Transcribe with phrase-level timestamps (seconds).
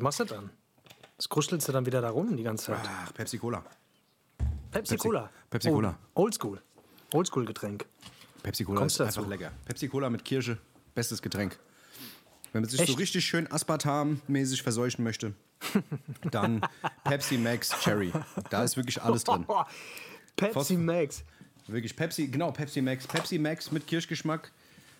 [0.00, 0.50] Was machst du dann?
[1.18, 2.78] Das kruschelst du dann wieder da rum die ganze Zeit.
[2.86, 3.62] Ach, Pepsi Cola.
[4.70, 5.28] Pepsi, Cola.
[5.50, 5.98] Pepsi Cola.
[6.14, 6.62] Oh, Oldschool.
[7.12, 7.84] Oldschool-Getränk.
[8.42, 9.28] Pepsi Cola Kommst ist du einfach dazu?
[9.28, 9.52] lecker.
[9.66, 10.56] Pepsi Cola mit Kirsche,
[10.94, 11.58] bestes Getränk.
[12.52, 12.98] Wenn man sich so Echt?
[12.98, 15.34] richtig schön Aspartam-mäßig verseuchen möchte,
[16.30, 16.62] dann
[17.04, 18.10] Pepsi Max Cherry.
[18.48, 19.44] Da ist wirklich alles drin.
[19.48, 19.62] Oh,
[20.36, 21.24] Pepsi Phos- Max.
[21.66, 23.06] Wirklich Pepsi, genau, Pepsi Max.
[23.06, 24.50] Pepsi Max mit Kirschgeschmack,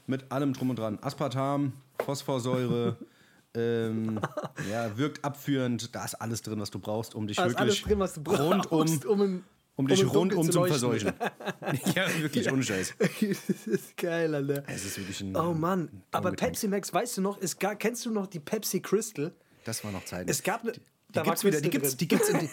[0.06, 0.98] mit allem drum und dran.
[1.00, 1.72] Aspartam,
[2.04, 2.98] Phosphorsäure,
[3.56, 4.20] ähm,
[4.70, 5.94] ja, wirkt abführend.
[5.94, 8.22] Da ist alles drin, was du brauchst, um dich Da wirklich alles drin, was du
[8.22, 9.44] brauchst, rundum, um im-
[9.76, 11.12] um dich um rundum zu verseuchen.
[11.94, 12.94] ja, wirklich, ohne Scheiß.
[12.98, 14.62] das ist geil, Alter.
[14.66, 16.32] Es ist wirklich ein Oh Mann, ein aber.
[16.32, 19.32] Pepsi Max, weißt du noch, es gar, kennst du noch die Pepsi Crystal?
[19.64, 20.28] Das war noch Zeit.
[20.28, 20.80] Es gab ne, Die,
[21.12, 22.48] da die gibt's wieder, die Crystal gibt's, die gibt's in die,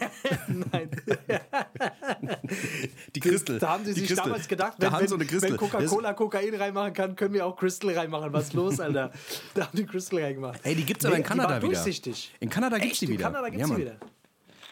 [0.72, 0.90] Nein.
[3.16, 3.60] die Christel.
[3.60, 4.24] Da haben sie sich Christel.
[4.26, 5.42] damals gedacht, da wenn, haben wenn, so Christel.
[5.52, 8.32] wenn Coca-Cola Kokain reinmachen kann, können wir auch Crystal reinmachen.
[8.34, 9.12] Was ist los, Alter?
[9.54, 10.60] da haben die Crystal reingemacht.
[10.64, 11.60] Ey, die gibt's aber in die Kanada wieder.
[11.74, 12.34] durchsichtig.
[12.40, 13.02] In Kanada gibt's Echt?
[13.04, 13.28] die wieder.
[13.28, 13.96] In Kanada gibt's Ja, die wieder.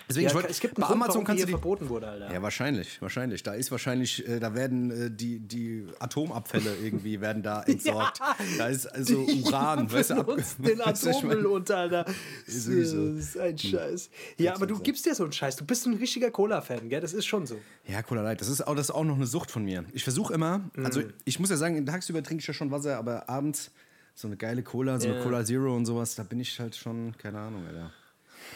[0.07, 1.51] Deswegen, Ja, ich wollte, es gibt einen bei Grund, Amazon kannst die du die.
[1.53, 2.31] verboten wurde, Alter.
[2.33, 3.41] Ja, wahrscheinlich, wahrscheinlich.
[3.43, 8.19] Da ist wahrscheinlich, äh, da werden äh, die, die Atomabfälle irgendwie werden da entsorgt.
[8.57, 12.05] Da ist also Uran, weißt du, ab, den Atommüll unter, Alter.
[12.45, 13.15] Ist sowieso.
[13.15, 14.09] Das ist ein Scheiß.
[14.37, 15.55] Ja, aber du gibst dir so einen Scheiß.
[15.55, 17.01] Du bist ein richtiger Cola-Fan, gell?
[17.01, 17.59] Das ist schon so.
[17.87, 19.85] Ja, Cola Light, das ist auch, das ist auch noch eine Sucht von mir.
[19.93, 21.13] Ich versuche immer, also Mhm.
[21.25, 23.71] ich muss ja sagen, tagsüber trinke ich ja schon Wasser, aber abends
[24.13, 25.23] so eine geile Cola, so eine Ja.
[25.23, 27.91] Cola Zero und sowas, da bin ich halt schon, keine Ahnung, Alter.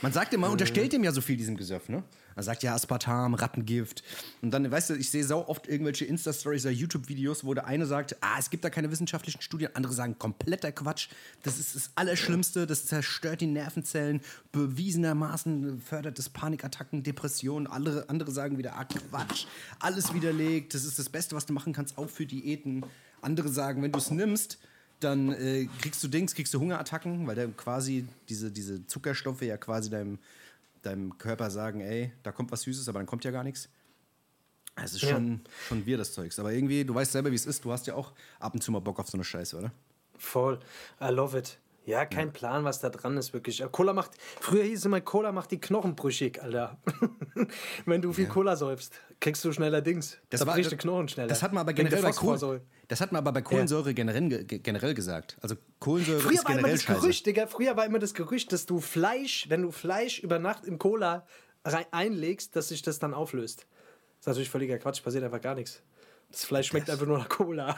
[0.02, 2.04] Man sagt immer, unterstellt dem ja so viel diesem Gesöff, ne?
[2.36, 4.02] Man sagt ja Aspartam, Rattengift.
[4.42, 7.86] Und dann, weißt du, ich sehe sau oft irgendwelche Insta-Stories oder YouTube-Videos, wo der eine
[7.86, 11.10] sagt, ah, es gibt da keine wissenschaftlichen Studien, andere sagen, kompletter Quatsch.
[11.44, 14.22] Das ist das Allerschlimmste, das zerstört die Nervenzellen,
[14.54, 17.68] bewiesenermaßen fördert es Panikattacken, Depressionen.
[17.68, 19.46] Andere, andere sagen wieder, ah, Quatsch,
[19.80, 22.86] alles widerlegt, das ist das Beste, was du machen kannst, auch für Diäten.
[23.22, 24.60] Andere sagen, wenn du es nimmst,
[25.00, 29.58] dann äh, kriegst du Dings, kriegst du Hungerattacken, weil dann quasi diese, diese Zuckerstoffe ja
[29.58, 30.20] quasi deinem,
[30.82, 33.70] deinem Körper sagen, ey, da kommt was Süßes, aber dann kommt ja gar nichts.
[34.76, 35.10] Es ist Ja.
[35.10, 36.40] schon, schon wir das Zeugs.
[36.40, 37.66] Aber irgendwie, du weißt selber, wie es ist.
[37.66, 39.72] Du hast ja auch ab und zu mal Bock auf so eine Scheiße, oder?
[40.18, 40.60] Voll.
[41.02, 41.58] I love it.
[41.90, 43.62] Ja, kein Plan, was da dran ist, wirklich.
[43.62, 46.78] Äh, Cola macht, früher hieß es immer, Cola macht die Knochen brüchig, Alter.
[47.88, 50.20] Wenn du viel Cola säufst, kriegst du schneller Dings.
[50.30, 51.28] Das da war- bricht die Knochen schneller.
[51.30, 52.62] Das hat man aber generell bei, Kohl, Phosphorsäure.
[52.88, 55.38] das hat man aber bei Kohlensäure generell, ge- generell gesagt.
[55.42, 57.00] Also Kohlensäure Früher ist war immer generell das scheiße.
[57.02, 60.66] Gerücht, Digga, früher war immer das Gerücht, dass du Fleisch, wenn du Fleisch über Nacht
[60.66, 61.26] in Cola
[61.92, 63.62] einlegst, dass sich das dann auflöst.
[63.62, 65.82] Das ist natürlich völliger Quatsch, passiert einfach gar nichts.
[66.32, 67.76] Das Fleisch schmeckt einfach nur nach Cola.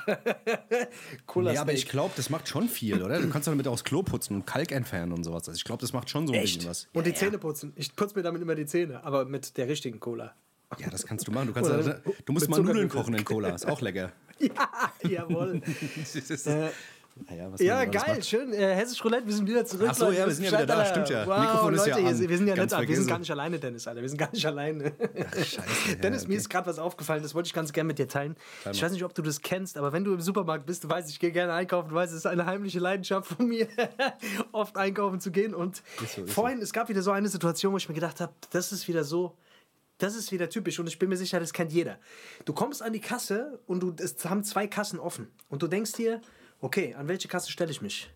[1.26, 3.20] Cola Ja, aber ich glaube, das macht schon viel, oder?
[3.22, 5.48] Du kannst damit auch das Klo putzen und Kalk entfernen und sowas.
[5.48, 6.56] Also ich glaube, das macht schon so ein Echt?
[6.58, 6.88] bisschen was.
[6.94, 7.72] Und die ja, Zähne putzen.
[7.76, 10.34] Ich putze mir damit immer die Zähne, aber mit der richtigen Cola.
[10.78, 10.90] Ja.
[10.90, 11.48] das kannst du machen.
[11.48, 13.50] Du, kannst, Oder du musst mal Nudeln kochen in Cola.
[13.50, 14.12] Ist auch lecker.
[14.40, 15.62] Ja, jawohl.
[15.98, 16.70] Das ist- Äh,
[17.16, 18.54] naja, ja, geil, schön.
[18.54, 19.88] Äh, Hessisch Roulette, wir sind wieder zurück.
[19.92, 20.18] Ach so, Leute.
[20.20, 21.28] ja, wir sind ja wieder da, stimmt ja.
[21.28, 22.30] Wow, Mikrofon ist Leute, ja hier- an.
[22.30, 24.02] wir sind ja Ganz nicht, wir sind gar nicht alleine, Dennis, Alter.
[24.02, 24.94] Wir sind gar nicht alleine.
[25.36, 26.36] scheiße, Dennis, ja, mir okay.
[26.36, 28.36] ist gerade was aufgefallen, das wollte ich ganz gerne mit dir teilen.
[28.64, 30.90] Teil Ich weiß nicht, ob du das kennst, aber wenn du im Supermarkt bist, du
[30.90, 33.68] weißt, ich gehe gerne einkaufen, du weißt, es ist eine heimliche Leidenschaft von mir,
[34.52, 35.54] oft einkaufen zu gehen.
[35.54, 38.20] Und Ist so, ist vorhin, es gab wieder so eine Situation, wo ich mir gedacht
[38.22, 39.36] habe, das ist wieder so,
[39.98, 42.00] das ist wieder typisch und ich bin mir sicher, das kennt jeder.
[42.46, 45.92] Du kommst an die Kasse und du, es haben zwei Kassen offen und du denkst
[45.94, 46.22] dir,
[46.62, 48.10] okay, an welche Kasse stelle ich mich?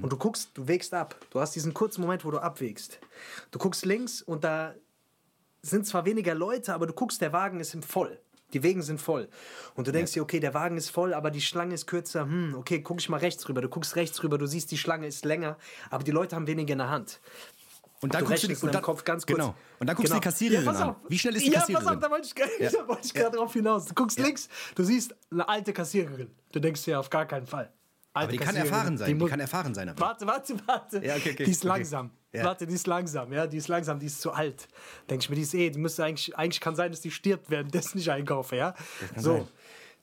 [0.00, 1.16] Und du guckst, du wägst ab.
[1.30, 2.98] Du hast diesen kurzen Moment, wo du abwägst.
[3.50, 4.74] Du guckst links und da
[5.62, 8.18] sind zwar weniger Leute, aber du guckst, der Wagen ist im voll.
[8.52, 9.28] Die Wegen sind voll.
[9.74, 12.22] Und du denkst dir, okay, der Wagen ist voll, aber die Schlange ist kürzer.
[12.22, 13.60] Hm, okay, guck ich mal rechts rüber.
[13.60, 15.58] Du guckst rechts rüber, du siehst, die Schlange ist länger,
[15.90, 17.20] aber die Leute haben weniger in der Hand.
[18.00, 19.36] Und dann Du guckst du, in dann, Kopf ganz kurz.
[19.38, 19.54] Genau.
[19.80, 20.20] Und dann guckst Genau.
[20.20, 20.90] du die Kassiererin Ja, pass an.
[20.90, 20.96] auf.
[21.08, 21.84] Wie schnell ist die ja, Kassiererin?
[21.86, 22.70] pass auf, da wollte ich, Ja.
[22.70, 23.86] da wollte ich gerade drauf hinaus.
[23.86, 26.30] Du guckst links, du siehst eine alte Kassiererin.
[26.52, 27.72] Du denkst dir auf gar keinen Fall.
[28.22, 29.08] Aber die kann erfahren sein.
[29.08, 29.88] Die, muss- kann erfahren sein.
[29.88, 30.00] aber.
[30.00, 31.04] Warte, warte, warte.
[31.04, 31.68] Ja, okay, okay, Die ist okay.
[31.68, 32.10] langsam.
[32.32, 32.44] Ja.
[32.44, 34.68] Warte, die ist langsam, ja, die ist langsam, die ist zu alt.
[35.08, 37.48] Denke ich mir, die ist eh, die müsste eigentlich, eigentlich kann sein, dass die stirbt,
[37.50, 38.74] währenddessen ich einkaufe, ja.
[39.16, 39.32] So.
[39.36, 39.48] sein.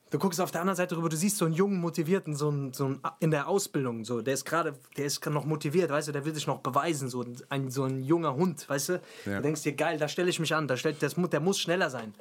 [0.10, 2.72] Du guckst auf der anderen Seite rüber, du siehst so einen jungen, motivierten, so einen,
[2.72, 6.12] so einen in der Ausbildung, so, der ist gerade, der ist noch motiviert, weißt du,
[6.12, 9.02] der will sich noch beweisen, so ein, so ein junger Hund, weißt du.
[9.26, 9.38] Ja.
[9.38, 11.90] Du denkst dir, geil, da stelle ich mich an, da stellt, das, der muss schneller
[11.90, 12.14] sein.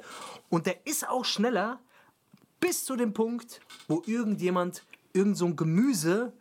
[0.49, 1.79] Und der ist auch schneller
[2.59, 4.83] bis zu dem Punkt, wo irgendjemand
[5.13, 6.33] irgend so ein Gemüse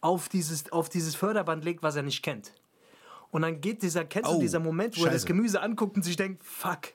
[0.00, 2.52] auf dieses, auf dieses Förderband legt, was er nicht kennt.
[3.30, 5.26] Und dann geht dieser, kennst du Oh, dieser Moment, wo er das Scheiße.
[5.26, 6.94] Gemüse anguckt und sich denkt, fuck,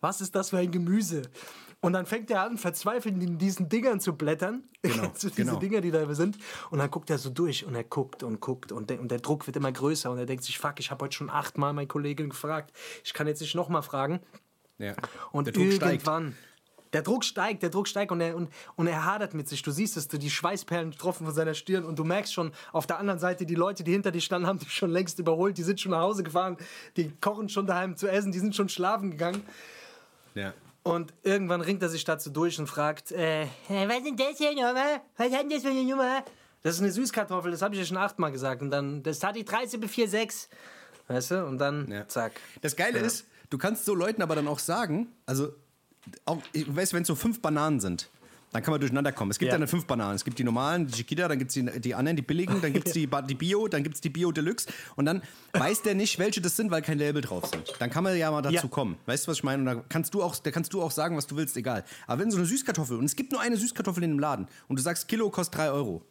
[0.00, 1.22] was ist das für ein Gemüse?
[1.80, 4.64] Und dann fängt er an, verzweifelt in diesen Dingern zu blättern.
[4.86, 5.56] Genau, du diese genau.
[5.56, 6.38] Dinger, die da sind.
[6.70, 9.18] Und dann guckt er so durch und er guckt und guckt und der, und der
[9.18, 11.88] Druck wird immer größer und er denkt sich, fuck, ich habe heute schon achtmal meine
[11.88, 12.72] Kollegin gefragt.
[13.02, 14.20] Ich kann jetzt nicht nochmal fragen.
[14.78, 14.94] Ja.
[15.32, 16.06] Und Der Druck steigt.
[16.96, 19.60] Der Druck steigt, der Druck steigt und er, und, und er hadert mit sich.
[19.62, 22.86] Du siehst es, du, die Schweißperlen tropfen von seiner Stirn und du merkst schon auf
[22.86, 25.58] der anderen Seite, die Leute, die hinter dir standen, haben dich schon längst überholt.
[25.58, 26.56] Die sind schon nach Hause gefahren,
[26.96, 29.42] die kochen schon daheim zu essen, die sind schon schlafen gegangen.
[30.34, 30.54] Ja.
[30.84, 34.54] Und irgendwann ringt er sich dazu durch und fragt, äh, was ist denn das hier
[34.54, 35.02] nochmal?
[35.18, 36.24] Was hat denn das für eine Nummer?
[36.62, 38.62] Das ist eine Süßkartoffel, das habe ich ja schon achtmal gesagt.
[38.62, 40.48] Und dann, das hat die 13B46.
[41.08, 41.44] Weißt du?
[41.44, 42.08] Und dann, Ja.
[42.08, 42.32] zack.
[42.62, 45.52] Das Geile ist, du kannst so Leuten aber dann auch sagen, also,
[46.24, 48.10] auch, ich weiß, wenn es so fünf Bananen sind,
[48.52, 49.30] dann kann man durcheinander kommen.
[49.32, 49.58] Es gibt Ja.
[49.58, 50.14] dann fünf Bananen.
[50.14, 52.72] Es gibt die normalen, die Chiquita, dann gibt es die, die anderen, die billigen, dann
[52.72, 54.68] gibt es die, die Bio, dann gibt es die Bio Deluxe.
[54.94, 55.20] Und dann
[55.52, 57.74] weiß der nicht, welche das sind, weil kein Label drauf sind.
[57.80, 58.66] Dann kann man ja mal dazu Ja.
[58.68, 58.96] kommen.
[59.06, 59.60] Weißt du, was ich meine?
[59.60, 61.84] Und da kannst du auch, da kannst du auch sagen, was du willst, egal.
[62.06, 64.78] Aber wenn so eine Süßkartoffel, und es gibt nur eine Süßkartoffel in dem Laden, und
[64.78, 66.02] du sagst, Kilo kostet drei Euro,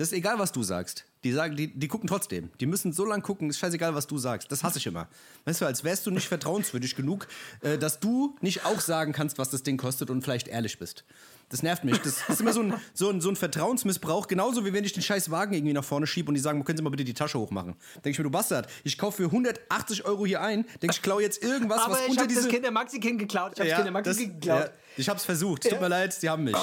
[0.00, 1.04] das ist egal, was du sagst.
[1.24, 2.48] Die sagen, die, die gucken trotzdem.
[2.58, 4.50] Die müssen so lange gucken, ist scheißegal, was du sagst.
[4.50, 5.08] Das hasse ich immer.
[5.44, 7.28] Weißt du, als wärst du nicht vertrauenswürdig genug,
[7.60, 11.04] äh, dass du nicht auch sagen kannst, was das Ding kostet und vielleicht ehrlich bist.
[11.50, 11.98] Das nervt mich.
[11.98, 15.02] Das ist immer so ein, so ein, so ein Vertrauensmissbrauch, genauso wie wenn ich den
[15.02, 17.38] scheiß Wagen irgendwie nach vorne schiebe und die sagen, können Sie mal bitte die Tasche
[17.38, 17.74] hochmachen.
[17.96, 21.20] Denke ich mir, du Bastard, ich kaufe für 180 Euro hier ein, denke ich, klaue
[21.20, 22.48] jetzt irgendwas, Aber was ich unter habe das diese...
[22.48, 23.52] Kind der Maxi-Kind geklaut.
[23.52, 24.64] Ich habe das Kind der Maxi-Kind geklaut.
[24.64, 25.64] ja, ich hab's versucht.
[25.64, 25.80] Tut Ja.
[25.80, 26.56] mir leid, sie haben mich.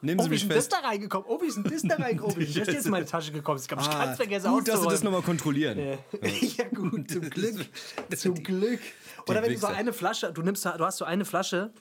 [0.00, 0.72] Nehmen Oh, Sie wie mich ist denn das fest.
[0.80, 1.26] da reingekommen?
[1.28, 2.36] Oh, wie ist denn das da reingekommen?
[2.40, 3.60] Ich bin jetzt in meine Tasche gekommen.
[3.62, 5.78] Ich habe ich Ah, ganz vergessen gut, dass Sie das nochmal kontrollieren.
[6.56, 7.66] Ja, gut, zum Glück.
[8.16, 8.80] zum Glück.
[9.26, 11.72] Oder wenn du so eine Flasche, du nimmst, du hast so eine Flasche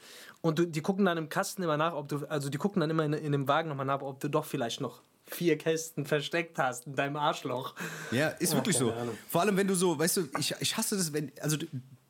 [0.41, 2.89] und du, die gucken dann im Kasten immer nach, ob du, also die gucken dann
[2.89, 6.57] immer in, in dem Wagen nochmal nach, ob du doch vielleicht noch vier Kästen versteckt
[6.57, 7.75] hast in deinem Arschloch.
[8.11, 8.93] Ja, ist wirklich so.
[9.29, 11.57] Vor allem, wenn du so, weißt du, ich, ich hasse das, wenn, also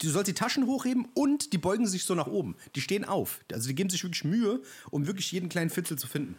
[0.01, 2.55] du, sollst die Taschen hochheben und die beugen sich so nach oben.
[2.75, 3.39] Die stehen auf.
[3.51, 4.61] Also die geben sich wirklich Mühe,
[4.91, 6.35] um wirklich jeden kleinen Fitzel zu finden.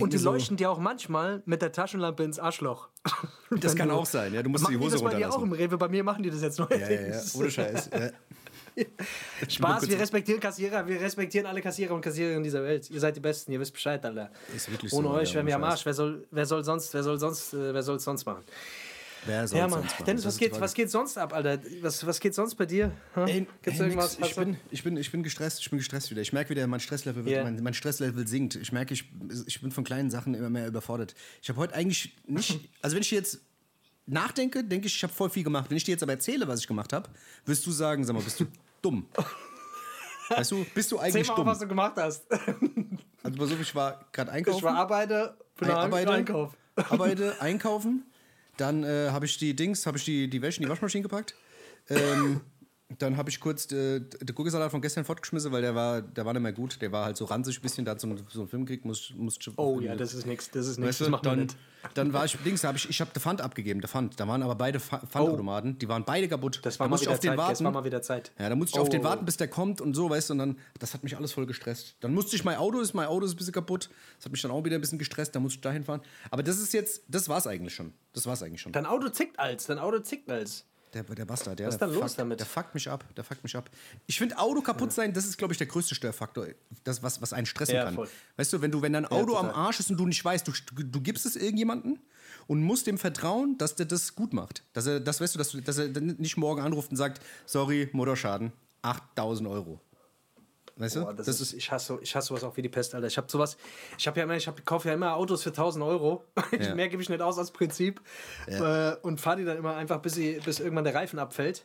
[0.00, 2.88] Und die so, leuchten dir auch manchmal mit der Taschenlampe ins Arschloch.
[3.60, 4.42] Das kann auch sein, ja.
[4.42, 5.78] Du musst die Hose das bei dir auch im Rewe?
[5.78, 7.34] Bei mir machen die das jetzt Ja, ja, ja, neuerdings.
[7.36, 7.90] ohne Scheiß.
[7.92, 8.10] Ja.
[9.48, 12.90] Spaß, wir respektieren Kassierer, wir respektieren alle Kassierer und Kassiererinnen dieser Welt.
[12.90, 14.30] Ihr seid die Besten, ihr wisst Bescheid, Alter.
[14.90, 15.86] Ohne so, euch ja, wären wir am Arsch.
[15.86, 18.42] Wer soll, wer soll sonst, wer soll sonst, äh, wer soll es sonst machen?
[19.26, 19.80] Wer soll Ja, Mann.
[19.80, 20.04] sonst machen?
[20.04, 21.58] Dennis, was geht, was geht sonst ab, Alter?
[21.80, 22.92] Was, was geht sonst bei dir?
[23.14, 23.26] Hm?
[23.26, 24.18] Ey, Gibt's ey, irgendwas?
[24.18, 26.20] Ich bin, ich, bin, ich bin gestresst, ich bin gestresst wieder.
[26.20, 27.44] Ich merke wieder, mein Stresslevel, wird, Ja.
[27.44, 28.56] mein, mein Stresslevel sinkt.
[28.56, 29.10] Ich merke, ich,
[29.46, 31.14] ich bin von kleinen Sachen immer mehr überfordert.
[31.42, 33.40] Ich habe heute eigentlich nicht, also wenn ich jetzt
[34.06, 35.70] nachdenke, denke ich, ich habe voll viel gemacht.
[35.70, 37.08] Wenn ich dir jetzt aber erzähle, was ich gemacht habe,
[37.46, 38.46] wirst du sagen, sag mal, bist du
[38.82, 39.06] dumm?
[40.28, 41.46] Weißt du, bist du eigentlich mal, auf, dumm?
[41.46, 42.24] was du gemacht hast.
[43.22, 44.58] Also pass auf, ich war gerade einkaufen.
[44.58, 46.56] Ich war Arbeiter, bin arbeite, Einkauf.
[46.76, 48.04] arbeite, einkaufen.
[48.56, 51.34] Dann äh, habe ich die Dings, habe ich die, die Wäsche in die Waschmaschine gepackt.
[51.90, 52.40] Ähm,
[52.98, 56.32] dann habe ich kurz äh, den Gurkensalat von gestern fortgeschmissen, weil der war, der war
[56.32, 56.80] nicht mehr gut.
[56.82, 57.84] Der war halt so ranzig ein bisschen.
[57.84, 60.50] Da hat so, einen- so einen Film gekriegt, muss, muss Oh ja, das ist nix,
[60.50, 61.56] das ist Weißt das macht man dann, nicht.
[61.94, 64.18] dann war ich Dings, hab ich, ich habe den Pfand abgegeben, der Pfand.
[64.20, 66.60] Da waren aber beide Pfa- Pfandautomaten, die waren beide kaputt.
[66.62, 67.52] Das war da mal wieder auf den Zeit, warten.
[67.52, 68.32] das war mal wieder Zeit.
[68.38, 69.04] Ja, da musste ich auf den Oh.
[69.04, 71.46] warten, bis der kommt und so, weißt du, und dann, das hat mich alles voll
[71.46, 71.96] gestresst.
[72.00, 74.42] Dann musste ich mein Auto, ist mein Auto ist ein bisschen kaputt, das hat mich
[74.42, 76.00] dann auch wieder ein bisschen gestresst, da musste ich dahin fahren.
[76.30, 77.92] Aber das ist jetzt, das war's eigentlich schon.
[78.12, 78.72] Das war's eigentlich schon.
[78.72, 80.64] Dein Auto zickt als, dein Auto zickt als.
[80.94, 82.38] Der, der Bastard, der, Was ist der dann los fuckt, damit?
[82.38, 83.68] Der fuckt mich ab, der fuckt mich ab.
[84.06, 86.46] Ich finde, Auto kaputt sein, das ist, glaube ich, der größte Störfaktor,
[86.84, 87.94] das, was, was einen stressen Ja, kann.
[87.94, 88.08] voll.
[88.36, 89.66] Weißt du, wenn du, wenn dein Auto am total.
[89.66, 90.52] Arsch ist und du nicht weißt, du,
[90.84, 91.98] du, gibst es irgendjemanden
[92.46, 94.62] und musst dem vertrauen, dass der das gut macht.
[94.72, 98.52] Dass er, das weißt du, dass, dass er nicht morgen anruft und sagt, sorry, Motorschaden,
[98.82, 99.80] 8000 Euro.
[100.76, 101.02] Weißt du?
[101.02, 103.06] Boah, das, ist, ich hasse, ich hasse sowas auch wie die Pest, Alter.
[103.06, 103.56] Ich habe sowas,
[103.96, 106.24] ich habe ja immer, ich hab, kaufe ja immer Autos für 1000 Euro.
[106.58, 106.74] Ja.
[106.74, 108.00] Mehr gebe ich nicht aus als Prinzip.
[108.46, 111.64] Äh, und fahre die dann immer einfach, bis, sie, bis irgendwann der Reifen abfällt.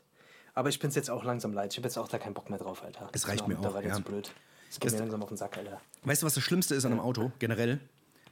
[0.55, 1.71] Aber ich bin es jetzt auch langsam leid.
[1.73, 3.05] Ich habe jetzt auch da keinen Bock mehr drauf, Alter.
[3.13, 3.93] Es Das reicht ist mir auch, Da ja.
[3.93, 4.31] zu blöd.
[4.67, 5.79] Das geht mir langsam auf den Sack, Alter.
[6.03, 7.79] Weißt du, was das Schlimmste ist an einem Auto, generell?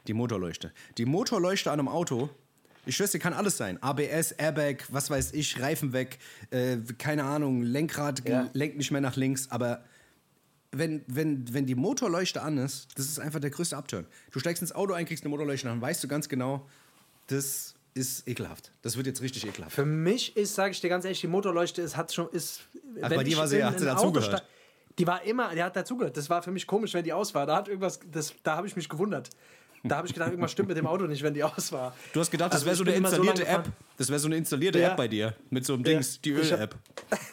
[0.07, 0.71] Die Motorleuchte.
[0.97, 2.29] Die Motorleuchte an einem Auto,
[2.85, 3.81] ich schwöre, dir, kann alles sein.
[3.83, 6.19] ABS, Airbag, was weiß ich, Reifen weg,
[6.51, 8.49] äh, keine Ahnung, Lenkrad Ja.
[8.53, 9.83] lenkt nicht mehr nach links, aber
[10.71, 14.05] wenn, wenn, wenn die Motorleuchte an ist, das ist einfach der größte Upturn.
[14.31, 16.67] Du steigst ins Auto ein, kriegst eine Motorleuchte an, weißt du ganz genau,
[17.27, 18.71] das ist ekelhaft.
[18.81, 19.73] Das wird jetzt richtig ekelhaft.
[19.75, 22.61] Für mich ist, sage ich dir ganz ehrlich, die Motorleuchte ist, hat schon, ist.
[23.01, 24.45] Ach, wenn bei dir war sie- hat sie dazugehört?
[24.99, 26.17] Die war immer, die hat dazugehört.
[26.17, 27.45] Das war für mich komisch, wenn die aus war.
[27.45, 29.29] Da hat irgendwas, das, da habe ich mich gewundert.
[29.83, 31.95] Da habe ich gedacht, irgendwas stimmt mit dem Auto nicht, wenn die aus war.
[32.13, 33.71] Du hast gedacht, das Also wäre ich so eine so installierte lang App.
[33.97, 34.89] Das wäre so eine installierte Ja.
[34.89, 35.35] App bei dir.
[35.49, 35.91] Mit so einem Ja.
[35.93, 36.75] Dings, die Ich hab- Öl-App.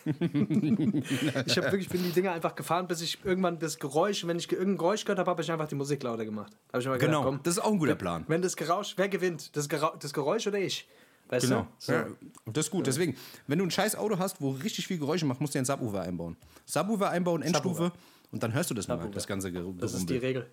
[1.46, 4.48] Ich habe wirklich bin die Dinger einfach gefahren, bis ich irgendwann das Geräusch, wenn ich
[4.48, 6.52] ge- irgendein Geräusch gehört habe, habe ich einfach die Musik lauter gemacht.
[6.72, 8.24] Habe ich immer gedacht, Genau, komm, das ist auch ein guter Plan.
[8.28, 9.56] wenn das Geräusch, wer gewinnt?
[9.56, 10.86] Das, Gera das Geräusch oder ich?
[11.28, 11.62] Weißt Genau.
[11.62, 11.66] du?
[11.78, 11.92] So.
[11.92, 12.06] Ja,
[12.44, 12.86] und das ist gut.
[12.86, 15.60] Deswegen, wenn du ein scheiß Auto hast, wo richtig viel Geräusche macht, musst du ja
[15.60, 16.36] einen Subwoofer einbauen.
[16.66, 17.92] Subwoofer einbauen, Endstufe,
[18.30, 19.14] und dann hörst du das mal, Subwoofer.
[19.14, 19.80] das ganze Gerummel.
[19.80, 20.46] Das ist die Regel.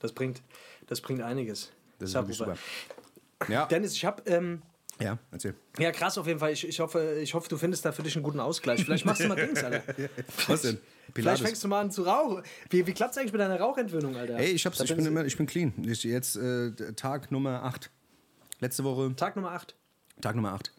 [0.00, 0.42] Das bringt,
[0.86, 1.70] das bringt einiges.
[1.98, 2.56] Das ist Subwoofer.
[3.38, 3.52] super.
[3.52, 4.62] Ja, Dennis, ich habe ähm,
[5.00, 5.54] Ja, erzähl.
[5.78, 6.52] Ja, krass auf jeden Fall.
[6.52, 8.84] Ich, ich, hoffe, ich hoffe, du findest da für dich einen guten Ausgleich.
[8.84, 9.82] Vielleicht machst du mal Dings, Alter.
[10.48, 10.78] Was denn?
[10.78, 11.40] Vielleicht Pilates.
[11.42, 12.42] fängst du mal an zu rauchen.
[12.70, 14.36] Wie, wie klappt es eigentlich mit deiner Rauchentwöhnung, Alter?
[14.36, 15.72] Ey, ich, hab's, Da ich, bin bin immer, ich bin clean.
[15.86, 17.90] Ich, jetzt äh, Tag Nummer 8.
[18.60, 19.74] Letzte Woche Tag Nummer 8.
[20.20, 20.72] Tag Nummer 8.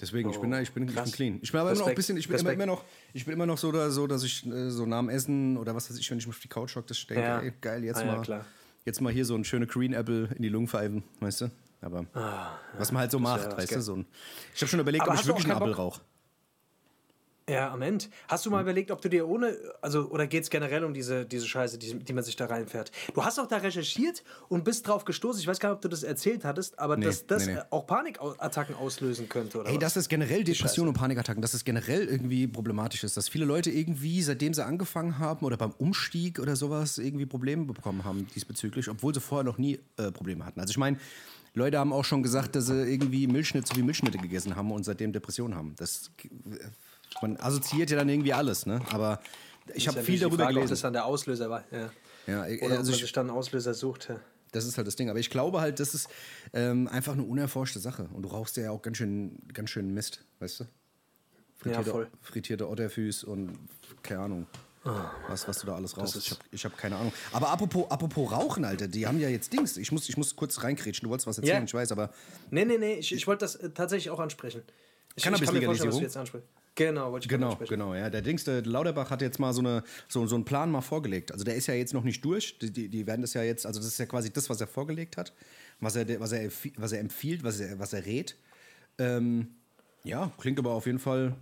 [0.00, 1.38] Deswegen, ich bin, da- ich bin, ich bin clean.
[1.42, 2.62] Ich bin aber immer noch ein bisschen, ich bin immer, Respekt.
[2.62, 5.08] immer noch, ich bin immer noch so, da, so dass ich äh, so nach dem
[5.10, 7.22] Essen oder was weiß ich, wenn ich mich auf die Couch hocke, das ich denke,
[7.22, 7.38] Ja.
[7.40, 8.44] ey, geil, jetzt Ah, ja, mal, klar.
[8.86, 11.50] jetzt mal hier so ein schöne Green Apple in die Lungen pfeifen, weißt du?
[11.82, 12.06] Aber
[12.78, 13.80] was man halt so macht, Ah, weißt du?
[13.82, 14.06] So ein,
[14.54, 15.76] ich habe schon überlegt, Aber ob ich wirklich einen Bock?
[15.78, 16.00] rauche.
[17.50, 18.04] Ja, am Ende.
[18.28, 18.50] Hast Hm.
[18.50, 21.46] du mal überlegt, ob du dir ohne, also, oder geht es generell um diese, diese
[21.48, 22.92] Scheiße, die, die man sich da reinfährt?
[23.14, 25.40] Du hast auch da recherchiert und bist drauf gestoßen.
[25.40, 27.60] Ich weiß gar nicht, ob du das erzählt hattest, aber Nee, dass das nee, nee.
[27.70, 29.80] auch Panikattacken auslösen könnte, oder Ey, was?
[29.80, 33.70] dass es generell Depressionen und Panikattacken, dass es generell irgendwie problematisch ist, dass viele Leute
[33.70, 38.88] irgendwie, seitdem sie angefangen haben oder beim Umstieg oder sowas, irgendwie Probleme bekommen haben diesbezüglich,
[38.88, 40.60] obwohl sie vorher noch nie äh, Probleme hatten.
[40.60, 40.98] Also ich meine,
[41.54, 44.84] Leute haben auch schon gesagt, dass sie irgendwie Milchschnitt so wie Milchschnitte gegessen haben und
[44.84, 45.74] seitdem Depressionen haben.
[45.76, 46.28] Das, äh,
[47.20, 48.80] man assoziiert ja dann irgendwie alles, ne?
[48.92, 49.20] Aber
[49.74, 50.70] ich habe ja viel darüber Frage, Ob gelesen.
[50.72, 51.64] das dann der Auslöser war.
[51.70, 51.90] Ja.
[52.26, 54.08] Ja, Oder ob also man ich, sich dann einen Auslöser sucht.
[54.08, 54.20] Ja.
[54.52, 55.10] das ist halt das Ding.
[55.10, 56.08] Aber ich glaube halt, das ist
[56.52, 58.08] ähm, einfach eine unerforschte Sache.
[58.12, 60.64] Und du rauchst ja auch ganz schön, ganz schön Mist, weißt du?
[61.56, 62.08] Frittierte, voll.
[62.22, 63.58] frittierte Otterfüß und
[64.02, 64.46] keine Ahnung.
[65.28, 66.38] Was, was du da alles rauchst.
[66.52, 67.12] Ich habe hab keine Ahnung.
[67.32, 69.76] Aber apropos, apropos Rauchen, Alter, die haben ja jetzt Dings.
[69.76, 71.04] Ich muss, ich muss kurz reinkrätschen.
[71.04, 71.64] Du wolltest was erzählen, Ja.
[71.64, 72.10] ich weiß, aber
[72.50, 74.62] Nee, nee, nee, ich, ich wollte das äh, tatsächlich auch ansprechen.
[75.16, 76.48] Ich, kann mir vorstellen, was du jetzt ansprichst.
[76.76, 77.70] Genau, wollte ich Genau, ansprechen.
[77.70, 78.08] genau, ja.
[78.10, 81.32] Der Dings, der Lauterbach hat jetzt mal so, eine, so, so einen Plan mal vorgelegt.
[81.32, 82.58] Also der ist ja jetzt noch nicht durch.
[82.58, 84.66] Die, die, die werden das ja jetzt, also das ist ja quasi das, was er
[84.66, 85.34] vorgelegt hat,
[85.80, 88.36] was er, was er, was er empfiehlt, was er, was er rät.
[88.98, 89.48] Ähm,
[90.04, 91.34] ja, klingt aber auf jeden Fall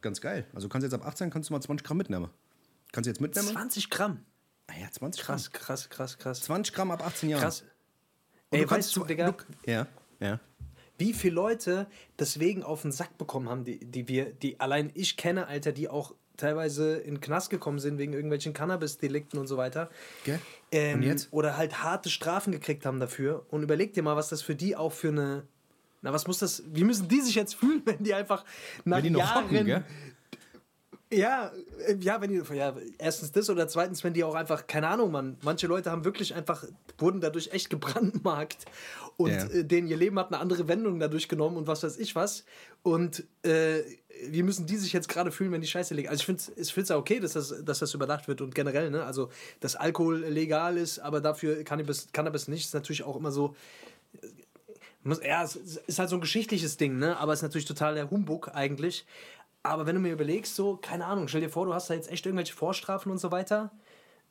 [0.00, 0.46] ganz geil.
[0.54, 2.30] Also du kannst jetzt ab 18 kannst du mal 20 Gramm mitnehmen.
[2.92, 3.48] Kannst du jetzt mitnehmen?
[3.48, 4.24] 20 Gramm.
[4.66, 5.36] Ah ja, 20 Gramm.
[5.36, 6.40] Krass, krass, krass, krass.
[6.42, 7.42] 20 Gramm ab 18 Jahren.
[7.42, 7.62] Krass.
[8.50, 9.34] Und Ey, du kannst weißt du, Digga,
[9.66, 9.86] Ja,
[10.20, 10.40] ja.
[11.02, 11.86] Wie viele Leute
[12.20, 15.88] deswegen auf den Sack bekommen haben, die, die wir, die allein ich kenne, Alter, die
[15.88, 19.90] auch teilweise in den Knast gekommen sind wegen irgendwelchen Cannabis-Delikten und so weiter.
[20.24, 20.38] Gell?
[20.70, 21.28] Ähm, Und jetzt?
[21.32, 23.44] Oder halt harte Strafen gekriegt haben dafür.
[23.50, 25.42] Und überleg dir mal, was das für die auch für eine.
[26.02, 26.62] Na, was muss das.
[26.72, 28.44] Wie müssen die sich jetzt fühlen, wenn die einfach
[28.84, 29.44] nach Wenn die noch Jahren.
[29.44, 29.84] hocken, gell?
[31.12, 31.52] Ja,
[31.86, 35.10] äh, ja, wenn die, ja, erstens das oder zweitens, wenn die auch einfach, keine Ahnung,
[35.10, 36.64] man, manche Leute haben wirklich einfach,
[36.98, 38.64] wurden dadurch echt gebrandmarkt
[39.16, 39.44] und Ja.
[39.46, 42.44] äh, denen ihr Leben hat eine andere Wendung dadurch genommen und was weiß ich was.
[42.82, 43.82] Und äh,
[44.28, 46.08] wie müssen die sich jetzt gerade fühlen, wenn die Scheiße liegen?
[46.08, 48.90] Also ich finde es ich ja okay, dass das, dass das überdacht wird und generell,
[48.90, 53.32] ne, also dass Alkohol legal ist, aber dafür Cannabis, Cannabis nicht, ist natürlich auch immer
[53.32, 53.54] so,
[55.04, 57.16] muss, ja, es ist halt so ein geschichtliches Ding, ne?
[57.16, 59.04] Aber es ist natürlich total der Humbug eigentlich.
[59.62, 62.10] Aber wenn du mir überlegst, so, keine Ahnung, stell dir vor, du hast da jetzt
[62.10, 63.70] echt irgendwelche Vorstrafen und so weiter,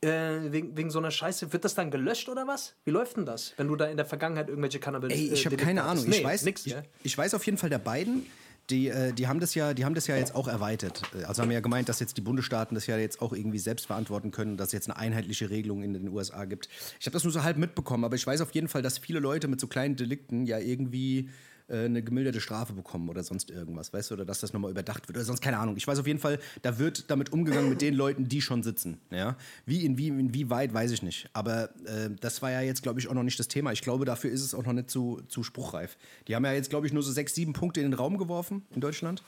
[0.01, 2.73] äh, wegen, wegen so einer Scheiße, wird das dann gelöscht oder was?
[2.85, 5.55] Wie läuft denn das, wenn du da in der Vergangenheit irgendwelche Cannabis Ey, ich habe
[5.55, 5.83] Delikte keine?
[5.83, 6.03] Ahnung.
[6.05, 8.25] Ich Nee, weiß, nix, ich, ich weiß auf jeden Fall der beiden.
[8.69, 11.01] Die, äh, die, haben das ja, die haben das ja jetzt auch erweitert.
[11.19, 13.87] Äh, Also haben ja gemeint, dass jetzt die Bundesstaaten das ja jetzt auch irgendwie selbst
[13.87, 16.69] verantworten können, dass es jetzt eine einheitliche Regelung in den USA gibt.
[16.99, 19.19] Ich habe das nur so halb mitbekommen, aber ich weiß auf jeden Fall, dass viele
[19.19, 21.29] Leute mit so kleinen Delikten ja irgendwie
[21.71, 25.07] äh, eine gemilderte Strafe bekommen oder sonst irgendwas, weißt du, oder dass das nochmal überdacht
[25.07, 25.77] wird oder sonst keine Ahnung.
[25.77, 28.99] Ich weiß auf jeden Fall, da wird damit umgegangen mit den Leuten, die schon sitzen.
[29.09, 29.37] Ja?
[29.65, 31.29] Wie, in, wie, inwieweit, weiß ich nicht.
[31.33, 33.71] Aber äh, das war ja jetzt, glaube ich, auch noch nicht das Thema.
[33.71, 35.97] Ich glaube, dafür ist es auch noch nicht zu, zu spruchreif.
[36.27, 38.65] Die haben ja jetzt, glaube ich, nur so sechs, sieben Punkte in den Raum geworfen
[38.75, 39.23] in Deutschland.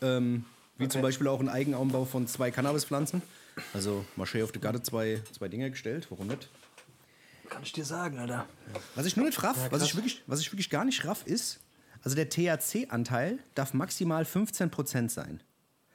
[0.00, 0.44] Ähm,
[0.78, 3.20] wie zum Beispiel auch ein Eigenanbau von zwei Cannabispflanzen.
[3.74, 6.48] Also Marché auf die Gatte zwei, zwei Dinge gestellt, warum nicht?
[7.48, 8.46] Kann ich dir sagen, Alter.
[8.94, 9.82] Was ich nur nicht raff, was, krass.
[9.82, 11.60] ich wirklich, was ich wirklich gar nicht raff, ist,
[12.02, 15.42] also der THC-Anteil darf maximal 15% sein.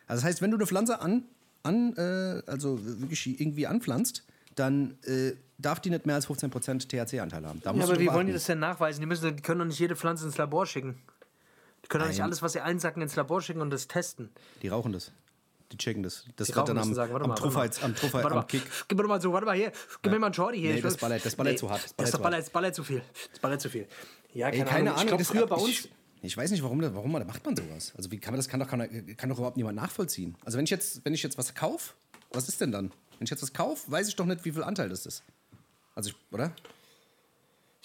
[0.07, 1.23] Also das heißt, wenn du eine Pflanze an,
[1.63, 4.23] an äh, also wirklich irgendwie anpflanzt,
[4.55, 7.61] dann äh, darf die nicht mehr als 15% THC-Anteil haben.
[7.63, 9.01] Da Ja, aber du wie wollen die das denn nachweisen?
[9.01, 10.99] Die, müssen, die können doch nicht jede Pflanze ins Labor schicken.
[11.83, 14.29] Die können doch nicht alles, was sie einsacken, ins Labor schicken und das testen.
[14.61, 15.11] Die rauchen das.
[15.73, 16.23] Die checken das.
[16.35, 17.69] Das Die wird dann am, sagen, warte am mal, mal.
[17.81, 18.61] am, Truffer, Warte am Kick.
[18.87, 19.71] Gib mir doch mal so, warte mal hier,
[20.03, 20.75] gib mir mal einen Shorty hier.
[20.75, 22.83] Nee, das ballert- das ballert zu hart, das Das, ballert ballert, zu das ballert zu
[22.83, 23.01] viel.
[23.31, 23.87] Das ballert zu viel.
[24.35, 25.01] Ja, keine, Ey, keine Ahnung.
[25.01, 25.87] Ich glaube, das- früher bei uns.
[26.21, 27.91] Ich weiß nicht, warum, warum man- macht man sowas.
[27.97, 28.79] Also wie kann man das kann doch, kann,
[29.17, 30.37] kann doch überhaupt niemand nachvollziehen.
[30.45, 31.93] Also wenn ich jetzt, wenn ich jetzt was kaufe,
[32.31, 32.91] was ist denn dann?
[33.17, 35.23] Wenn ich jetzt was kaufe, weiß ich doch nicht, wie viel Anteil das ist.
[35.95, 36.51] Also ich, oder?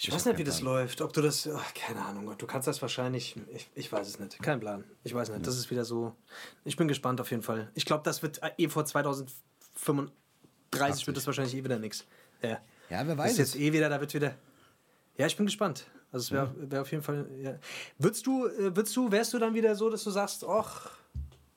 [0.01, 1.01] Ich weiß nicht, wie das läuft.
[1.01, 1.47] Ob du das.
[1.53, 2.33] ach, keine Ahnung.
[2.37, 3.35] Du kannst das wahrscheinlich.
[3.53, 4.41] Ich, ich weiß es nicht.
[4.41, 4.85] Kein Plan.
[5.03, 5.45] Ich weiß nicht.
[5.45, 6.15] Das ist wieder so.
[6.63, 7.69] Ich bin gespannt auf jeden Fall.
[7.75, 12.05] Ich glaube, das wird eh vor 2035 wird das wahrscheinlich eh wieder nichts.
[12.41, 12.61] Ja.
[12.89, 14.35] Ja, wer Das weiß ist jetzt eh wieder, da wird wieder.
[15.17, 15.85] Ja, ich bin gespannt.
[16.13, 17.29] Also es wäre wär auf jeden Fall.
[17.43, 17.59] Ja.
[17.97, 20.91] Würdest du, äh, würdest du, wärst du dann wieder so, dass du sagst, ach,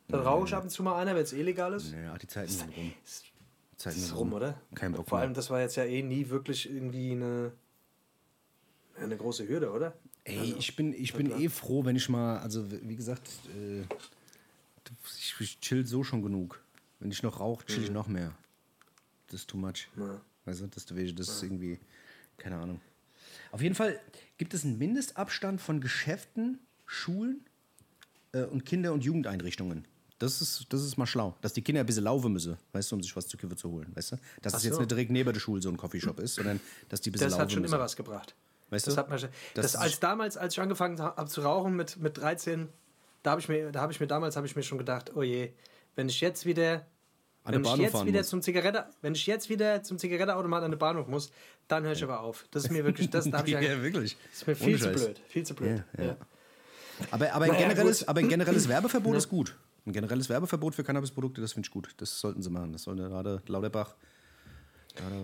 [0.09, 1.93] dann rauche ich ab und zu mal einer, wenn es illegal ist?
[1.93, 2.93] Ja, die Zeiten sind rum.
[2.93, 4.61] Die Zeiten Das sind rum, oder?
[4.75, 7.53] Kein Bock Vor allem, das war jetzt ja eh nie wirklich irgendwie eine,
[8.97, 9.95] eine große Hürde, oder?
[10.25, 13.83] Ey, ich bin, ich bin eh froh, wenn ich mal, also wie gesagt, äh,
[15.19, 16.63] ich, ich chill so schon genug.
[17.01, 18.33] Wenn ich noch rauche, chill ich noch mehr.
[19.29, 19.89] Das ist too much.
[19.97, 20.21] Ja.
[20.45, 20.97] Weißt du, das, das
[21.29, 21.79] ist irgendwie,
[22.39, 22.81] keine Ahnung.
[23.51, 23.99] Auf jeden Fall
[24.39, 27.45] gibt es einen Mindestabstand von Geschäften, Schulen
[28.33, 29.87] äh, und Kinder- und Jugendeinrichtungen.
[30.19, 31.37] Das ist, das ist mal schlau.
[31.41, 33.69] Dass die Kinder ein bisschen laufen müssen, weißt du, um sich was zu Kippe zu
[33.71, 34.17] holen, weißt du?
[34.41, 34.81] Dass Ach es jetzt so.
[34.81, 37.33] nicht direkt neben der Schule so ein Coffeeshop ist, sondern dass die ein bisschen Das
[37.33, 37.75] laufen hat schon müssen.
[37.75, 38.35] immer was gebracht.
[38.73, 39.00] Weißt Das du?
[39.00, 42.17] hat man, schon- Das das, als damals, als ich angefangen habe zu rauchen mit, mit
[42.19, 42.69] 13,
[43.23, 45.23] da habe ich mir, da habe ich mir damals habe ich mir schon gedacht, oh
[45.23, 45.52] je,
[45.95, 46.87] wenn ich jetzt wieder,
[47.45, 48.29] An wenn ich jetzt wieder muss.
[48.29, 51.31] zum Zigarette, wenn ich jetzt wieder zum Zigaretteautomat an den Bahnhof muss,
[51.69, 52.47] dann höre ich aber auf.
[52.50, 54.17] Das ist mir wirklich, das da ja, ja, wirklich.
[54.33, 55.85] ist mir viel zu blöd, viel zu blöd.
[55.99, 56.11] Ja, ja.
[56.11, 56.17] Ja.
[57.11, 59.57] Aber, aber, ein generelles, aber ein generelles Werbeverbot ist gut.
[59.85, 61.88] Ein generelles Werbeverbot für Cannabisprodukte, das finde ich gut.
[61.97, 62.73] Das sollten sie machen.
[62.73, 63.97] Das sollte gerade Lauterbach.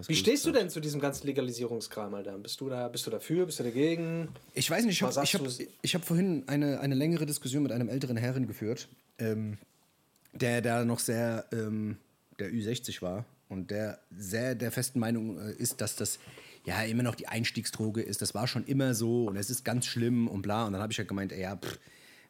[0.06, 2.38] Wie stehst du denn zu diesem ganzen Legalisierungskram, Alter?
[2.38, 4.28] Bist du da, bist du dafür, bist du dagegen?
[4.54, 5.42] Ich weiß nicht, ich habe ich hab,
[5.82, 9.58] ich hab vorhin eine, eine längere Diskussion mit einem älteren Herren geführt, ähm,
[10.32, 11.98] der da noch sehr ähm,
[12.38, 16.18] der Ü60 war und der sehr der festen Meinung äh, ist, dass das
[16.64, 18.22] ja immer noch die Einstiegsdroge ist.
[18.22, 20.66] Das war schon immer so und es ist ganz schlimm und bla.
[20.66, 21.78] Und dann habe ich ja gemeint, ey, ja, pff,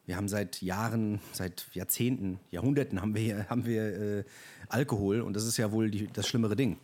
[0.05, 4.23] wir haben seit Jahren, seit Jahrzehnten, Jahrhunderten haben wir, haben wir äh,
[4.67, 6.77] Alkohol und das ist ja wohl die, das schlimmere Ding.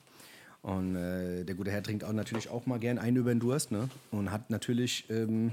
[0.65, 3.71] Und äh, der gute Herr trinkt auch natürlich auch mal gern einen über den Durst
[3.71, 3.87] ne?
[4.09, 5.51] und hat natürlich ähm,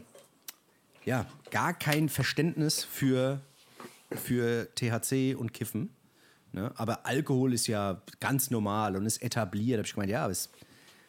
[1.04, 3.42] ja, gar kein Verständnis für,
[4.11, 5.90] für THC und Kiffen.
[6.52, 6.73] Ne?
[6.76, 9.76] Aber Alkohol ist ja ganz normal und ist etabliert.
[9.76, 10.49] Da habe ich gemeint, ja, es,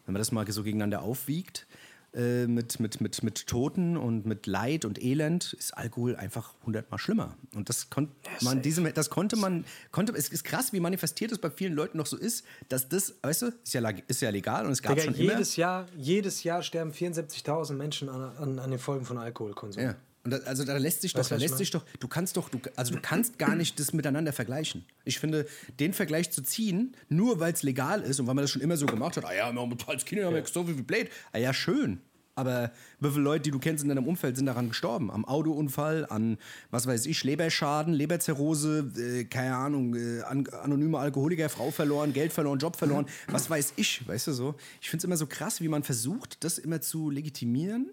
[0.05, 1.65] wenn man das mal so gegeneinander aufwiegt,
[2.15, 6.99] äh, mit, mit, mit, mit Toten und mit Leid und Elend, ist Alkohol einfach hundertmal
[6.99, 7.35] schlimmer.
[7.55, 8.09] Und das, kon
[8.41, 11.97] man, diesem, das konnte man, konnte, es ist krass, wie manifestiert es bei vielen Leuten
[11.97, 14.95] noch so ist, dass das, weißt du, ist ja, ist ja legal und es gab
[14.95, 15.33] Digga, schon immer.
[15.33, 19.83] jedes Jahr, jedes Jahr sterben 74.000 Menschen an, an, an den Folgen von Alkoholkonsum.
[19.83, 19.95] Ja.
[20.23, 22.59] Und da, also da lässt sich doch, da lässt sich doch, du kannst doch, du,
[22.75, 24.85] also du kannst gar nicht das miteinander vergleichen.
[25.03, 25.45] Ich finde,
[25.79, 28.77] den Vergleich zu ziehen, nur weil es legal ist und weil man das schon immer
[28.77, 31.39] so gemacht hat, ah ja, wir haben als Kinder haben wir so viel Blade, ah
[31.39, 31.99] ja, schön.
[32.35, 35.11] Aber wie viele Leute, die du kennst in deinem Umfeld, sind daran gestorben?
[35.11, 36.37] Am Autounfall, an,
[36.71, 42.33] was weiß ich, Leberschaden, Leberzirrhose, äh, keine Ahnung, äh, an, anonyme Alkoholiker, Frau verloren, Geld
[42.33, 44.55] verloren, Job verloren, was weiß ich, weißt du so.
[44.81, 47.91] Ich finde es immer so krass, wie man versucht, das immer zu legitimieren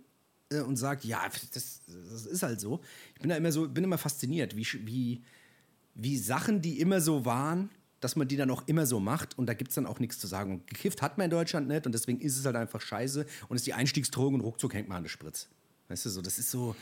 [0.58, 1.22] und sagt, ja,
[1.54, 2.80] das, das ist halt so.
[3.14, 5.22] Ich bin da immer so, bin immer fasziniert, wie, wie,
[5.94, 9.46] wie Sachen, die immer so waren, dass man die dann auch immer so macht und
[9.46, 10.52] da gibt es dann auch nichts zu sagen.
[10.52, 13.56] Und gekifft hat man in Deutschland nicht und deswegen ist es halt einfach scheiße und
[13.56, 15.48] ist die Einstiegsdroge und ruckzuck hängt man an der Spritz.
[15.88, 16.74] Weißt du, so, das ist so,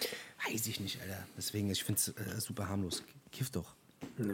[0.50, 1.26] weiß ich nicht, Alter.
[1.36, 3.02] Deswegen, ich finde es äh, super harmlos.
[3.32, 3.74] Kiff doch.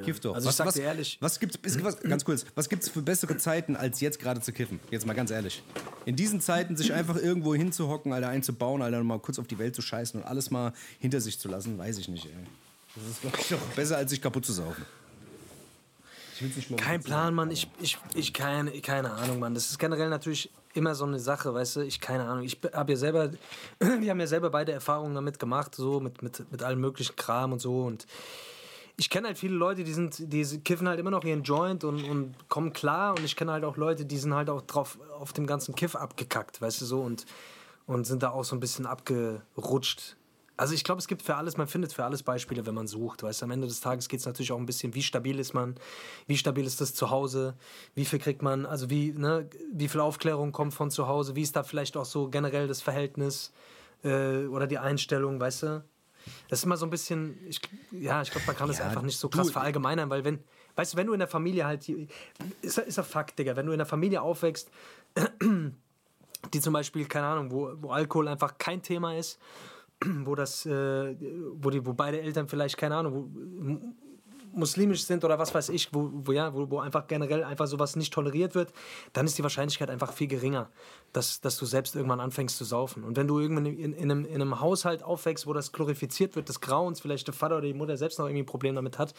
[0.02, 0.34] Kiff doch.
[0.34, 2.88] Also ich was, sag was, dir ehrlich- was gibt's, ist, was, ganz kurz, was gibt's
[2.88, 4.80] für bessere Zeiten, als jetzt gerade zu kiffen?
[4.90, 5.62] Jetzt mal ganz ehrlich.
[6.06, 9.58] In diesen Zeiten sich einfach irgendwo hinzuhocken, Alter, einzubauen, Alter, und mal kurz auf die
[9.58, 12.32] Welt zu scheißen und alles mal hinter sich zu lassen, weiß ich nicht, ey.
[12.96, 14.84] Das ist, glaube ich, doch besser, als sich kaputt zu saufen.
[16.36, 17.04] Ich will's nicht mal Kein sagen.
[17.04, 17.50] Plan, Mann.
[17.50, 19.54] Ich, ich, ich keine, keine Ahnung, Mann.
[19.54, 21.80] Das ist generell natürlich immer so eine Sache, weißt du.
[21.82, 22.44] Ich keine Ahnung.
[22.44, 23.30] Ich habe ja selber,
[23.78, 27.52] wir haben ja selber beide Erfahrungen damit gemacht, so mit, mit, mit allem möglichen Kram
[27.52, 27.82] und so.
[27.82, 28.06] Und
[28.96, 32.04] ich kenne halt viele Leute, die sind, die kiffen halt immer noch ihren Joint und,
[32.04, 33.16] und kommen klar.
[33.16, 35.96] Und ich kenne halt auch Leute, die sind halt auch drauf auf dem ganzen Kiff
[35.96, 37.26] abgekackt, weißt du so, und,
[37.86, 40.16] und sind da auch so ein bisschen abgerutscht.
[40.56, 43.24] Also ich glaube, es gibt für alles, man findet für alles Beispiele, wenn man sucht.
[43.24, 45.74] Weißt am Ende des Tages geht es natürlich auch ein bisschen, wie stabil ist man,
[46.28, 47.56] wie stabil ist das zu Hause,
[47.96, 51.42] wie viel kriegt man, also wie, ne, wie viel Aufklärung kommt von zu Hause, wie
[51.42, 53.52] ist da vielleicht auch so generell das Verhältnis
[54.04, 55.84] äh, oder die Einstellung, weißt du?
[56.48, 57.60] Das ist immer so ein bisschen, ich,
[57.90, 60.38] ja, ich glaube, man kann das Ja, einfach nicht so du- krass verallgemeinern, weil wenn,
[60.76, 61.88] weißt du, wenn du in der Familie halt,
[62.62, 64.70] ist, ist ein Fakt, Digga, wenn du in der Familie aufwächst,
[66.52, 69.38] die zum Beispiel, keine Ahnung, wo, wo Alkohol einfach kein Thema ist,
[70.04, 71.16] wo das, äh,
[71.54, 73.94] wo die, wo beide Eltern vielleicht, keine Ahnung, wo,
[74.54, 77.96] muslimisch sind oder was weiß ich, wo, wo, ja, wo, wo einfach generell einfach sowas
[77.96, 78.72] nicht toleriert wird,
[79.12, 80.70] dann ist die Wahrscheinlichkeit einfach viel geringer,
[81.12, 83.04] dass, dass du selbst irgendwann anfängst zu saufen.
[83.04, 86.48] Und wenn du irgendwann in, in, einem, in einem Haushalt aufwächst, wo das glorifiziert wird,
[86.48, 89.14] des Grauens, vielleicht der Vater oder die Mutter selbst noch irgendwie ein Problem damit hat,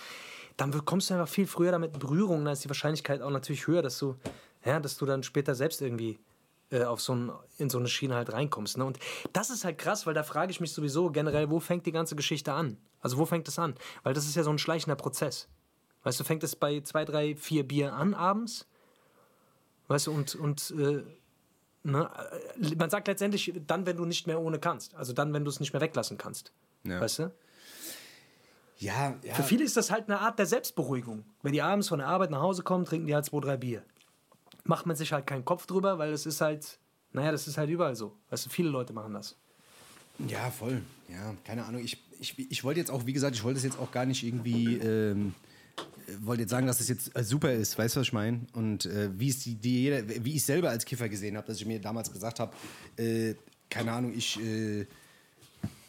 [0.58, 3.67] dann kommst du einfach viel früher damit in Berührung, dann ist die Wahrscheinlichkeit auch natürlich
[3.67, 4.15] höher, dass du,
[4.63, 6.17] ja, dass du dann später selbst irgendwie
[6.71, 8.78] äh, auf so ein, in so eine Schiene halt reinkommst.
[8.78, 8.86] Ne?
[8.86, 8.98] Und
[9.34, 12.15] das ist halt krass, weil da frage ich mich sowieso generell, wo fängt die ganze
[12.15, 12.78] Geschichte an?
[13.06, 13.76] Also wo fängt es an?
[14.02, 15.48] Weil das ist ja so ein schleichender Prozess.
[16.02, 18.65] Weißt du, fängt es bei zwei, drei, vier Bier an abends?
[19.88, 21.04] Weißt du, und, und äh,
[21.84, 22.10] ne?
[22.60, 24.96] äh, man sagt letztendlich dann, wenn du nicht mehr ohne kannst.
[24.96, 26.52] Also dann, wenn du es nicht mehr weglassen kannst.
[26.84, 27.00] Ja.
[27.00, 27.32] Weißt du?
[28.80, 29.36] Ja, ja.
[29.36, 31.26] Für viele ist das halt eine Art der Selbstberuhigung.
[31.44, 33.84] Wenn die abends von der Arbeit nach Hause kommen, trinken die halt zwei, drei Bier.
[34.63, 36.80] Macht man sich halt keinen Kopf drüber, weil es ist halt,
[37.12, 38.18] naja, das ist halt überall so.
[38.32, 39.36] Weißt du, viele Leute machen das.
[40.28, 40.82] Ja, voll.
[41.08, 41.84] Ja, keine Ahnung.
[41.84, 44.23] Ich, ich, ich wollte jetzt auch, wie gesagt, ich wollte es jetzt auch gar nicht
[44.23, 45.34] irgendwie, ähm,
[46.21, 48.41] wollte jetzt sagen, dass es jetzt äh, super ist, weißt du, was ich meine?
[48.54, 51.58] Und äh, wie, es die, die jeder, wie ich selber als Kiffer gesehen habe, dass
[51.58, 52.56] ich mir damals gesagt habe,
[52.97, 53.36] äh,
[53.69, 54.86] keine Ahnung, ich äh,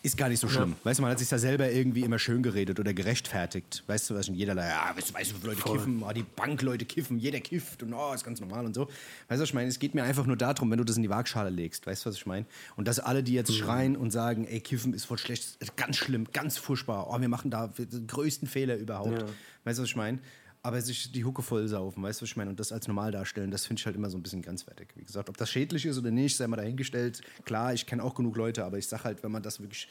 [0.07, 0.71] ist gar nicht so schlimm.
[0.71, 0.77] Ja.
[0.85, 3.83] Weißt du, man hat sich da selber irgendwie immer schön geredet oder gerechtfertigt.
[3.87, 5.77] Weißt du, was in jederlei, ja, weißt du, weißt du, Leute Voll.
[5.77, 8.83] kiffen, oh, die Bankleute kiffen, jeder kifft und oh, ist ganz normal und so.
[9.29, 9.69] Weißt du, was ich meine?
[9.69, 12.11] Es geht mir einfach nur darum, wenn du das in die Waagschale legst, weißt du,
[12.11, 12.47] was ich meine?
[12.77, 13.55] Und dass alle, die jetzt mhm.
[13.55, 17.51] schreien und sagen, ey, kiffen ist voll schlecht, ganz schlimm, ganz furchtbar, oh, wir machen
[17.51, 19.21] da den größten Fehler überhaupt.
[19.21, 19.27] Ja.
[19.65, 20.21] Weißt du, was ich meine?
[20.67, 22.51] Aber sich die Hucke voll saufen, weißt du, was ich meine?
[22.51, 24.89] Und das als normal darstellen, das finde ich halt immer so ein bisschen grenzwertig.
[24.97, 27.23] Wie gesagt, ob das schädlich ist oder nicht, sei mal dahingestellt.
[27.45, 29.89] Klar, ich kenne auch genug Leute, aber ich sage halt, wenn man das wirklich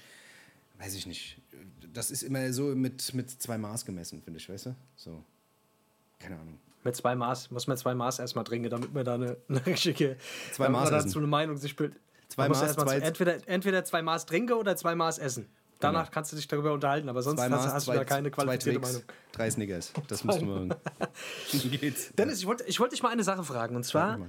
[0.79, 1.38] weiß ich nicht.
[1.93, 4.75] Das ist immer so mit, mit zwei Maß gemessen, finde ich, weißt du?
[4.95, 5.23] So.
[6.19, 6.59] Keine Ahnung.
[6.83, 10.17] Mit zwei Maß, muss man zwei Maß erstmal trinken, damit man da eine, eine richtige,
[10.51, 11.99] zwei Maß dazu eine Meinung sich bildet.
[12.27, 15.47] Zwei Maß, zwei entweder, entweder zwei Maß trinken oder zwei Maß essen.
[15.85, 16.13] Danach genau.
[16.13, 19.03] kannst du dich darüber unterhalten, aber sonst Maß, hast, du da keine qualifizierte Meinung.
[19.31, 20.47] Drei Snickers, das müssten
[21.51, 22.11] wir geht's.
[22.17, 23.75] Dennis, ich wollte ich wollt dich mal eine Sache fragen.
[23.75, 24.19] Und zwar,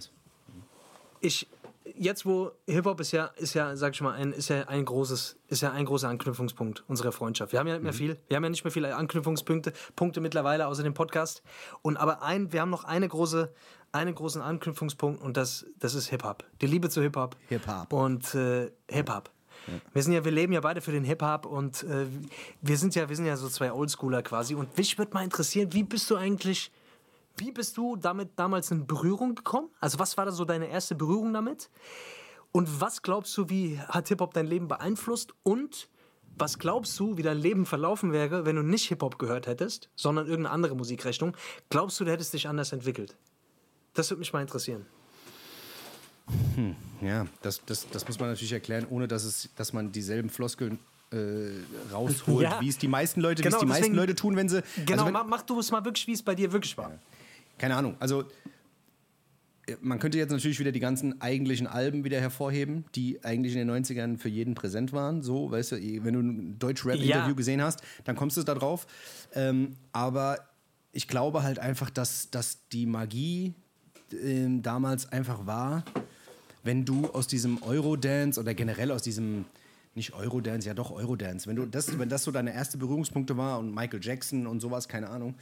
[1.20, 1.48] ich,
[1.94, 5.36] jetzt, wo Hip-Hop ist ja, ist ja, sag ich mal, ein, ist ja ein großes,
[5.48, 7.52] ist ja ein großer Anknüpfungspunkt unserer Freundschaft.
[7.52, 7.96] Wir haben ja nicht mehr mhm.
[7.96, 11.42] viel, wir haben ja nicht mehr viele Anknüpfungspunkte Punkte mittlerweile außer dem Podcast.
[11.82, 13.52] Und aber ein, wir haben noch eine große,
[13.92, 16.44] einen großen Anknüpfungspunkt und das, das ist Hip-Hop.
[16.60, 17.36] Die Liebe zu Hip-Hop.
[17.48, 17.92] Hip-Hop.
[17.92, 19.30] Und äh, Hip-Hop.
[19.66, 19.74] Ja.
[19.92, 22.06] Wir sind ja, wir leben ja beide für den Hip-Hop und äh,
[22.62, 24.54] wir sind ja, wir sind ja so zwei Oldschooler quasi.
[24.54, 26.70] Und mich würde mal interessieren, wie bist du eigentlich
[27.36, 29.68] wie bist du damit damals in Berührung gekommen?
[29.80, 31.68] Also was war da so deine erste Berührung damit?
[32.50, 35.34] Und was glaubst du, wie hat Hip-Hop dein Leben beeinflusst?
[35.42, 35.90] Und
[36.38, 40.26] was glaubst du, wie dein Leben verlaufen wäre, wenn du nicht Hip-Hop gehört hättest, sondern
[40.26, 41.36] irgendeine andere Musikrichtung?
[41.68, 43.16] Glaubst du, du hättest dich anders entwickelt?
[43.92, 44.86] Das würde mich mal interessieren.
[46.54, 50.30] Hm, ja, das, das, das muss man natürlich erklären, ohne dass, es, dass man dieselben
[50.30, 50.78] Floskeln
[51.12, 51.50] äh,
[51.92, 52.60] rausholt, ja.
[52.60, 54.62] wie es die meisten Leute, genau, wie es die deswegen, meisten Leute tun, wenn sie.
[54.86, 56.90] Genau, also wenn, mach du es mal wirklich, wie es bei dir wirklich war.
[56.90, 56.98] Ja
[57.58, 58.24] keine Ahnung, also
[59.80, 63.84] man könnte jetzt natürlich wieder die ganzen eigentlichen Alben wieder hervorheben, die eigentlich in den
[63.84, 65.22] 90ern für jeden präsent waren.
[65.22, 67.32] So, weißt du, wenn du ein Deutsch-Rap-Interview ja.
[67.32, 68.86] gesehen hast, dann kommst du da drauf.
[69.34, 70.38] Ähm, aber
[70.92, 73.54] ich glaube halt einfach, dass, dass die Magie
[74.12, 75.84] äh, damals einfach war,
[76.66, 79.46] wenn du aus diesem Eurodance oder generell aus diesem
[79.94, 83.58] nicht Eurodance, ja doch Eurodance, wenn du das, wenn das so deine erste Berührungspunkte war
[83.58, 85.34] und Michael Jackson und sowas, keine Ahnung,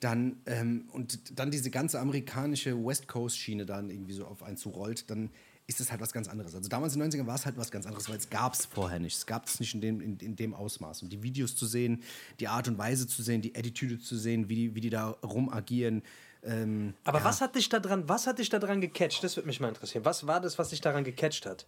[0.00, 4.58] dann ähm, und dann diese ganze amerikanische West Coast Schiene dann irgendwie so auf einen
[4.58, 5.30] zurollt, dann
[5.66, 6.54] ist es halt was ganz anderes.
[6.54, 8.66] Also damals in den 90ern war es halt was ganz anderes, weil es gab es
[8.66, 9.16] vorher nicht.
[9.16, 11.02] Es gab es nicht in dem, in, in, dem Ausmaß.
[11.02, 12.02] Und die Videos zu sehen,
[12.38, 15.10] die Art und Weise zu sehen, die Attitüde zu sehen, wie die, wie die da
[15.22, 16.02] rumagieren.
[16.44, 17.24] Ähm, Aber ja.
[17.24, 19.24] was hat dich daran, was hat dich daran gecatcht?
[19.24, 20.04] Das würde mich mal interessieren.
[20.04, 21.64] Was war das, was dich daran gecatcht hat?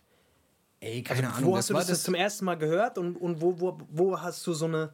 [0.81, 1.51] Ey, keine also, Ahnung.
[1.51, 4.47] Wo hast du das, das zum ersten Mal gehört und, und wo, wo, wo hast
[4.47, 4.93] du so eine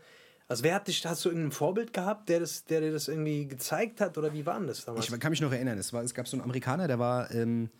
[0.49, 3.47] also wer hat dich, hast du irgendein Vorbild gehabt, der, das, der dir das irgendwie
[3.47, 5.09] gezeigt hat oder wie war denn das damals?
[5.09, 7.31] Ich kann mich noch erinnern, es, war, es gab so einen Amerikaner, der war...
[7.31, 7.71] Ähm,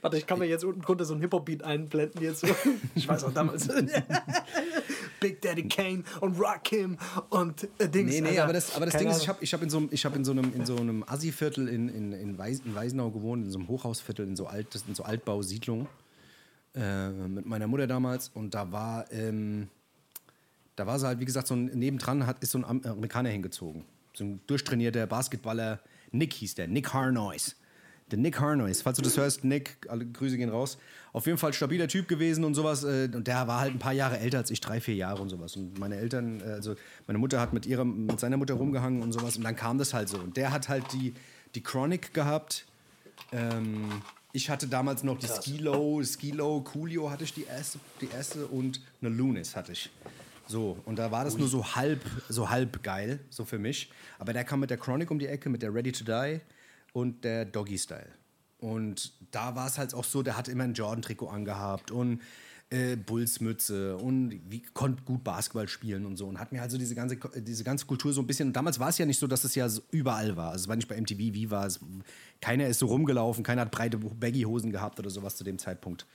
[0.00, 2.46] Warte, ich kann mir jetzt unten drunter so einen Hip-Hop-Beat einblenden jetzt.
[2.94, 3.68] Ich weiß auch damals.
[5.20, 6.96] Big Daddy Kane und Rock Him
[7.30, 8.12] und äh, Dings.
[8.12, 8.44] Nee, nee, Alter.
[8.44, 10.24] aber das, aber das Ding ist, ich habe ich hab in so, ich hab in
[10.24, 13.58] so einem, in so einem Assi-Viertel in, in, in, Weis, in Weisenau gewohnt, in so
[13.58, 15.88] einem Hochhausviertel, in so, Alt, in so Altbausiedlungen
[16.74, 18.30] äh, mit meiner Mutter damals.
[18.34, 19.10] Und da war...
[19.12, 19.68] Ähm,
[20.78, 23.84] da war sie halt, wie gesagt, so ein, nebendran hat, ist so ein Amerikaner hingezogen.
[24.14, 25.80] So ein durchtrainierter Basketballer.
[26.12, 27.56] Nick hieß der, Nick Harnois.
[28.10, 28.82] Der Nick Harnois.
[28.82, 30.78] Falls du das hörst, Nick, alle Grüße gehen raus.
[31.12, 32.84] Auf jeden Fall stabiler Typ gewesen und sowas.
[32.84, 35.28] Äh, und der war halt ein paar Jahre älter als ich, drei, vier Jahre und
[35.28, 35.56] sowas.
[35.56, 36.74] Und meine Eltern, äh, also
[37.06, 39.36] meine Mutter hat mit, ihrer, mit seiner Mutter rumgehangen und sowas.
[39.36, 40.18] Und dann kam das halt so.
[40.18, 41.14] Und der hat halt die,
[41.54, 42.66] die Chronic gehabt.
[43.32, 48.46] Ähm, ich hatte damals noch die Skilo, Skilo, Coolio hatte ich die erste, die erste
[48.46, 49.90] und eine Lunis hatte ich.
[50.46, 53.90] So, und da war das nur so halb, so halb geil, so für mich.
[54.18, 56.40] Aber der kam mit der Chronic um die Ecke, mit der Ready to Die
[56.92, 58.10] und der Doggy Style.
[58.58, 62.20] Und da war es halt auch so, der hat immer ein Jordan-Trikot angehabt und
[62.70, 66.26] äh, Bullsmütze und wie, konnte gut Basketball spielen und so.
[66.26, 68.52] Und hat mir halt so diese ganze, diese ganze Kultur so ein bisschen.
[68.52, 70.50] Damals war es ja nicht so, dass es ja so überall war.
[70.50, 71.80] Also es war nicht bei MTV, wie war es.
[72.40, 76.06] Keiner ist so rumgelaufen, keiner hat breite Baggy-Hosen gehabt oder sowas zu dem Zeitpunkt.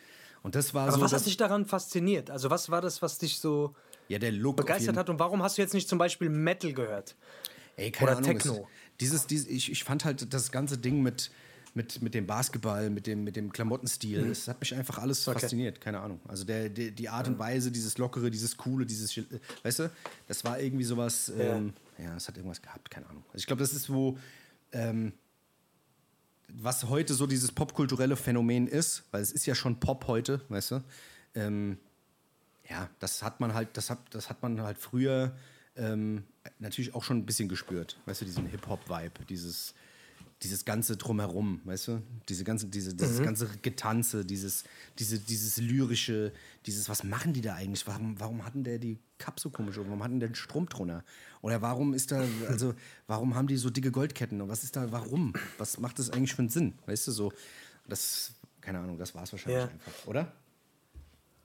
[0.44, 1.02] Und das war Aber so.
[1.02, 2.30] Was hat dich daran fasziniert?
[2.30, 3.74] Also, was war das, was dich so
[4.08, 5.10] ja, begeistert hat.
[5.10, 7.16] Und warum hast du jetzt nicht zum Beispiel Metal gehört?
[7.76, 8.68] Ey, keine Oder Ahnung, Techno?
[9.04, 11.30] Dieses, dieses, ich, ich fand halt das ganze Ding mit,
[11.74, 14.30] mit, mit dem Basketball, mit dem, mit dem Klamottenstil, mhm.
[14.30, 15.40] das hat mich einfach alles okay.
[15.40, 16.22] fasziniert, keine Ahnung.
[16.26, 19.20] Also der, der, die Art und Weise, dieses Lockere, dieses Coole, dieses,
[19.64, 19.92] weißt du,
[20.28, 23.24] das war irgendwie sowas, ja, ähm, ja es hat irgendwas gehabt, keine Ahnung.
[23.28, 24.18] Also ich glaube, das ist, wo,
[24.72, 25.12] ähm,
[26.48, 30.72] was heute so dieses popkulturelle Phänomen ist, weil es ist ja schon Pop heute, weißt
[30.72, 30.84] du,
[31.36, 31.78] ähm,
[32.70, 35.36] ja, das hat man halt, das hat, das hat man halt früher
[35.76, 36.24] ähm,
[36.60, 38.00] natürlich auch schon ein bisschen gespürt.
[38.06, 39.74] Weißt du, diesen Hip-Hop-Vibe, dieses,
[40.42, 42.02] dieses ganze Drumherum, weißt du?
[42.30, 43.24] Diese ganze, diese, dieses Mhm.
[43.24, 44.66] ganze Getanze, dieses,
[45.00, 46.34] diese, dieses lyrische,
[46.66, 47.88] dieses, was machen die da eigentlich?
[47.88, 49.78] Warum, warum hatten der die Cup so komisch?
[49.78, 51.04] Oder warum hatten der den Strom drunter?
[51.42, 52.76] Oder warum ist da, also,
[53.08, 54.42] warum haben die so dicke Goldketten?
[54.42, 55.34] Und was ist da, warum?
[55.58, 56.74] Was macht das eigentlich für einen Sinn?
[56.86, 57.32] Weißt du, so,
[57.88, 59.70] das, keine Ahnung, das war es wahrscheinlich Ja.
[59.70, 60.32] einfach, oder?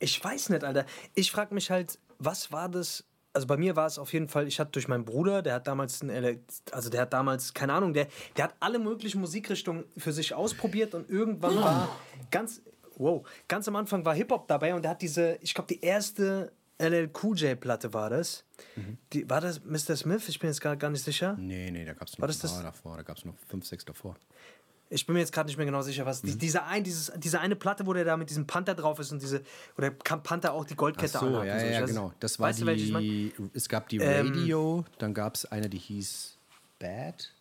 [0.01, 0.87] Ich weiß nicht, Alter.
[1.15, 3.05] Ich frage mich halt, was war das?
[3.39, 5.69] Also bei mir war es auf jeden Fall, ich hatte durch meinen Bruder, der hat
[5.69, 6.41] damals ein
[6.73, 10.93] also der hat damals, keine Ahnung, der, der hat alle möglichen Musikrichtungen für sich ausprobiert
[10.93, 11.89] und irgendwann war
[12.33, 12.63] ganz,
[12.97, 16.51] wow, ganz am Anfang war Hip-Hop dabei und der hat diese, ich glaube, die erste
[16.79, 18.45] LL Cool J-Platte war das.
[19.13, 19.95] Die, war das Mr.
[19.95, 20.29] Smith?
[20.29, 21.37] Ich bin jetzt gar, gar nicht sicher.
[21.39, 23.85] Nee, nee, da gab es noch ein paar davor, da gab es noch fünf, sechs
[23.85, 24.17] davor.
[24.91, 26.23] Ich bin mir jetzt gerade nicht mehr genau sicher, was.
[26.23, 29.13] Die, diese, ein, dieses, diese eine Platte, wo der da mit diesem Panther drauf ist
[29.13, 29.43] und diese.
[29.77, 31.47] Oder kann Panther auch die Goldkette Ach so, anhaben.
[31.47, 31.67] ja, so.
[31.67, 32.13] Ja, weiß- genau.
[32.21, 33.05] Das war weißt du, welche ich meine?
[33.07, 36.37] die, es gab die Ähm, Radio, dann gab es eine, die hieß
[36.79, 37.33] Bad.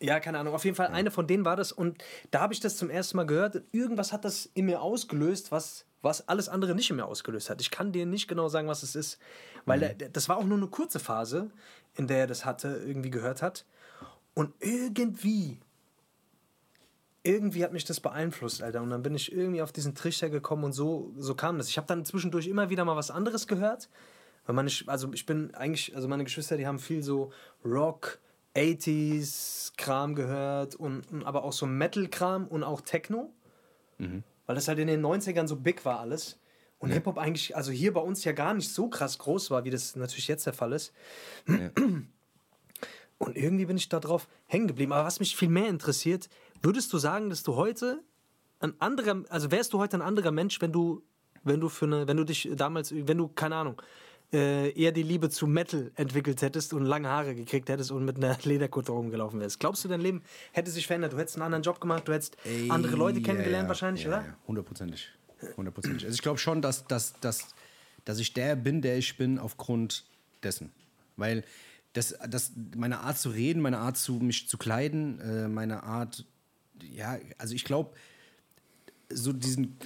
[0.00, 0.52] Ja, keine Ahnung.
[0.54, 1.72] Auf jeden Fall eine von denen war das.
[1.72, 3.62] Und da habe ich das zum ersten Mal gehört.
[3.72, 7.62] Irgendwas hat das in mir ausgelöst, was, was alles andere nicht in mir ausgelöst hat.
[7.62, 9.18] Ich kann dir nicht genau sagen, was es ist.
[9.64, 11.50] Weil der- das war auch nur eine kurze Phase,
[11.96, 13.64] in der er das hatte, irgendwie gehört hat.
[14.34, 15.58] Und irgendwie,
[17.24, 18.82] irgendwie hat mich das beeinflusst, Alter.
[18.82, 21.68] Und dann bin ich irgendwie auf diesen Trichter gekommen und so, so kam das.
[21.68, 23.88] Ich habe dann zwischendurch immer wieder mal was anderes gehört.
[24.46, 27.32] Weil meine, also ich bin eigentlich, also meine Geschwister, die haben viel so
[27.64, 28.18] Rock,
[28.54, 33.32] 80s Kram gehört und, und aber auch so Metal Kram und auch Techno.
[34.46, 36.38] Weil das halt in den 90ern so big war alles.
[36.78, 39.70] Und Hip-Hop eigentlich, also hier bei uns ja gar nicht so krass groß war, wie
[39.70, 40.92] das natürlich jetzt der Fall ist.
[43.16, 44.92] Und irgendwie bin ich da drauf hängen geblieben.
[44.92, 46.28] Aber was mich viel mehr interessiert,
[46.64, 48.02] würdest du sagen, dass du heute
[48.60, 51.02] ein anderer, also wärst du heute ein anderer Mensch, wenn du,
[51.42, 53.80] wenn du für eine, wenn du dich damals, wenn du, keine Ahnung,
[54.32, 58.16] äh, eher die Liebe zu Metal entwickelt hättest und lange Haare gekriegt hättest und mit
[58.16, 59.60] einer Lederkutte rumgelaufen wärst.
[59.60, 60.22] Glaubst du, dein Leben
[60.52, 61.12] hätte sich verändert?
[61.12, 62.36] Du hättest einen anderen Job gemacht, du hättest
[62.68, 64.36] andere Leute kennengelernt wahrscheinlich, ja, oder?
[64.48, 65.10] Hundertprozentig.
[65.56, 66.04] Hundertprozentig.
[66.04, 67.54] Also ich glaube schon, dass, dass, dass,
[68.04, 70.04] dass ich der bin, der ich bin, aufgrund
[70.42, 70.72] dessen.
[71.16, 71.44] Weil
[71.92, 76.24] das, das, meine Art zu reden, meine Art zu mich zu kleiden, äh, meine Art,
[76.82, 77.94] ja, also ich glaube,
[79.10, 79.76] so diesen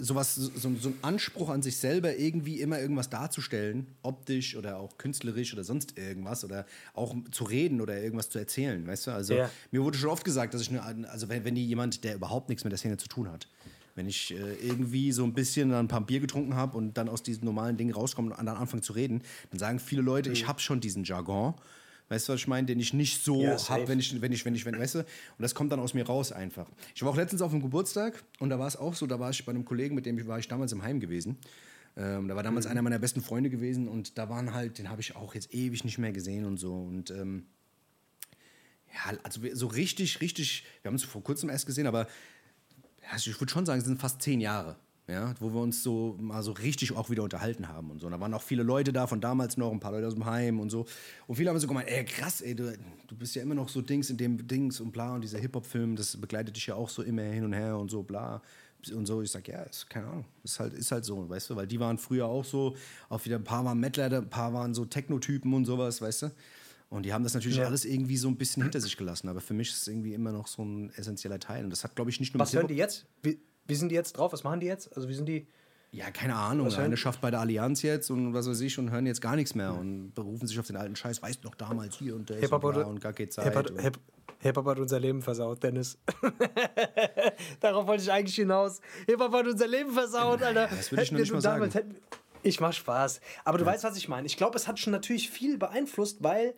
[0.00, 4.98] sowas so, so ein Anspruch an sich selber irgendwie immer irgendwas darzustellen, optisch oder auch
[4.98, 9.10] künstlerisch oder sonst irgendwas oder auch zu reden oder irgendwas zu erzählen, weißt du?
[9.12, 9.50] Also Ja.
[9.70, 12.64] mir wurde schon oft gesagt, dass ich eine, also wenn, wenn jemand, der überhaupt nichts
[12.64, 13.48] mit der Szene zu tun hat,
[13.94, 17.08] wenn ich äh, irgendwie so ein bisschen dann ein paar Bier getrunken habe und dann
[17.08, 20.46] aus diesem normalen Ding rauskomme und dann anfange zu reden, dann sagen viele Leute, ich
[20.46, 21.54] habe schon diesen Jargon.
[22.14, 24.44] Weißt du, was ich meine, den ich nicht so Ja, habe, wenn ich, wenn ich,
[24.44, 25.06] wenn ich, wenn, weißt du, und
[25.40, 26.70] das kommt dann aus mir raus einfach.
[26.94, 29.30] Ich war auch letztens auf einem Geburtstag und da war es auch so, da war
[29.30, 31.38] ich bei einem Kollegen, mit dem ich war ich damals im Heim gewesen.
[31.96, 35.00] Ähm, da war damals einer meiner besten Freunde gewesen und da waren halt, den habe
[35.00, 36.72] ich auch jetzt ewig nicht mehr gesehen und so.
[36.72, 37.46] Und ähm,
[38.92, 42.06] ja, also so richtig, richtig, wir haben uns vor kurzem erst gesehen, aber
[43.10, 46.16] also ich würde schon sagen, es sind fast zehn Jahre, ja, wo wir uns so
[46.18, 48.06] mal so richtig auch wieder unterhalten haben und so.
[48.06, 50.24] Und da waren auch viele Leute da von damals noch, ein paar Leute aus dem
[50.24, 50.86] Heim und so.
[51.26, 53.82] Und viele haben so gemeint, ey, krass, ey, du, du bist ja immer noch so
[53.82, 57.02] Dings in dem Dings und bla und dieser Hip-Hop-Film, das begleitet dich ja auch so
[57.02, 58.40] immer hin und her und so, bla.
[58.94, 61.56] Und so, ich sag, ja, ist, keine Ahnung, ist halt, ist halt so, weißt du,
[61.56, 62.76] weil die waren früher auch so,
[63.08, 66.30] auch wieder ein paar waren Mettler, ein paar waren so Technotypen und sowas, weißt du.
[66.90, 67.66] Und die haben das natürlich Ja.
[67.66, 69.28] alles irgendwie so ein bisschen hinter sich gelassen.
[69.28, 71.64] Aber für mich ist es irgendwie immer noch so ein essentieller Teil.
[71.64, 73.06] Und das hat, glaube ich, nicht nur Was hören die jetzt?
[73.22, 74.32] Wie, wie sind die jetzt drauf?
[74.32, 74.94] Was machen die jetzt?
[74.96, 75.46] Also wie sind die?
[75.90, 76.66] Ja, keine Ahnung.
[76.66, 79.36] Was Eine schafft bei der Allianz jetzt und was weiß ich und hören jetzt gar
[79.36, 81.22] nichts mehr und berufen sich auf den alten Scheiß.
[81.22, 83.44] Weißt du noch damals hier und der Hip-Hop und, bla hat- und gar keine Zeit.
[83.44, 83.98] Hip-Hop und- Hip
[84.40, 85.96] Hip hat unser Leben versaut, Dennis.
[87.60, 88.80] Darauf wollte ich eigentlich hinaus.
[89.06, 90.66] Hip-Hop hat unser Leben versaut, Alter.
[90.68, 91.90] das würde ich Hätten nicht mal damals- sagen.
[91.92, 92.00] hätten-
[92.42, 93.20] Ich mach Spaß.
[93.44, 94.26] Aber du weißt, was ich meine.
[94.26, 96.54] Ich glaube, es hat schon natürlich viel beeinflusst, weil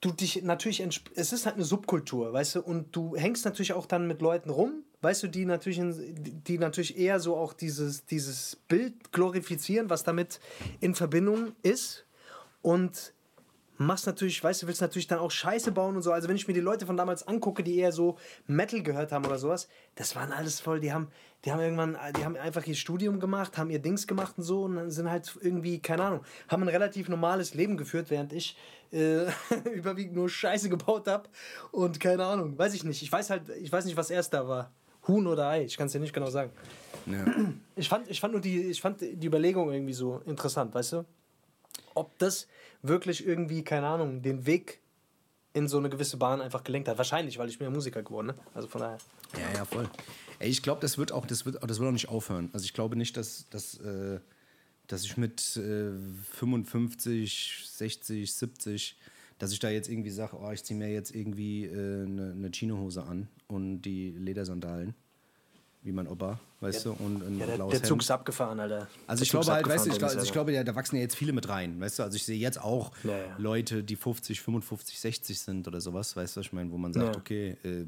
[0.00, 0.80] du dich natürlich,
[1.14, 4.50] es ist halt eine Subkultur, weißt du, und du hängst natürlich auch dann mit Leuten
[4.50, 5.80] rum, weißt du, die natürlich,
[6.46, 10.40] die natürlich eher so auch dieses, dieses Bild glorifizieren, was damit
[10.80, 12.06] in Verbindung ist
[12.62, 13.12] und
[13.78, 16.12] machst natürlich, weißt du, willst natürlich dann auch Scheiße bauen und so.
[16.12, 19.26] Also wenn ich mir die Leute von damals angucke, die eher so Metal gehört haben
[19.26, 21.08] oder sowas, das waren alles voll, die haben,
[21.44, 24.64] die haben irgendwann, die haben einfach ihr Studium gemacht, haben ihr Dings gemacht und so
[24.64, 28.56] und dann sind halt irgendwie, keine Ahnung, haben ein relativ normales Leben geführt, während ich
[28.92, 29.24] äh,
[29.74, 31.28] überwiegend nur Scheiße gebaut habe
[31.72, 33.02] und keine Ahnung, weiß ich nicht.
[33.02, 34.72] Ich weiß halt, ich weiß nicht, was erst da war.
[35.08, 36.50] Huhn oder Ei, ich kann es dir nicht genau sagen.
[37.06, 37.24] Ja.
[37.74, 41.04] Ich fand, ich fand nur die, ich fand die Überlegung irgendwie so interessant, weißt du?
[41.94, 42.46] Ob das
[42.82, 44.80] wirklich irgendwie, keine Ahnung, den Weg
[45.54, 46.98] in so eine gewisse Bahn einfach gelenkt hat.
[46.98, 48.34] Wahrscheinlich, weil ich bin ja Musiker geworden, ne?
[48.54, 48.98] Also von daher.
[49.38, 49.88] Ja, ja, voll.
[50.38, 52.50] Ey, ich glaube, das wird auch, das wird, das wird auch nicht aufhören.
[52.52, 54.20] Also ich glaube nicht, dass, dass, äh,
[54.86, 55.92] dass ich mit äh,
[56.32, 58.96] 55, 60, 70,
[59.42, 62.50] dass ich da jetzt irgendwie sage, oh, ich ziehe mir jetzt irgendwie äh, eine, eine
[62.54, 64.94] Chinohose an und die Ledersandalen,
[65.82, 68.86] wie mein Opa, weißt du, und ein Ja, der, blaues der Zug ist abgefahren, Alter.
[69.08, 70.94] Also Der ich glaube halt, weißt du, ich, glaub, also ich glaube, ja, da wachsen
[70.94, 73.36] ja jetzt viele mit rein, weißt du, also ich sehe jetzt auch Ja, ja.
[73.36, 76.92] Leute, die 50, 55, 60 sind oder sowas, weißt du, was ich meine, wo man
[76.92, 77.20] sagt, Ja.
[77.20, 77.86] okay, äh,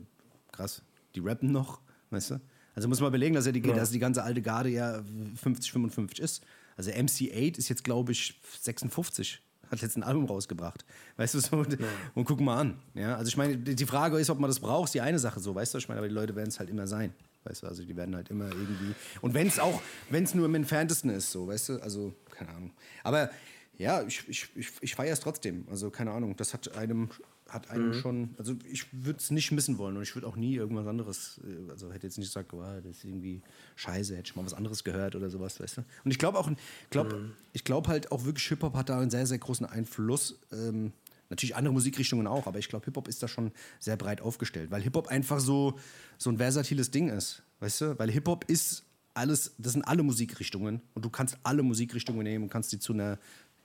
[0.51, 0.83] krass,
[1.15, 2.41] die rappen noch, weißt du?
[2.75, 3.75] Also muss man überlegen, dass ja die, Ja.
[3.77, 5.05] dass die ganze alte Garde ja
[5.37, 6.43] 50, 55 ist.
[6.77, 9.41] Also MC8 ist jetzt, glaube ich, 56.
[9.71, 10.85] Hat jetzt ein Album rausgebracht.
[11.17, 11.79] Weißt du, so, und,
[12.15, 12.79] und guck mal an.
[12.95, 15.19] Ja, also ich meine, die die Frage ist, ob man das braucht, ist die eine
[15.19, 17.13] Sache so, weißt du, ich meine, aber die Leute werden es halt immer sein.
[17.45, 18.95] Weißt du, also die werden halt immer irgendwie.
[19.21, 22.51] Und wenn es auch, wenn es nur im Entferntesten ist, so, weißt du, also, keine
[22.51, 22.71] Ahnung.
[23.03, 23.31] Aber
[23.77, 25.67] ja, ich, ich, ich, ich feiere es trotzdem.
[25.71, 27.11] Also, keine Ahnung, das hat einem,
[27.49, 30.55] hat einem schon, also ich würde es nicht missen wollen und ich würde auch nie
[30.55, 33.43] irgendwas anderes, äh, also hätte jetzt nicht gesagt, oh, das ist irgendwie
[33.77, 35.85] scheiße, hätte ich mal was anderes gehört oder sowas, weißt du.
[36.05, 36.51] Und ich glaube auch,
[36.91, 37.15] glaub,
[37.53, 40.39] ich glaube halt auch wirklich, Hip-Hop hat da einen sehr, sehr großen Einfluss.
[40.53, 40.93] Ähm,
[41.31, 44.83] Natürlich andere Musikrichtungen auch, aber ich glaube, Hip-Hop ist da schon sehr breit aufgestellt, weil
[44.83, 45.79] Hip-Hop einfach so,
[46.19, 47.99] so ein versatiles Ding ist, weißt du?
[47.99, 52.51] Weil Hip-Hop ist alles, das sind alle Musikrichtungen und du kannst alle Musikrichtungen nehmen und
[52.51, 53.19] kannst die zu einer,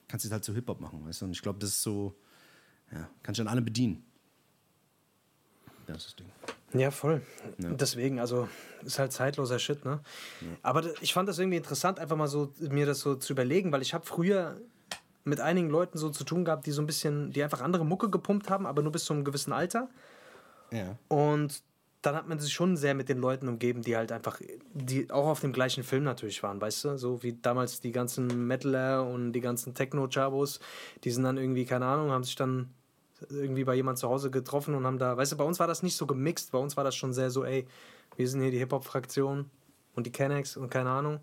[0.08, 1.26] kannst die halt zu Hip-Hop machen, weißt du?
[1.26, 2.16] Und ich glaube, das ist so,
[2.92, 4.04] ja, kannst du an alle bedienen.
[5.86, 6.26] Das ist das Ding.
[6.72, 7.20] Ja, voll.
[7.58, 8.48] Deswegen, also
[8.84, 10.00] ist halt zeitloser Shit, ne?
[10.62, 13.72] Aber d- ich fand das irgendwie interessant, einfach mal so mir das so zu überlegen,
[13.72, 14.60] weil ich habe früher
[15.24, 18.08] mit einigen Leuten so zu tun gehabt, die so ein bisschen, die einfach andere Mucke
[18.08, 19.88] gepumpt haben, aber nur bis zu einem gewissen Alter.
[20.72, 20.96] Ja.
[21.08, 21.62] Und
[22.02, 24.40] dann hat man sich schon sehr mit den Leuten umgeben, die halt einfach,
[24.72, 26.98] die auch auf dem gleichen Film natürlich waren, weißt du?
[26.98, 30.60] So wie damals die ganzen Metaler und die ganzen Techno-Chabos,
[31.04, 32.70] die sind dann irgendwie, keine Ahnung, haben sich dann
[33.28, 35.82] irgendwie bei jemand zu Hause getroffen und haben da, weißt du, bei uns war das
[35.82, 37.66] nicht so gemixt, bei uns war das schon sehr so, ey,
[38.16, 39.50] wir sind hier die Hip-Hop-Fraktion
[39.94, 41.20] und die Kennex und keine Ahnung.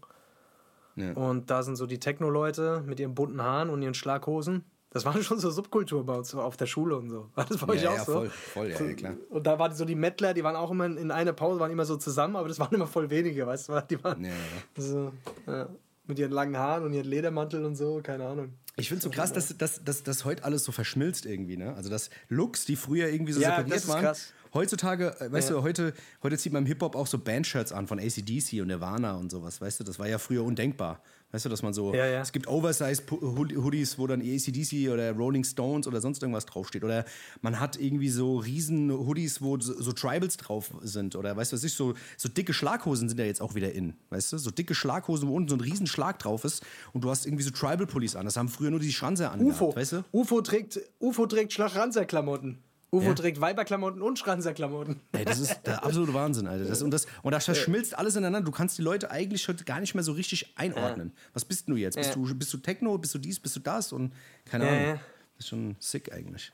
[0.95, 1.13] Ja.
[1.13, 4.63] Und da sind so die Techno-Leute mit ihren bunten Haaren und ihren Schlaghosen.
[4.89, 7.29] Das war schon so Subkultur bei uns auf der Schule und so.
[7.35, 8.13] War das bei euch Ja, auch ja, so?
[8.13, 9.13] voll, voll, ja, klar.
[9.29, 11.85] Und da waren so die Mettler, die waren auch immer in einer Pause, waren immer
[11.85, 13.83] so zusammen, aber das waren immer voll wenige, weißt du?
[13.89, 14.31] Die waren Ja,
[14.77, 15.11] so,
[15.45, 15.67] ja,
[16.07, 18.53] mit ihren langen Haaren und ihren Ledermantel und so, keine Ahnung.
[18.79, 21.73] Ich finde es so krass, dass, dass, dass, dass heute alles so verschmilzt irgendwie, ne?
[21.73, 24.33] Also dass Looks, die früher irgendwie so Ja, separiert waren, krass.
[24.53, 25.55] heutzutage, äh, weißt Ja.
[25.55, 29.15] du, heute, heute zieht man im Hip-Hop auch so Bandshirts an von ACDC und Nirvana
[29.15, 29.83] und sowas, weißt du?
[29.83, 31.01] Das war ja früher undenkbar.
[31.31, 32.21] Weißt du, dass man so, Ja, ja.
[32.21, 36.85] es gibt Oversize-Hoodies, wo dann ACDC oder Rolling Stones oder sonst irgendwas draufsteht.
[36.85, 37.03] Oder
[37.41, 41.17] man hat irgendwie so riesen Hoodies, wo so, so Tribals drauf sind.
[41.17, 43.95] Oder weißt du, was ich, so, so dicke Schlaghosen sind ja jetzt auch wieder in.
[44.09, 46.63] Weißt du, so dicke Schlaghosen, wo unten so ein riesen Schlag drauf ist
[46.93, 48.25] und du hast irgendwie so Tribal-Pullis an.
[48.25, 49.41] Das haben früher nur die Schranzer an.
[49.41, 49.75] UFO.
[49.75, 50.03] weißt du?
[50.13, 52.59] UFO trägt, UFO trägt Schranzerklamotten.
[52.91, 53.13] UFO Ja.
[53.15, 55.01] trägt Weiberklamotten und Schranzerklamotten.
[55.11, 56.65] Ey, das ist der absolute Wahnsinn, Alter.
[56.65, 58.45] Das, und, das, und das verschmilzt alles ineinander.
[58.45, 61.11] Du kannst die Leute eigentlich heute gar nicht mehr so richtig einordnen.
[61.33, 61.95] Was bist du jetzt?
[61.95, 62.15] Bist, Ja.
[62.15, 62.97] du, bist du Techno?
[62.97, 63.39] Bist du dies?
[63.39, 63.91] Bist du das?
[63.91, 64.13] Und
[64.45, 64.85] keine Ja, Ahnung.
[64.85, 64.93] ja.
[64.93, 66.51] Das ist schon sick eigentlich.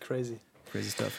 [0.00, 0.38] Crazy.
[0.70, 1.12] Crazy stuff.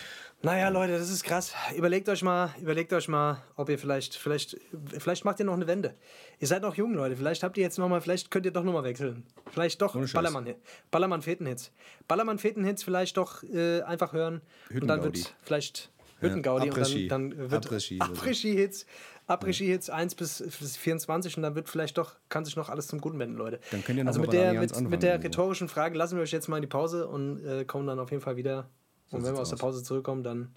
[0.46, 1.56] Naja, Leute, das ist krass.
[1.76, 4.56] Überlegt euch mal, überlegt euch mal, ob ihr vielleicht, vielleicht,
[4.96, 5.96] vielleicht macht ihr noch eine Wende.
[6.40, 7.16] Ihr seid noch jung, Leute.
[7.16, 9.24] Vielleicht habt ihr jetzt noch mal, vielleicht könnt ihr doch noch mal wechseln.
[9.50, 10.14] Vielleicht doch Ohne Scheiß.
[10.14, 10.54] Ballermann,
[10.92, 11.72] Ballermann Fetenhits.
[12.08, 17.08] Ballermann Fetenhits vielleicht doch äh, einfach hören und dann wird vielleicht Hüttengaudi und Après-Ski.
[17.08, 17.66] dann, dann wird.
[18.00, 18.86] Après-Ski-Hits,
[19.26, 23.02] Après-Ski-Hits 1 bis, bis 24 und dann wird vielleicht doch, kann sich noch alles zum
[23.02, 23.60] Guten wenden, Leute.
[23.72, 26.22] Dann könnt ihr noch also mal mit der mit, mit der rhetorischen Frage lassen wir
[26.22, 28.70] euch jetzt mal in die Pause und äh, kommen dann auf jeden Fall wieder.
[29.12, 29.62] Und wenn wir aus der aus.
[29.62, 30.54] Pause zurückkommen, dann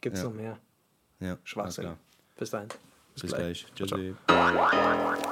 [0.00, 0.28] gibt es Ja.
[0.28, 0.58] noch mehr
[1.20, 1.96] Ja, Schwachsinn.
[2.36, 2.68] Bis dahin.
[3.20, 3.66] Bis gleich.
[3.74, 3.98] Ciao, ciao.
[3.98, 5.24] Tschüssi.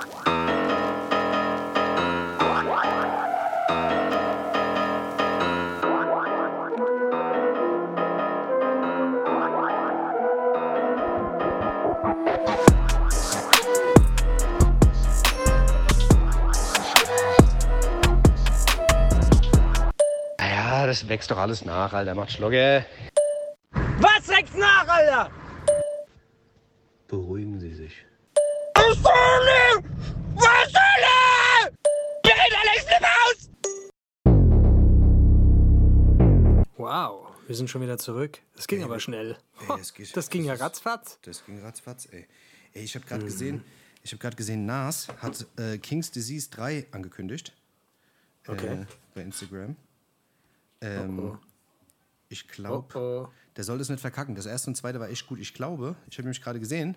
[21.01, 22.15] Das wächst doch alles nach, Alter.
[22.15, 22.87] Macht Schlogge.
[24.01, 25.31] Was wächst nach, Alter?
[27.07, 27.92] Beruhigen Sie sich.
[28.75, 29.83] Was soll
[30.37, 30.81] Was soll
[32.25, 33.51] reden alle schlimm aus!
[36.79, 38.38] Wow, wir sind schon wieder zurück.
[38.55, 39.37] Das ging aber schnell.
[39.69, 41.19] Ey, es geht- das ging ja das ist- ratzfatz.
[41.23, 42.27] Das ging ratzfatz, ey.
[42.73, 43.63] Ey, ich habe gerade gesehen,
[44.03, 47.53] ich habe gerade gesehen, Nas hat äh, King's Disease 3 angekündigt.
[48.49, 48.83] Okay.
[48.83, 49.77] Äh, bei Instagram.
[50.87, 51.38] Ähm, Oh, oh.
[52.28, 53.28] Ich glaube, Oh, oh.
[53.56, 54.34] der soll das nicht verkacken.
[54.34, 55.38] Das erste und zweite war echt gut.
[55.38, 56.96] Ich glaube, ich habe nämlich gerade gesehen,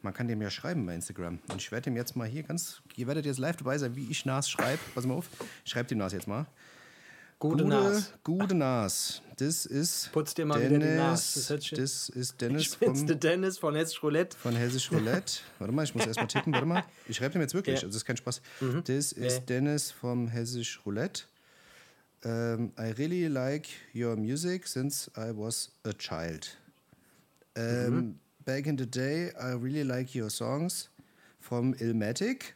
[0.00, 1.38] man kann dem ja schreiben bei Instagram.
[1.50, 4.10] Und ich werde dem jetzt mal hier ganz, ihr werdet jetzt live dabei sein, wie
[4.10, 4.80] ich Nas schreibe.
[4.94, 5.28] Pass mal auf,
[5.64, 6.46] ich schreibe dem Nas jetzt mal.
[7.38, 8.12] Gute Nas.
[8.22, 9.20] Gute Nas.
[9.36, 11.54] das ist Putz dir mal wieder die Dennis, Nase.
[11.56, 14.38] Das sich- das ist Dennis vom, Dennis von Hessisch Roulette.
[14.38, 15.40] von Hessisch Roulette.
[15.58, 16.52] Warte mal, ich muss erstmal tippen.
[16.54, 16.84] Warte mal.
[17.06, 17.80] Ich schreibe dem jetzt wirklich, Ja.
[17.82, 17.86] Mhm.
[17.86, 18.40] also das ist kein Spaß.
[18.84, 19.44] Das ist Nee.
[19.46, 21.24] Dennis vom Hessisch Roulette.
[22.24, 26.48] Um, I really like your music since I was a child.
[27.56, 28.14] Um, Mhm.
[28.44, 30.88] Back in the day, I really like your songs
[31.40, 32.54] from Ilmatic.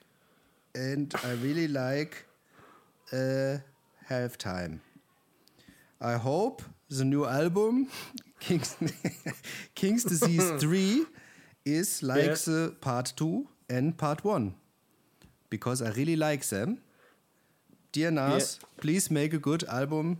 [0.74, 2.26] And I really like
[3.12, 3.58] uh,
[4.10, 4.80] Halftime.
[6.00, 7.88] I hope the new album,
[8.40, 8.76] King's,
[9.74, 11.06] King's Disease 3,
[11.64, 12.44] is like Yes.
[12.44, 14.54] the part 2 and part 1.
[15.50, 16.78] Because I really like them.
[17.92, 20.18] Dear Nas, please make a good album.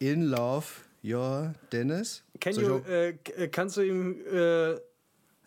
[0.00, 2.22] In love, your Dennis.
[2.40, 4.72] Can ich you, äh, äh, kannst du ihm äh,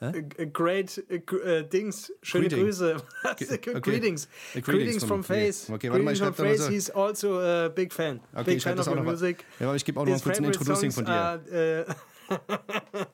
[0.06, 2.66] äh, great äh, gr- äh, Dings, schöne Greeting.
[2.66, 2.98] Grüße.
[3.32, 3.80] okay.
[3.82, 4.28] greetings.
[4.62, 5.24] Greetings, from- from.
[5.24, 5.70] Face.
[5.70, 6.66] Okay, warte mal, ich from Face.
[6.66, 6.70] so.
[6.70, 8.20] He's also a big fan.
[8.34, 9.46] Okay, big ich fan of auch your music.
[9.60, 11.12] Ja, aber ich gebe auch noch mal kurz ein Introducing von dir.
[11.14, 11.86] are,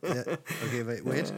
[0.04, 1.34] Yeah, okay, wait, wait.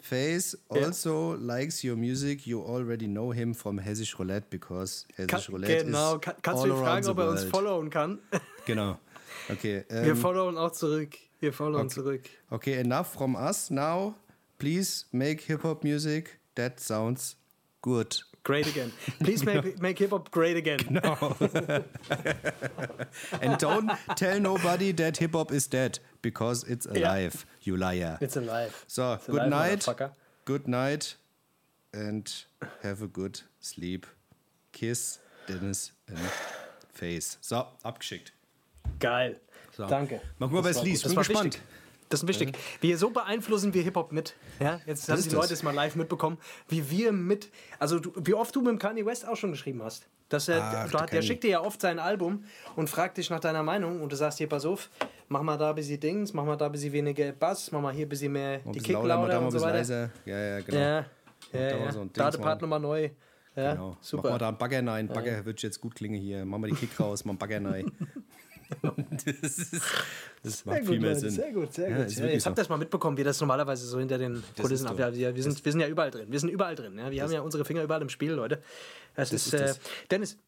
[0.00, 2.46] Face also likes your music.
[2.46, 6.64] You already know him from Hessisch Roulette because Hessisch kann, Roulette genau, is kann, kannst
[6.64, 8.18] du ihn fragen, ob er uns followen kann?
[8.66, 8.98] Genau.
[9.48, 9.84] Okay.
[9.88, 11.16] Wir ähm, followen auch zurück.
[11.40, 12.28] Wir followen zurück.
[12.50, 14.14] okay, enough from us now.
[14.58, 16.38] Please make hip hop music.
[16.54, 17.36] That sounds
[17.82, 18.22] good.
[18.42, 18.92] Great again.
[19.20, 20.78] Please make, make hip hop great again.
[23.40, 28.18] And don't tell nobody that hip hop is dead because it's alive, you liar.
[28.20, 28.84] It's alive.
[28.86, 30.10] So, It's good alive, night.
[30.44, 31.16] Good night.
[31.92, 32.30] And
[32.82, 34.06] have a good sleep.
[34.72, 35.18] Kiss
[35.48, 36.16] Dennis in
[36.92, 37.36] face.
[37.40, 38.32] So, abgeschickt.
[39.00, 39.36] Geil.
[39.76, 39.86] So.
[39.88, 40.20] Danke.
[40.38, 41.04] Mal gucken, er Das es liest.
[41.04, 41.54] Das Bin war gespannt.
[41.54, 41.62] wichtig.
[42.08, 42.56] Das ist wichtig.
[42.80, 44.34] Wir so beeinflussen wir Hip-Hop mit.
[44.58, 45.36] Ja, jetzt haben ist die das.
[45.42, 47.50] Leute es mal live mitbekommen, wie wir mit.
[47.78, 50.06] Also, du, wie oft du mit dem Kanye West auch schon geschrieben hast.
[50.30, 52.44] Dass er, Ach, du, der schickt dir ja oft sein Album
[52.76, 54.88] und fragt dich nach deiner Meinung und du sagst hier, pass auf,
[55.28, 57.92] mach mal da ein bisschen Dings, mach mal da ein bisschen weniger Bass, mach mal
[57.92, 59.72] hier ein bisschen mehr die Kick lauter, da und so weiter.
[59.78, 60.10] leiser.
[60.24, 60.78] Ja, ja, genau.
[60.78, 61.04] Ja,
[61.52, 61.92] da ja, ja.
[61.92, 63.10] so ein Dings da der Part nochmal neu.
[63.56, 63.96] Ja, Genau.
[64.00, 64.22] super.
[64.22, 65.08] Mach mal da einen Bagger rein.
[65.08, 66.44] Bagger wird jetzt gut klingen hier.
[66.44, 67.90] Mach mal die Kick raus, mal einen Bagger rein.
[69.10, 69.24] das,
[69.58, 69.80] ist,
[70.42, 71.30] das macht Sehr viel gut, mehr Leute, Sinn.
[71.30, 72.06] sehr gut, sehr Ja, gut.
[72.06, 74.86] ist Ja, jetzt habt ihr das mal mitbekommen, wie das normalerweise so hinter den Kulissen
[74.86, 75.16] ist abläuft.
[75.16, 76.26] Ja, wir, sind, wir sind ja überall drin.
[76.30, 76.98] Wir sind überall drin.
[76.98, 77.10] Ja.
[77.10, 78.62] Wir haben ja unsere Finger überall im Spiel, Leute.
[79.16, 79.80] Das, ist, ist äh, das.
[80.10, 80.38] Dennis,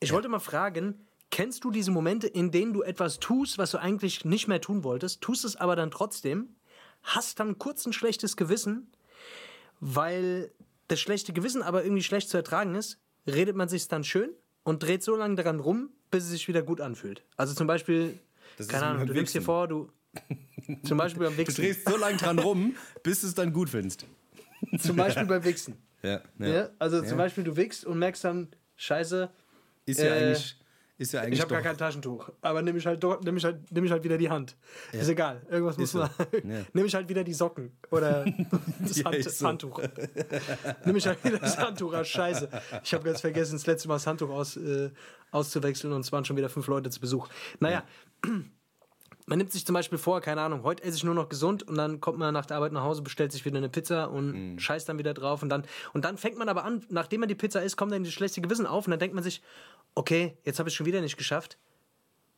[0.00, 0.94] ich wollte mal fragen,
[1.30, 4.84] kennst du diese Momente, in denen du etwas tust, was du eigentlich nicht mehr tun
[4.84, 6.48] wolltest, tust es aber dann trotzdem,
[7.02, 8.90] hast dann kurz ein schlechtes Gewissen,
[9.80, 10.50] weil
[10.88, 14.30] das schlechte Gewissen aber irgendwie schlecht zu ertragen ist, redet man sich dann schön
[14.62, 17.24] und dreht so lange daran rum, bis es sich wieder gut anfühlt.
[17.36, 18.18] Also zum Beispiel,
[18.56, 19.90] Das keine Ahnung, du nimmst dir vor, du
[20.84, 21.56] zum Beispiel beim Du Wichsen.
[21.62, 24.06] drehst so lange dran rum, bis du es dann gut findest.
[24.78, 25.74] Zum Beispiel beim Wichsen.
[26.02, 26.68] Ja, Ja.
[26.78, 29.28] Also zum Beispiel du wichst und merkst dann, scheiße,
[29.86, 30.56] Ist ja Äh, eigentlich.
[31.02, 32.30] Ist ja eigentlich ich habe gar kein Taschentuch.
[32.40, 34.56] Aber nehme ich, halt, doch- nehm ich, halt, nehm ich halt wieder die Hand.
[34.92, 35.42] Ist egal.
[35.50, 35.98] Irgendwas muss so.
[35.98, 36.10] man.
[36.44, 36.60] Ja.
[36.72, 37.72] Nehme ich halt wieder die Socken.
[37.90, 38.24] Oder
[38.80, 39.46] das, Ja, Hand, das so.
[39.48, 39.82] Handtuch.
[40.84, 41.92] Nehme ich halt wieder das Handtuch.
[41.92, 42.48] Ah, scheiße.
[42.84, 44.90] Ich habe ganz vergessen, das letzte Mal das Handtuch aus, äh,
[45.32, 47.28] auszuwechseln und es waren schon wieder fünf Leute zu Besuch.
[47.60, 47.82] Naja.
[49.26, 51.76] Man nimmt sich zum Beispiel vor, keine Ahnung, heute esse ich nur noch gesund und
[51.76, 54.88] dann kommt man nach der Arbeit nach Hause, bestellt sich wieder eine Pizza und scheißt
[54.88, 57.62] dann wieder drauf und dann, und dann fängt man aber an, nachdem man die Pizza
[57.62, 59.40] isst, kommt dann das schlechte Gewissen auf und dann denkt man sich,
[59.94, 61.58] okay, jetzt habe ich es schon wieder nicht geschafft.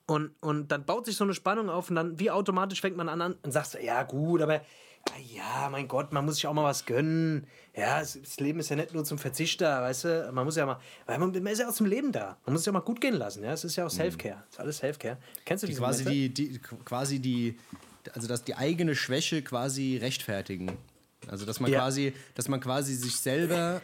[0.07, 3.09] Und, und dann baut sich so eine Spannung auf und dann wie automatisch fängt man
[3.09, 4.61] an, an und sagst, ja gut, aber
[5.33, 7.47] ja, mein Gott, man muss sich auch mal was gönnen.
[7.77, 10.79] Ja, das Leben ist ja nicht nur zum Verzichter, weißt du, man muss ja mal,
[11.07, 12.37] weil man, man ist ja auch zum Leben da.
[12.45, 14.55] Man muss es ja mal gut gehen lassen, ja, es ist ja auch Self-Care, es
[14.55, 15.19] ist alles Self-Care.
[15.45, 16.31] Kennst du die diese quasi Momente?
[16.31, 17.59] die, die quasi die
[18.13, 20.77] also dass die eigene Schwäche quasi rechtfertigen.
[21.27, 21.81] Also dass man Ja.
[21.81, 23.81] quasi dass man quasi sich selber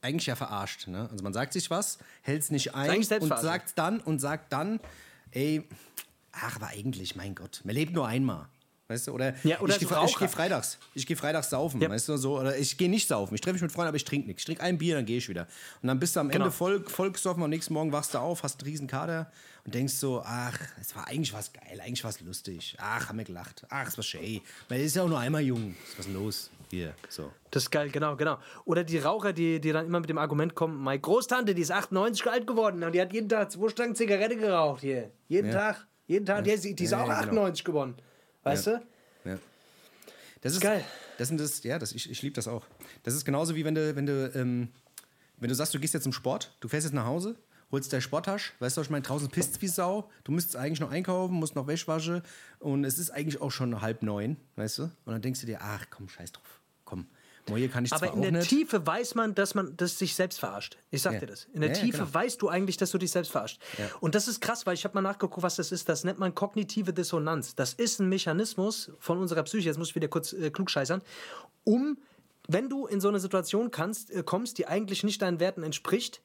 [0.00, 1.08] eigentlich ja verarscht, ne?
[1.10, 2.90] Also man sagt sich was, hält es nicht ein
[3.20, 4.80] und sagt dann und sagt dann,
[5.30, 5.62] ey,
[6.32, 8.46] ach, aber eigentlich, mein Gott, man lebt nur einmal.
[8.94, 11.90] Weißt du, oder, Ja, oder ich gehe geh freitags, ich gehe freitags saufen, Ja.
[11.90, 14.04] weißt du, so, oder ich gehe nicht saufen, ich treffe mich mit Freunden, aber ich
[14.04, 14.42] trinke nichts.
[14.42, 15.48] Ich trinke ein Bier, dann gehe ich wieder.
[15.82, 16.44] Und dann bist du am Genau.
[16.44, 19.30] Ende voll, voll gesoffen, am nächsten Morgen wachst du auf, hast einen riesen Kader
[19.64, 22.76] und denkst so, ach, es war eigentlich was geil, eigentlich was lustig.
[22.78, 23.66] Ach, haben wir gelacht.
[23.68, 24.40] Ach, es war schön.
[24.68, 25.74] Man ist ja auch nur einmal jung.
[25.96, 26.50] Was ist denn los?
[26.70, 27.32] Hier, so.
[27.50, 28.38] Das ist geil, genau, genau.
[28.64, 31.70] Oder die Raucher, die, die dann immer mit dem Argument kommen, meine Großtante, die ist
[31.72, 35.10] 98 alt geworden und die hat jeden Tag zwei Stangen Zigarette geraucht hier.
[35.28, 35.72] Jeden Ja.
[35.72, 37.42] Tag, jeden Tag, die, ist- die ist Ja, auch ja, genau.
[37.44, 37.94] 98 geworden.
[38.44, 38.78] Weißt Ja.
[39.24, 39.30] du?
[39.30, 39.38] Ja.
[40.42, 40.84] Das ist Geil.
[41.18, 42.64] Das sind das, ja, das, ich, ich liebe das auch.
[43.02, 44.68] Das ist genauso wie wenn du, wenn du, ähm,
[45.38, 47.36] wenn du sagst, du gehst jetzt zum Sport, du fährst jetzt nach Hause,
[47.70, 50.80] holst deine Sporttasche, weißt du, was ich meine, draußen pisst wie Sau, du müsstest eigentlich
[50.80, 52.22] noch einkaufen, musst noch Wäsche waschen
[52.58, 54.82] und es ist eigentlich auch schon halb neun, weißt du?
[54.84, 57.06] Und dann denkst du dir, ach komm, scheiß drauf, komm,
[57.48, 58.48] Moje kann ich Aber zwar in der nicht.
[58.48, 60.78] Tiefe weiß man, dass man das sich selbst verarscht.
[60.90, 61.20] Ich sag Ja.
[61.20, 61.44] dir das.
[61.52, 62.14] In der Ja, Tiefe genau.
[62.14, 63.60] weißt du eigentlich, dass du dich selbst verarscht.
[64.00, 65.88] Und das ist krass, weil ich habe mal nachgeguckt, was das ist.
[65.88, 67.54] Das nennt man kognitive Dissonanz.
[67.54, 69.66] Das ist ein Mechanismus von unserer Psyche.
[69.68, 71.02] Jetzt muss ich wieder kurz äh, klugscheißern,
[71.64, 71.98] um,
[72.48, 76.22] wenn du in so eine Situation kannst, äh, kommst, die eigentlich nicht deinen Werten entspricht,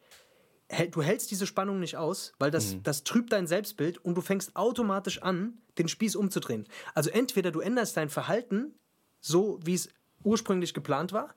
[0.92, 2.84] du hältst diese Spannung nicht aus, weil das, Mhm.
[2.84, 6.68] das trübt dein Selbstbild und du fängst automatisch an, den Spieß umzudrehen.
[6.94, 8.76] Also entweder du änderst dein Verhalten
[9.20, 9.90] so, wie es
[10.24, 11.34] ursprünglich geplant war,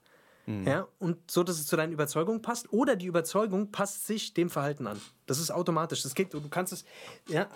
[0.47, 0.67] Mhm.
[0.67, 4.51] ja, und so, dass es zu deinen Überzeugungen passt, oder die Überzeugung passt sich dem
[4.51, 5.01] Verhalten an.
[5.27, 6.03] Das ist automatisch.
[6.03, 6.85] Das geht, du kannst es,
[7.29, 7.49] ja,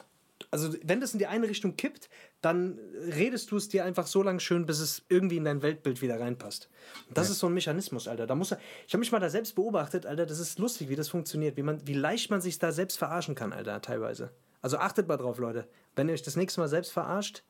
[0.53, 2.09] also wenn das in die eine Richtung kippt,
[2.43, 2.79] dann
[3.17, 6.21] redest du es dir einfach so lange schön, bis es irgendwie in dein Weltbild wieder
[6.21, 6.69] reinpasst.
[7.09, 8.27] Und das ist so ein Mechanismus, Alter.
[8.27, 10.27] Da muss er, ich habe mich mal da selbst beobachtet, Alter.
[10.27, 13.35] Das ist lustig, wie das funktioniert, wie man, wie leicht man sich da selbst verarschen
[13.35, 14.31] kann, Alter, teilweise.
[14.61, 15.67] Also achtet mal drauf, Leute.
[15.97, 17.43] Wenn ihr euch das nächste Mal selbst verarscht,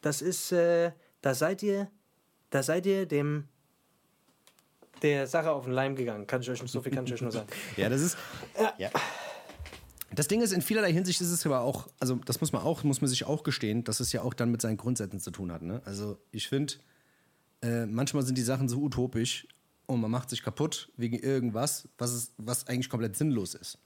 [0.00, 1.90] das ist, äh, da seid ihr,
[2.50, 3.48] da seid ihr dem
[5.02, 6.26] der Sache auf den Leim gegangen.
[6.26, 7.48] Kann ich euch so viel kann ich euch nur sagen.
[7.76, 8.18] Ja, das ist.
[8.76, 8.90] Ja.
[10.12, 12.82] Das Ding ist, in vielerlei Hinsicht ist es aber auch, also das muss man auch,
[12.82, 15.52] muss man sich auch gestehen, dass es ja auch dann mit seinen Grundsätzen zu tun
[15.52, 15.62] hat.
[15.62, 15.80] Ne?
[15.84, 16.74] Also ich finde,
[17.62, 19.46] äh, manchmal sind die Sachen so utopisch
[19.86, 23.78] und man macht sich kaputt wegen irgendwas, was, es, was eigentlich komplett sinnlos ist.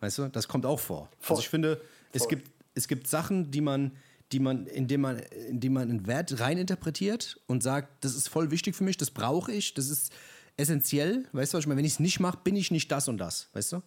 [0.00, 1.08] Weißt du, das kommt auch vor.
[1.18, 1.34] Voll.
[1.36, 1.80] Also ich finde,
[2.12, 3.96] es gibt, es gibt Sachen, die man,
[4.32, 5.18] die man, indem man,
[5.48, 9.52] indem man einen Wert reininterpretiert und sagt, das ist voll wichtig für mich, das brauche
[9.52, 10.12] ich, das ist
[10.56, 13.08] essentiell, weißt du, was ich meine, wenn ich es nicht mache, bin ich nicht das
[13.08, 13.82] und das, weißt du?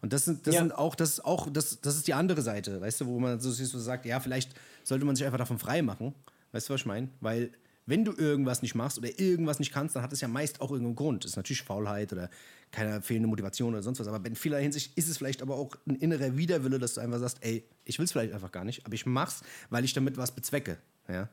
[0.00, 0.60] Und das sind, das Ja.
[0.62, 3.38] sind auch, das ist auch, das, das ist die andere Seite, weißt du, wo man
[3.40, 6.14] so, so sagt, ja, vielleicht sollte man sich einfach davon frei machen.
[6.50, 7.08] Weißt du, was ich meine?
[7.20, 7.52] Weil,
[7.86, 10.70] wenn du irgendwas nicht machst oder irgendwas nicht kannst, dann hat es ja meist auch
[10.70, 11.24] irgendeinen Grund.
[11.24, 12.30] Das ist natürlich Faulheit oder
[12.70, 14.08] keine fehlende Motivation oder sonst was.
[14.08, 17.18] Aber in vieler Hinsicht ist es vielleicht aber auch ein innerer Widerwille, dass du einfach
[17.18, 20.16] sagst, ey, ich will es vielleicht einfach gar nicht, aber ich mach's, weil ich damit
[20.16, 20.78] was bezwecke.
[21.08, 21.28] Ja?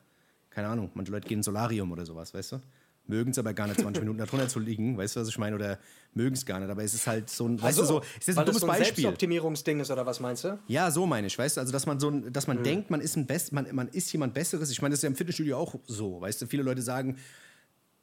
[0.49, 2.61] Keine Ahnung, manche Leute gehen ins Solarium oder sowas, weißt du?
[3.07, 5.37] Mögen es aber gar nicht 20 Minuten da drunter zu liegen, weißt du, was ich
[5.39, 5.55] meine?
[5.55, 5.79] Oder
[6.13, 6.69] mögen es gar nicht.
[6.69, 8.67] Aber es ist halt so ein, weißt du, so, es ist ein dummes das so
[8.67, 8.85] ein Beispiel.
[9.01, 10.59] Selbstoptimierungsding ist, oder was meinst du?
[10.67, 13.01] Ja, so meine ich, weißt du, also dass man so, ein- dass man denkt, man
[13.01, 14.69] ist ein Best, man, man ist jemand Besseres.
[14.69, 17.17] Ich meine, das ist ja im Fitnessstudio auch so, weißt du, viele Leute sagen,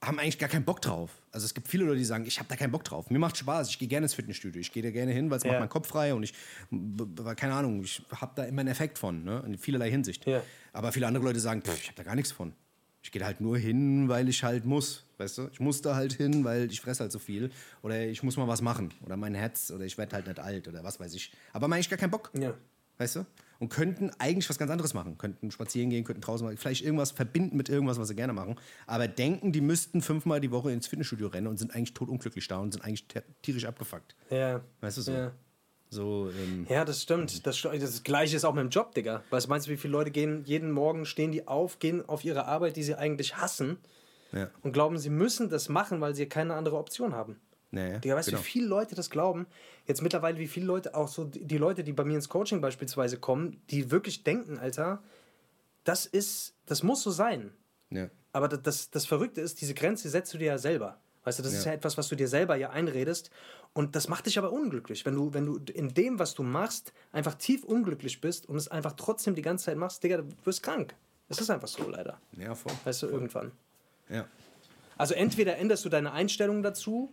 [0.03, 1.11] haben eigentlich gar keinen Bock drauf.
[1.33, 3.09] Also es gibt viele Leute, die sagen, ich habe da keinen Bock drauf.
[3.09, 5.45] Mir macht Spaß, ich gehe gerne ins Fitnessstudio, ich gehe da gerne hin, weil es
[5.45, 5.53] Ja.
[5.53, 6.35] macht meinen Kopf frei und ich,
[7.37, 9.43] keine Ahnung, ich habe da immer einen Effekt von, ne?
[9.47, 10.27] in vielerlei Hinsicht.
[10.27, 10.43] Ja.
[10.73, 12.53] Aber viele andere Leute sagen, pff, ich habe da gar nichts von.
[13.07, 15.49] Ich gehe halt nur hin, weil ich halt muss, weißt du?
[15.53, 17.53] Ich muss da halt hin, weil ich fresse halt so viel.
[17.83, 18.93] Oder ich muss mal was machen.
[19.05, 21.31] Oder mein Herz, oder ich werde halt nicht alt, oder was weiß ich.
[21.53, 22.33] Aber eigentlich gar keinen Bock.
[22.37, 22.55] Ja.
[22.99, 23.27] Weißt du?
[23.61, 25.19] Und könnten eigentlich was ganz anderes machen.
[25.19, 28.57] Könnten spazieren gehen, könnten draußen mal, vielleicht irgendwas verbinden mit irgendwas, was sie gerne machen.
[28.89, 32.59] Aber denken, die müssten fünfmal die Woche ins Fitnessstudio rennen und sind eigentlich totunglücklich da
[32.59, 33.07] und sind eigentlich
[33.41, 34.17] tierisch abgefuckt.
[34.31, 34.63] Ja.
[34.81, 35.13] Weißt du so?
[35.13, 35.33] Ja.
[35.91, 37.47] So, ähm, Ja, das stimmt.
[37.47, 39.23] Das, st- das Gleiche ist auch mit dem Job, Digga.
[39.31, 42.25] Weißt du, meinst du, wie viele Leute gehen jeden Morgen, stehen die auf, gehen auf
[42.25, 43.79] ihre Arbeit, die sie eigentlich hassen
[44.33, 44.51] ja.
[44.63, 47.41] und glauben, sie müssen das machen, weil sie keine andere Option haben.
[47.71, 48.43] Naja, Digga, weißt du, genau.
[48.43, 49.47] wie viele Leute das glauben?
[49.87, 53.19] Jetzt mittlerweile, wie viele Leute, auch so die Leute, die bei mir ins Coaching beispielsweise
[53.19, 55.03] kommen, die wirklich denken, Alter,
[55.85, 57.53] das ist, das muss so sein.
[57.91, 58.09] Ja.
[58.33, 61.01] Aber das, das, das Verrückte ist, diese Grenze setzt du dir ja selber.
[61.25, 61.73] Weißt du, das ist Ja.
[61.73, 63.31] ja etwas, was du dir selber ja einredest.
[63.77, 65.05] Und das macht dich aber unglücklich.
[65.05, 68.69] Wenn du, wenn du in dem, was du machst, einfach tief unglücklich bist und es
[68.69, 70.95] einfach trotzdem die ganze Zeit machst, Digga, du wirst krank.
[71.29, 72.19] Es ist einfach so, leider.
[72.39, 72.73] ja, voll.
[72.85, 73.53] Weißt du, irgendwann.
[74.09, 74.25] Ja.
[74.97, 77.13] Also entweder änderst du deine Einstellung dazu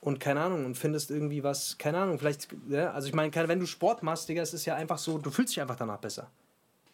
[0.00, 3.60] und keine Ahnung und findest irgendwie was, keine Ahnung, vielleicht, ja, also ich meine, wenn
[3.60, 6.30] du Sport machst, Digga, es ist ja einfach so, du fühlst dich einfach danach besser.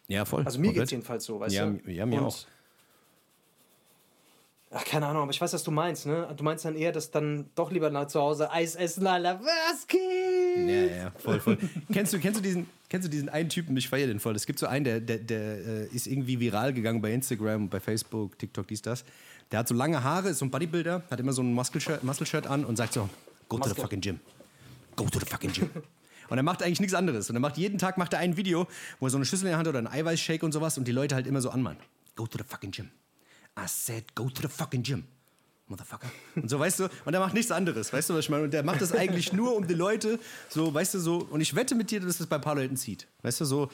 [0.09, 0.43] ja, voll.
[0.43, 1.89] Also mir geht es jedenfalls so, weißt Ja, du?
[1.89, 2.37] ja, mir Und- auch.
[4.75, 6.27] Ach, keine Ahnung, aber ich weiß, was du meinst, ne?
[6.35, 9.39] Du meinst dann eher, dass dann doch lieber nach zu Hause Eis essen, Alter.
[9.39, 9.99] Was geht?
[10.67, 11.57] Ja, ja, voll, voll.
[11.91, 14.35] kennst, du, kennst, du diesen, kennst du diesen einen Typen, ich feiere den voll.
[14.35, 17.79] Es gibt so einen, der, der, der äh, ist irgendwie viral gegangen bei Instagram, bei
[17.79, 19.05] Facebook, TikTok, dies, das.
[19.51, 22.47] Der hat so lange Haare, ist so ein Bodybuilder, hat immer so ein Muscle-Shirt Muscle
[22.47, 23.07] an und sagt so,
[23.49, 23.83] go to the Muscle.
[23.83, 24.19] fucking gym.
[24.95, 25.69] Go to the fucking gym.
[26.29, 27.29] Und er macht eigentlich nichts anderes.
[27.29, 28.65] Und er macht jeden Tag macht er ein Video,
[28.99, 30.87] wo er so eine Schüssel in der Hand hat oder einen Eiweißshake und sowas und
[30.87, 31.77] die Leute halt immer so anmachen.
[32.15, 32.89] Go to the fucking gym.
[33.57, 35.05] I said, go to the fucking gym.
[35.67, 36.07] Motherfucker.
[36.35, 38.43] Und so, weißt du, und er macht nichts anderes, weißt du, was ich meine?
[38.43, 41.55] Und der macht das eigentlich nur, um die Leute, so, weißt du, so, und ich
[41.55, 43.07] wette mit dir, dass das bei ein paar Leuten zieht.
[43.21, 43.69] Weißt du, so,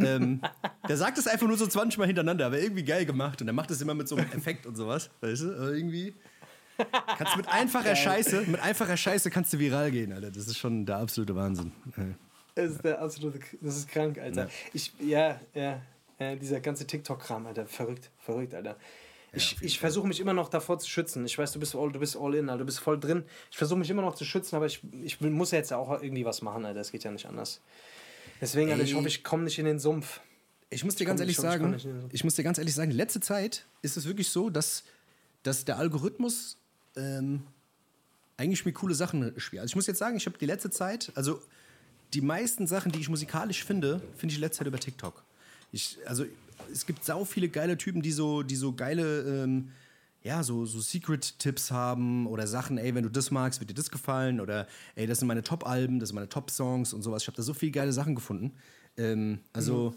[0.00, 0.40] ähm,
[0.88, 3.40] der sagt das einfach nur so 20 Mal hintereinander, aber irgendwie geil gemacht.
[3.40, 6.14] Und er macht das immer mit so einem Effekt und sowas, weißt du, aber irgendwie.
[7.16, 10.32] Kannst mit einfacher Scheiße, mit einfacher Scheiße kannst du viral gehen, Alter.
[10.32, 11.70] Das ist schon der absolute Wahnsinn.
[12.56, 14.48] Das ist der absolute, das ist krank, Alter.
[14.72, 15.80] Ich, ja, ja,
[16.30, 18.76] ja, dieser ganze TikTok-Kram, Alter, verrückt, verrückt, Alter.
[19.32, 21.24] Ich, ich versuche mich immer noch davor zu schützen.
[21.26, 23.24] Ich weiß, du bist all, du bist all in, Alter, du bist voll drin.
[23.50, 26.24] Ich versuche mich immer noch zu schützen, aber ich, ich muss ja jetzt auch irgendwie
[26.24, 26.78] was machen, Alter.
[26.78, 27.60] Das geht ja nicht anders.
[28.40, 30.20] Deswegen, Alter, ich hoffe, ich komme nicht in den Sumpf.
[30.70, 33.20] Ich muss dir Ich ganz ehrlich ich sagen, ich muss dir ganz ehrlich sagen, letzte
[33.20, 34.84] Zeit ist es wirklich so, dass,
[35.42, 36.58] dass der Algorithmus
[36.96, 37.42] ähm,
[38.36, 39.62] eigentlich mir coole Sachen spiele.
[39.62, 41.40] Also ich muss jetzt sagen, ich habe die letzte Zeit, also
[42.12, 45.24] die meisten Sachen, die ich musikalisch finde, finde ich in letzter Zeit über TikTok.
[45.74, 46.24] Ich, also
[46.72, 49.70] es gibt sau viele geile Typen, die so, die so geile, ähm,
[50.22, 53.90] ja, so, so Secret-Tipps haben oder Sachen, ey, wenn du das magst, wird dir das
[53.90, 57.22] gefallen oder ey, das sind meine Top-Alben, das sind meine Top-Songs und sowas.
[57.22, 58.52] Ich habe da so viele geile Sachen gefunden.
[58.96, 59.94] Ähm, also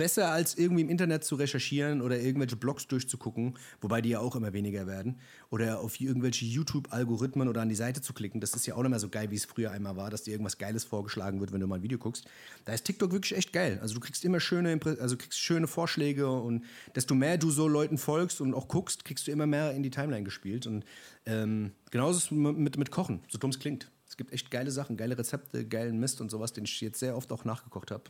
[0.00, 4.34] besser als irgendwie im Internet zu recherchieren oder irgendwelche Blogs durchzugucken, wobei die ja auch
[4.34, 5.18] immer weniger werden,
[5.50, 8.40] oder auf irgendwelche YouTube-Algorithmen oder an die Seite zu klicken.
[8.40, 10.30] Das ist ja auch nicht mehr so geil, wie es früher einmal war, dass dir
[10.30, 12.24] irgendwas Geiles vorgeschlagen wird, wenn du mal ein Video guckst.
[12.64, 13.78] Da ist TikTok wirklich echt geil.
[13.82, 17.98] Also du kriegst immer schöne, also kriegst schöne Vorschläge und desto mehr du so Leuten
[17.98, 20.66] folgst und auch guckst, kriegst du immer mehr in die Timeline gespielt.
[20.66, 20.86] Und
[21.26, 23.90] ähm, genauso ist es mit, mit Kochen, so dumm es klingt.
[24.10, 27.16] Es gibt echt geile Sachen, geile Rezepte, geilen Mist und sowas, den ich jetzt sehr
[27.16, 28.02] oft auch nachgekocht habe.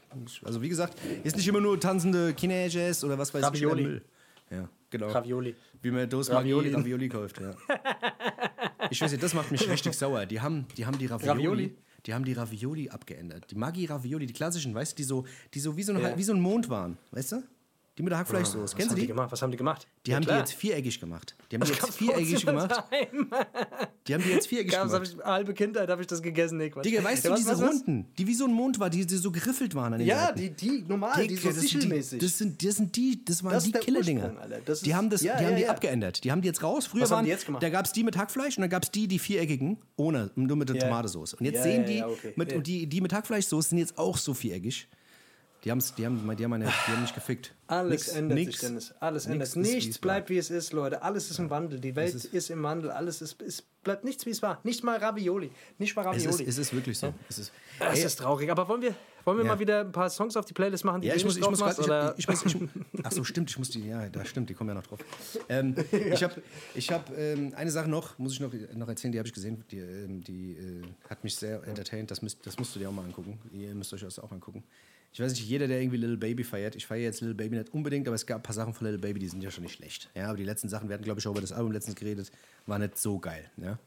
[0.42, 3.82] Also wie gesagt, ist nicht immer nur tanzende Teenagers oder was weiß Ravioli.
[3.82, 3.86] ich.
[3.86, 4.03] Müll.
[4.51, 5.09] Ja, genau.
[5.09, 5.55] Ravioli.
[5.82, 6.72] Wie man Dose Ravioli.
[6.72, 7.55] Ravioli, Ravioli kauft, ja.
[8.90, 10.24] Ich weiß nicht, das macht mich richtig sauer.
[10.24, 11.76] Die haben die, haben die Ravioli, Ravioli?
[12.07, 13.51] die haben die Ravioli abgeändert.
[13.51, 16.24] Die Maggi Ravioli, die klassischen, weißt du, die so, die so wie so ein, wie
[16.24, 17.42] so ein Mond waren, weißt du?
[18.01, 18.62] Die mit der Hackfleischsoße.
[18.62, 19.07] Was Kennst haben du die die?
[19.09, 19.30] gemacht?
[19.30, 19.86] Was haben die gemacht?
[20.07, 20.36] Die Ja, haben klar.
[20.42, 21.36] die jetzt viereckig gemacht.
[21.51, 22.84] Die haben die jetzt viereckig gemacht.
[24.09, 25.14] Die haben die jetzt viereckig Gab's, gemacht.
[25.18, 26.57] ich, halbe Kindheit habe ich das gegessen.
[26.57, 26.86] Nee, Quatsch.
[26.86, 27.70] Digga, weißt Ja, du, was, diese was, was?
[27.70, 30.28] Runden, die wie so ein Mond war, die, die so geriffelt waren an den Ja,
[30.28, 30.38] Seiten.
[30.38, 32.20] die, die normal, die so die, sichelmäßig.
[32.22, 34.32] das sind das sind die, das waren Das die Killerdinger.
[34.82, 35.70] Die haben das, ja, die haben ja, die ja.
[35.70, 36.24] abgeändert.
[36.24, 36.86] Die haben die jetzt raus.
[36.86, 37.62] Früher Was haben waren, die jetzt gemacht?
[37.62, 40.57] da gab es die mit Hackfleisch und dann gab es die, die viereckigen, ohne, nur
[40.57, 40.84] mit der Ja.
[40.84, 41.34] Tomatensauce.
[41.34, 42.59] Und jetzt Ja, sehen ja, ja, mit, Ja.
[42.59, 44.88] die, die mit Hackfleischsoße sind jetzt auch so viereckig.
[45.64, 47.54] Die, haben's, die, haben, die, haben eine, die haben mich gefickt.
[47.66, 48.94] Alles Nix- ändert nix- sich, Dennis.
[48.98, 49.42] Alles ändert.
[49.48, 50.00] ist, es Nichts war.
[50.00, 51.02] bleibt, wie es ist, Leute.
[51.02, 51.78] Alles ist im Wandel.
[51.80, 52.90] Die Welt ist, im Wandel.
[52.90, 54.58] Alles ist, es bleibt nichts, wie es war.
[54.64, 55.50] Nicht mal Ravioli.
[55.78, 56.44] Nicht mal Es Ravioli.
[56.44, 57.12] ist, es ist wirklich so.
[57.28, 58.50] Es ist, das Ey, ist traurig.
[58.50, 58.94] Aber wollen wir,
[59.26, 59.52] wollen wir Ja.
[59.52, 61.61] mal wieder ein paar Songs auf die Playlist machen, die Ja, ich muss, ich muss
[61.61, 61.88] machst, gerade.
[61.90, 62.14] oder?
[62.16, 62.56] Ich, ich muss, ich,
[63.04, 65.00] ach so, stimmt, ich muss die, ja, da stimmt, die kommen ja noch drauf.
[65.50, 66.42] Ähm, Ich habe
[66.74, 69.62] ich hab, ähm, eine Sache noch, muss ich noch, noch erzählen, die habe ich gesehen,
[69.70, 72.92] die, ähm, die äh, hat mich sehr entertained, das, müsst, das musst du dir auch
[72.94, 73.38] mal angucken.
[73.52, 74.64] Ihr müsst euch das auch angucken.
[75.12, 77.74] Ich weiß nicht, jeder, der irgendwie Little Baby feiert, ich feiere jetzt Little Baby nicht
[77.74, 79.74] unbedingt, aber es gab ein paar Sachen von Little Baby, die sind ja schon nicht
[79.74, 80.08] schlecht.
[80.14, 82.30] Ja, aber die letzten Sachen, wir hatten, glaube ich, auch über das Album letztens geredet,
[82.66, 83.50] waren nicht so geil.
[83.56, 83.78] Ja.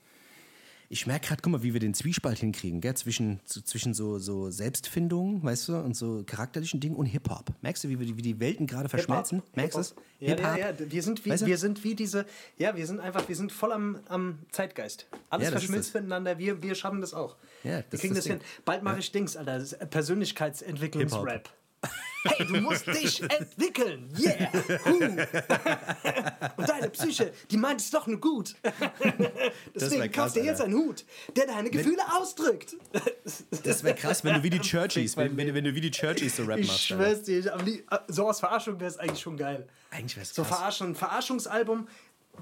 [0.90, 2.94] Ich merke gerade, guck mal, wie wir den Zwiespalt hinkriegen, gell?
[2.96, 7.52] Zwischen, so, zwischen so, so Selbstfindung, weißt du, und so charakterlichen Dingen und Hip-Hop.
[7.62, 9.42] Merkst du, wie, wir die- wie die Welten gerade verschmelzen?
[9.56, 9.96] Merkst du es?
[10.20, 11.48] Ja, ja, ja, wir sind wie, Weißt du?
[11.48, 12.26] wir sind wie diese,
[12.58, 15.08] ja, wir sind einfach, wir sind voll am, am Zeitgeist.
[15.30, 17.36] Alles Ja, verschmilzt miteinander, wir, wir schaffen das auch.
[17.64, 18.62] Ja, wir das kriegen ist das das hin.
[18.66, 21.50] Bald mache ich Dings, Alter, Persönlichkeitsentwicklungsrap.
[22.24, 24.10] Hey, du musst dich entwickeln.
[24.18, 24.50] Yeah.
[24.86, 25.00] Huh.
[26.58, 28.56] Und deine Psyche, die meint es doch nur gut.
[29.76, 31.06] Deswegen wär krass, kauf dir jetzt einen Hut,
[31.36, 32.76] der deine Gefühle ausdrückt.
[33.64, 35.92] Das wäre krass, wenn du wie die Churchies, wenn, wenn, du- wenn du wie die
[35.92, 36.92] Churchies so Rap Ich machst.
[36.92, 37.04] Alter.
[37.06, 39.68] schwör's dir, ich- lieb- so aus Verarschung wäre es eigentlich schon geil.
[39.92, 40.58] Eigentlich wär's So krass.
[40.58, 41.88] Verarschung, ein Verarschungsalbum,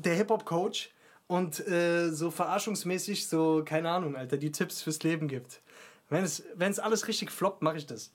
[0.03, 0.89] der Hip-Hop-Coach
[1.27, 5.61] und äh, so verarschungsmäßig so, keine Ahnung, Alter, die Tipps fürs Leben gibt.
[6.09, 8.11] Wenn es, wenn es alles richtig floppt, mache ich das.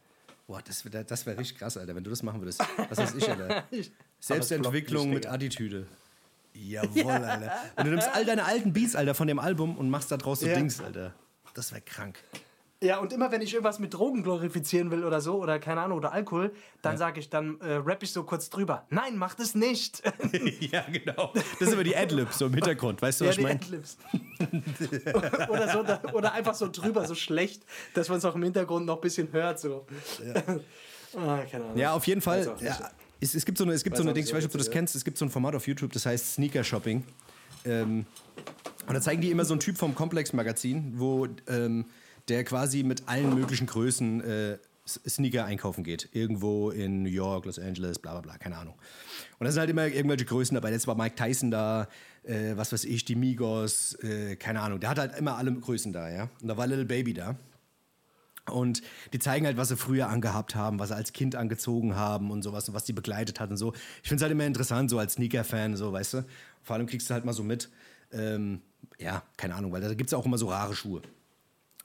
[0.46, 2.62] Boah, das wäre das wär richtig krass, Alter, wenn du das machen würdest.
[2.88, 3.64] Was weiß ich, Alter.
[4.20, 5.26] Selbstentwicklung mit.
[5.26, 5.86] Attitüde.
[6.54, 7.52] Jawohl, Alter.
[7.76, 10.40] Und du nimmst all deine alten Beats, Alter, von dem Album und machst da draus
[10.40, 10.54] so Ja.
[10.54, 11.14] Dings, Alter.
[11.54, 12.18] Das wäre krank.
[12.82, 15.96] Ja, und immer wenn ich irgendwas mit Drogen glorifizieren will oder so, oder keine Ahnung,
[15.96, 16.52] oder Alkohol,
[16.82, 18.84] dann sage ich, dann äh, rapp ich so kurz drüber.
[18.90, 20.02] Nein, mach das nicht.
[20.60, 21.32] ja, genau.
[21.34, 23.60] Das ist aber die Adlibs so im Hintergrund, weißt du, ja, was ich die meine?
[23.60, 23.96] Adlibs.
[25.48, 27.64] oder, so, da- oder einfach so drüber, so schlecht,
[27.94, 29.58] dass man es auch im Hintergrund noch ein bisschen hört.
[29.58, 29.86] So.
[31.16, 31.78] ah, keine Ahnung.
[31.78, 32.56] Ja, auf jeden Fall.
[32.60, 34.46] Ja, es, es gibt so eine, es gibt Weiß so eine Ding, ich weiß nicht,
[34.46, 34.74] ob du das ja.
[34.74, 37.04] kennst, es gibt so ein Format auf YouTube, das heißt Sneaker Shopping.
[37.64, 38.04] Ähm,
[38.86, 41.86] und da zeigen die immer so einen Typ vom Komplex-Magazin, wo ähm,
[42.28, 46.08] der quasi mit allen möglichen Größen äh, Sneaker einkaufen geht.
[46.12, 48.74] Irgendwo in New York, Los Angeles, bla bla bla, keine Ahnung.
[49.38, 50.70] Und da sind halt immer irgendwelche Größen dabei.
[50.70, 51.88] Jetzt war Mike Tyson da,
[52.22, 54.80] äh, was weiß ich, die Migos, äh, keine Ahnung.
[54.80, 56.28] Der hat halt immer alle Größen da, ja.
[56.40, 57.36] Und da war Little Baby da.
[58.48, 62.30] Und die zeigen halt, was sie früher angehabt haben, was sie als Kind angezogen haben
[62.30, 63.72] und sowas und was die begleitet hat und so.
[64.02, 66.24] Ich finde es halt immer interessant, so als Sneaker-Fan, so, weißt du.
[66.62, 67.68] Vor allem kriegst du halt mal so mit,
[68.12, 68.60] ähm,
[68.98, 71.02] ja, keine Ahnung, weil da gibt es auch immer so rare Schuhe.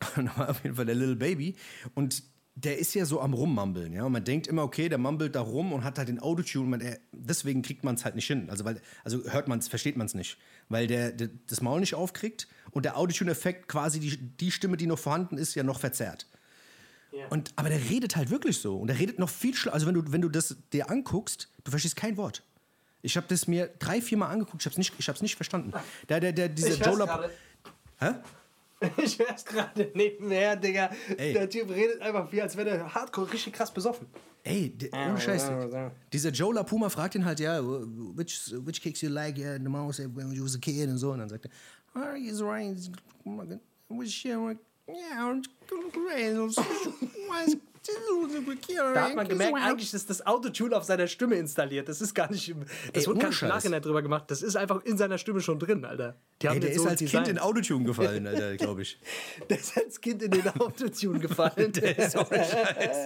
[0.16, 1.56] Und da war auf jeden Fall der Little Baby
[1.95, 2.24] und
[2.56, 4.04] der ist ja so am Rummambeln, ja.
[4.04, 6.68] Und man denkt immer, okay, der mambelt da rum und hat halt den Autotune.
[6.68, 8.49] Man, er, deswegen kriegt man es halt nicht hin.
[8.49, 10.38] Also, weil, also hört man es, versteht man es nicht.
[10.68, 14.86] Weil der, der das Maul nicht aufkriegt und der Autotune-Effekt quasi die, die Stimme, die
[14.86, 16.28] noch vorhanden ist, ja noch verzerrt.
[17.30, 18.78] Und, aber der redet halt wirklich so.
[18.78, 19.74] Und der redet noch viel schlimmer.
[19.74, 22.43] Also, wenn du, wenn du das dir anguckst, du verstehst kein Wort.
[23.02, 25.36] Ich habe das mir drei, vier Mal angeguckt, ich habe es nicht, ich hab's nicht
[25.36, 25.72] verstanden.
[26.10, 27.32] Der, der, der, dieser Joe hör's La- gerade.
[27.97, 28.10] Hä?
[28.97, 30.89] Ich hör's gerade nebenher, Digga.
[31.17, 31.34] Ey.
[31.34, 34.07] Der Typ redet einfach wie, als wäre der hardcore richtig krass besoffen.
[34.43, 35.51] Ey, ohne Scheiß.
[36.11, 39.99] Dieser Joe LaPuma fragt ihn halt, ja, which, which kicks you like yeah, the most
[39.99, 41.11] when you was a kid und so.
[41.11, 41.51] Und dann sagt er,
[41.95, 42.75] oh, he's right.
[43.89, 44.38] Which, yeah,
[48.93, 51.89] Da hat man gemerkt, eigentlich ist das Autotune auf seiner Stimme installiert.
[51.89, 52.53] Das ist gar nicht.
[52.93, 53.49] Das Ey, im Scheiß.
[53.49, 54.25] Nachhinein drüber gemacht.
[54.27, 56.15] Das ist einfach in seiner Stimme schon drin, Alter.
[56.41, 57.27] Die haben Ey, der den ist so als Kind designt.
[57.29, 58.99] in Autotune gefallen, Alter, glaube ich.
[59.49, 61.71] Der ist als Kind in den Autotune gefallen.
[61.82, 62.97] Der ist ohne Scheiß.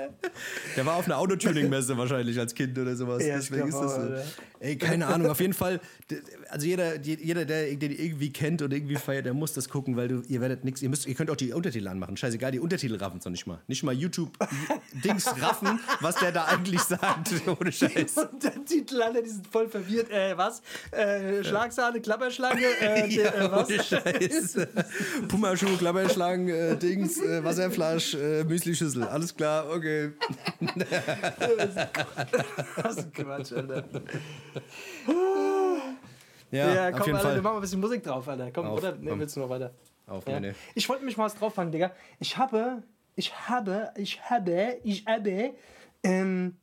[0.76, 3.26] Der war auf einer Autotuning-Messe wahrscheinlich als Kind oder sowas.
[3.26, 4.14] Ja, Deswegen ist das auch, so.
[4.60, 5.80] Ey, keine Ahnung, auf jeden Fall.
[6.56, 9.98] Also jeder, die- jeder der den irgendwie kennt und irgendwie feiert, der muss das gucken,
[9.98, 12.16] weil du, ihr werdet nichts, ihr müsst, ihr könnt auch die Untertitel anmachen.
[12.16, 13.60] Scheißegal, die Untertitel raffen es noch nicht mal.
[13.68, 17.34] Nicht mal YouTube-Dings raffen, was der da eigentlich sagt.
[17.60, 18.16] Ohne Scheiß.
[18.20, 20.10] Und der Titel, Alter, die sind voll verwirrt.
[20.10, 20.62] Äh, was?
[20.92, 23.68] Äh, Schlagsahne, Klapperschlange, äh, der, äh, was?
[23.70, 24.58] Ohne Scheiß.
[25.28, 29.04] Pumaschuh, Klapperschlangen, äh, Dings, äh, Wasserflasch, äh, Müslischüssel.
[29.04, 30.12] Alles klar, okay.
[32.78, 33.84] Was ein Quatsch, Alter.
[36.52, 37.42] Ja, Ja, auf komm, jeden Alter, wir Fall.
[37.42, 38.52] machen ein bisschen Musik drauf, Alter.
[38.52, 38.96] Komm, Auf, oder?
[38.96, 39.20] Nee, komm.
[39.20, 39.74] willst du noch weiter?
[40.08, 40.40] Auf, Ja.
[40.40, 40.56] nee, nee.
[40.76, 41.92] Ich wollte mich mal was drauf fangen, Digga.
[42.20, 42.84] Ich habe,
[43.16, 45.54] ich habe, ich habe, ich habe,
[46.04, 46.56] ähm,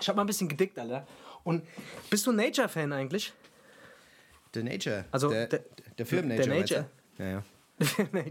[0.00, 1.06] ich habe mal ein bisschen gedickt, Alter.
[1.44, 1.62] Und
[2.10, 3.32] bist du ein Nature-Fan eigentlich?
[4.54, 5.04] The Nature.
[5.10, 5.60] Also, der, der-
[5.98, 6.54] der, Film der Nature.
[6.54, 6.60] du?
[6.60, 6.86] Nature.
[7.18, 7.42] Ja, ja.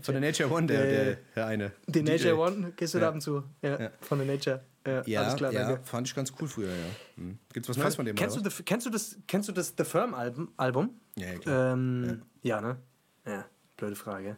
[0.01, 1.71] Von der Nature One, der, der, der eine.
[1.87, 2.11] Den DJ.
[2.13, 3.09] Nature One, gehst du da Ja.
[3.09, 3.43] ab und zu?
[3.61, 4.61] Ja, von der Nature.
[4.85, 5.83] Ja, Ja, alles klar, ja, danke.
[5.83, 6.85] fand ich ganz cool früher, ja.
[7.15, 7.39] Hm.
[7.53, 8.15] Gibt's was Neues von dem?
[8.15, 10.51] Kennst oder du, kennst, du das, kennst du das The Firm Album?
[10.57, 10.99] Album?
[11.15, 11.73] Ja, ja, klar.
[11.73, 12.61] Ähm, ja.
[12.61, 12.77] ne?
[13.25, 13.45] Ja,
[13.77, 14.37] blöde Frage.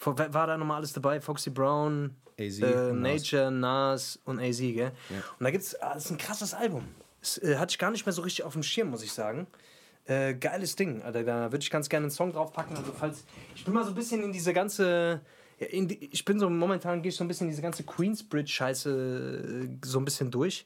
[0.00, 1.20] War da nochmal alles dabei?
[1.20, 3.22] Foxy Brown, AZ äh, und Nas.
[3.22, 4.92] Nature, Nas und AZ, gell?
[5.38, 6.86] Und da gibt's, ah, das ist ein krasses Album.
[7.20, 9.46] Das äh, hatte ich gar nicht mehr so richtig auf dem Schirm, muss ich sagen.
[10.04, 11.24] Äh, geiles Ding, Alter.
[11.24, 12.76] Da würde ich ganz gerne einen Song draufpacken.
[12.76, 13.24] Also falls
[13.54, 15.20] ich bin mal so ein bisschen in diese ganze,
[15.58, 19.68] ja, die, ich bin so momentan gehe ich so ein bisschen diese ganze Queensbridge-Scheiße äh,
[19.84, 20.64] so ein bisschen durch.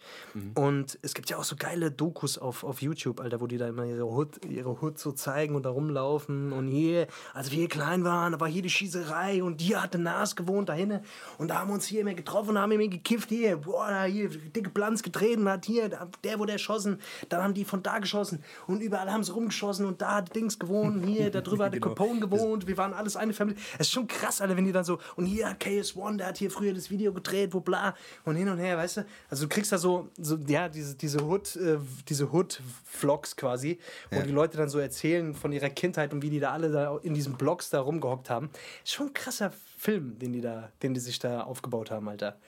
[0.54, 3.68] Und es gibt ja auch so geile Dokus auf, auf YouTube, Alter, wo die da
[3.68, 6.52] immer ihre Hut, ihre Hut so zeigen und da rumlaufen.
[6.52, 9.98] Und hier, als wir hier klein waren, da war hier die Schießerei und hier hatte
[9.98, 11.00] Nas gewohnt da hinten.
[11.38, 13.28] Und da haben wir uns hier immer getroffen haben immer gekifft.
[13.30, 16.98] Hier, boah, da hier dicke Planz getreten hat, hier, da- der wurde erschossen.
[17.28, 20.58] Dann haben die von da geschossen und überall haben sie rumgeschossen und da hat Dings
[20.58, 21.04] gewohnt.
[21.06, 21.94] Hier, da drüber hat der Genau.
[21.94, 22.66] Capone gewohnt.
[22.66, 23.60] Wir waren alles eine Familie.
[23.74, 26.38] Es ist schon krass, Alter, wenn die dann so, und hier hat KS1, der hat
[26.38, 29.06] hier früher das Video gedreht, wo bla, und hin und her, weißt du?
[29.28, 31.78] Also du kriegst da so, so ja, diese, diese Hood, äh,
[32.08, 33.78] diese Hood-Vlogs quasi,
[34.10, 36.96] wo die Leute dann so erzählen von ihrer Kindheit und wie die da alle da
[37.02, 38.50] in diesen Blogs da rumgehockt haben.
[38.84, 42.38] Ist schon ein krasser Film, den die da, den die sich da aufgebaut haben, Alter.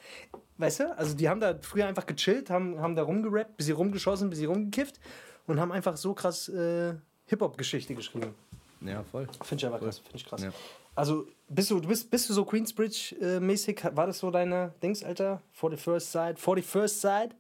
[0.59, 0.97] Weißt du?
[0.97, 4.39] Also die haben da früher einfach gechillt, haben, haben da rumgerappt, bis sie rumgeschossen, bis
[4.39, 5.01] sie rumgekifft
[5.47, 6.95] und haben einfach so krass äh,
[7.26, 8.35] Hip-Hop-Geschichte geschrieben.
[8.80, 9.26] Ja, voll.
[9.43, 10.43] Finde ich aber krass, finde ich krass.
[10.43, 10.53] Ja.
[10.95, 13.97] Also, bist du, du bist, bist du so Queensbridge-mäßig?
[13.97, 15.43] War das so deine Dings, Alter?
[15.53, 16.34] For the First Side?
[16.36, 17.30] For the First Side?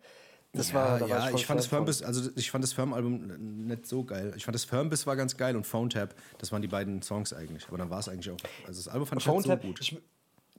[0.54, 1.66] Das war, da war ja, voll ich fand das.
[1.66, 4.34] Firmbiss, also ich fand das Firm-Album nicht so geil.
[4.36, 7.32] Ich fand das Firmbiss war ganz geil und Phone Tap, das waren die beiden Songs
[7.32, 7.66] eigentlich.
[7.68, 8.66] Aber dann war es eigentlich auch.
[8.66, 9.80] Also das Album fand ich Phone nicht so Tap, gut.
[9.80, 9.98] ich,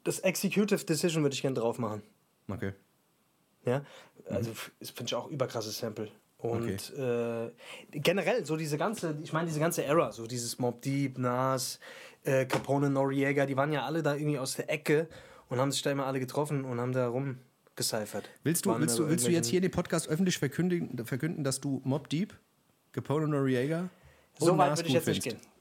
[0.03, 2.01] das Executive Decision würde ich gerne drauf machen.
[2.47, 2.73] Okay.
[3.65, 3.83] Ja?
[4.29, 6.09] Also, das finde ich auch überkrasses Sample.
[6.39, 7.51] Und äh,
[7.91, 11.79] generell, so diese ganze, ich meine, diese ganze Era, so dieses Mob Deep, Nas,
[12.23, 15.07] äh, Capone, Noriega, die waren ja alle da irgendwie aus der Ecke
[15.49, 18.29] und haben sich da immer alle getroffen und haben da rumgecyphert.
[18.43, 21.43] Willst du, Waren willst du, willst du jetzt hier in dem Podcast öffentlich verkündigen, verkünden,
[21.43, 22.33] dass du Mob Deep,
[22.91, 23.89] Capone Noriega
[24.39, 25.43] So und weit Nas würde ich jetzt nicht findest?
[25.45, 25.53] gehen.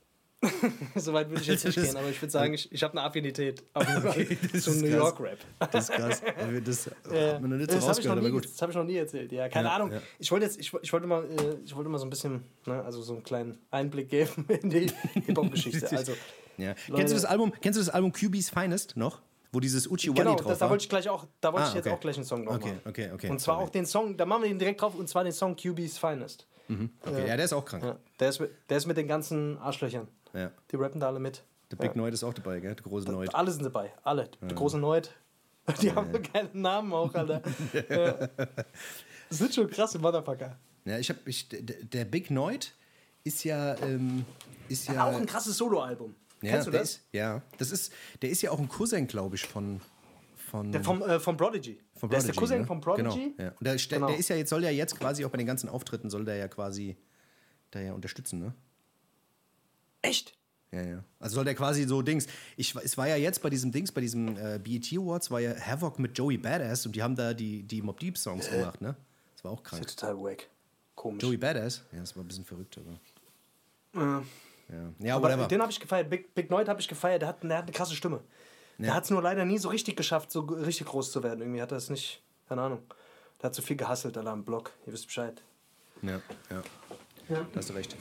[0.96, 3.02] so weit würde ich jetzt nicht gehen, aber ich würde sagen, ich, ich habe eine
[3.06, 4.88] Affinität das zum New.
[4.88, 5.38] York Rap.
[5.70, 6.20] Das ist krass.
[6.64, 7.34] Das Ja.
[7.34, 8.44] hat man noch nicht so das habe rausgehört, aber nie- gut.
[8.46, 9.30] das hab ich noch nie erzählt.
[9.30, 9.92] Ja, keine Ja, Ahnung.
[9.92, 10.00] ja.
[10.18, 12.82] Ich wollte jetzt, ich, ich wollte mal, äh, ich wollte mal so ein bisschen, ne,
[12.82, 14.90] also so einen kleinen Einblick geben in die
[15.26, 15.96] Hip-Hop-Geschichte.
[15.96, 16.12] Also,
[16.58, 16.74] Ja.
[16.88, 19.20] Leute- Kennst du das Album, kennst du das Album QB's Finest noch?
[19.54, 20.70] Wo dieses Uchi genau, drauf das, da war?
[20.70, 21.94] wollte ich gleich auch, da wollte Ah, ich jetzt okay.
[21.94, 22.80] auch gleich einen Song drauf Okay, machen.
[22.86, 23.28] okay, okay.
[23.30, 23.66] Und zwar Sorry.
[23.66, 26.46] auch den Song, da machen wir den direkt drauf, und zwar den Song QB's Finest.
[27.04, 27.82] Okay, ja, der ist auch krank.
[27.84, 30.08] Ja, der, ist mit, der ist mit den ganzen Arschlöchern.
[30.32, 30.50] Ja.
[30.70, 31.42] Die rappen da alle mit.
[31.70, 32.74] Der Big Noid ist auch dabei, gell?
[32.74, 33.34] Der große Noid.
[33.34, 34.30] Alle sind dabei, alle.
[34.40, 35.10] Der große Neut.
[35.82, 37.42] Die haben so geile Namen auch, Alter.
[37.90, 38.12] ja.
[39.28, 40.56] Das sind schon krasse Motherfucker.
[40.86, 42.72] Ja, ich hab, ich, der, der Big Noid
[43.24, 44.24] ist ja, ähm,
[44.68, 45.06] ist ja.
[45.06, 46.14] Auch ein krasses Soloalbum.
[46.42, 46.82] Ja, Kennst du das?
[46.90, 49.80] Ist, ja, das ist, der ist ja auch ein Cousin, glaube ich, von.
[50.50, 51.78] von Der vom, äh, vom Prodigy.
[51.96, 52.66] von der ist der Cousin ne?
[52.66, 53.34] vom Prodigy.
[53.36, 53.42] Genau.
[53.42, 53.48] Ja.
[53.58, 54.06] Und der, Genau.
[54.08, 56.36] der ist ja jetzt, soll ja jetzt quasi auch bei den ganzen Auftritten, soll der
[56.36, 56.96] ja quasi
[57.70, 58.54] da ja unterstützen, ne?
[60.02, 60.36] Echt?
[60.72, 61.04] Ja, ja.
[61.20, 62.26] Also soll der quasi so Dings.
[62.56, 65.54] Ich, es war ja jetzt bei diesem Dings, bei diesem äh, BET Awards, war ja
[65.54, 68.96] Havoc mit Joey Badass und die haben da die, die Mob Deep Songs gemacht, ne?
[69.34, 69.86] Das war auch Das krank.
[69.86, 70.48] ist total wack.
[70.94, 71.22] Komisch.
[71.22, 71.82] Joey Badass?
[71.92, 74.18] Ja, das war ein bisschen verrückt, aber.
[74.20, 74.22] Äh,
[74.68, 75.48] Ja, ja Aber whatever.
[75.48, 76.10] den habe ich gefeiert.
[76.10, 77.22] Big, Big Noid habe ich gefeiert.
[77.22, 78.20] Der hat, der hat eine krasse Stimme.
[78.78, 81.40] Der hat es nur leider nie so richtig geschafft, so richtig groß zu werden.
[81.40, 82.80] Irgendwie hat er es nicht, keine Ahnung.
[83.40, 84.72] Der hat so viel gehasselt alle am Block.
[84.86, 85.42] Ihr wisst Bescheid.
[86.02, 86.62] Ja, ja.
[87.28, 87.96] Da hast du recht.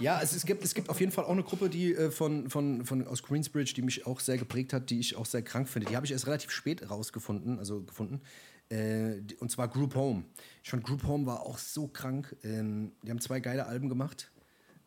[0.00, 2.48] Ja, es, es, gibt, es gibt auf jeden Fall auch eine Gruppe, die äh, von,
[2.48, 5.68] von, von aus Queensbridge, die mich auch sehr geprägt hat, die ich auch sehr krank
[5.68, 5.88] finde.
[5.88, 8.22] Die habe ich erst relativ spät rausgefunden, also gefunden.
[8.68, 10.24] Äh, die, und zwar Group Home.
[10.64, 12.34] Ich fand Group Home war auch so krank.
[12.42, 14.31] Ähm, die haben zwei geile Alben gemacht.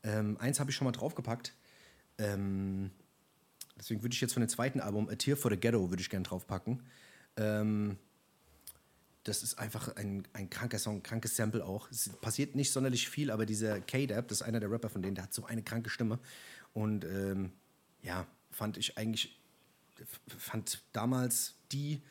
[0.06, 1.54] Ähm, eins habe ich schon mal draufgepackt.
[2.20, 2.92] Ähm,
[3.78, 6.10] deswegen würde ich jetzt von dem zweiten Album, A Tear for the Ghetto, würde ich
[6.10, 6.84] gerne draufpacken.
[7.38, 7.98] Ähm,
[9.24, 11.90] das ist einfach ein, ein kranker Song, ein krankes Sample auch.
[11.90, 15.16] Es passiert nicht sonderlich viel, aber dieser K-Dab, das ist einer der Rapper von denen,
[15.16, 16.20] der hat so eine kranke Stimme.
[16.74, 17.52] Und ähm,
[18.04, 19.42] ja, fand ich eigentlich,
[20.38, 22.04] fand damals die,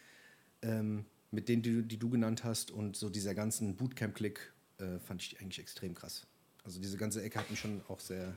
[0.62, 4.98] ähm, mit denen, die, du- die du genannt hast und so dieser ganzen Bootcamp-Klick, äh,
[4.98, 6.26] fand ich eigentlich extrem krass.
[6.64, 8.32] Also diese ganze Ecke hat mich schon auch sehr.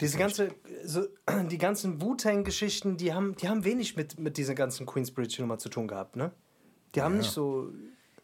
[0.00, 0.52] Diese ganze,
[0.84, 1.06] so,
[1.50, 5.86] die ganzen Wu-Tang-Geschichten, die haben, die haben wenig mit, mit dieser ganzen Queensbridge-Nummer zu tun
[5.86, 6.32] gehabt, ne?
[6.94, 7.72] Die haben nicht so.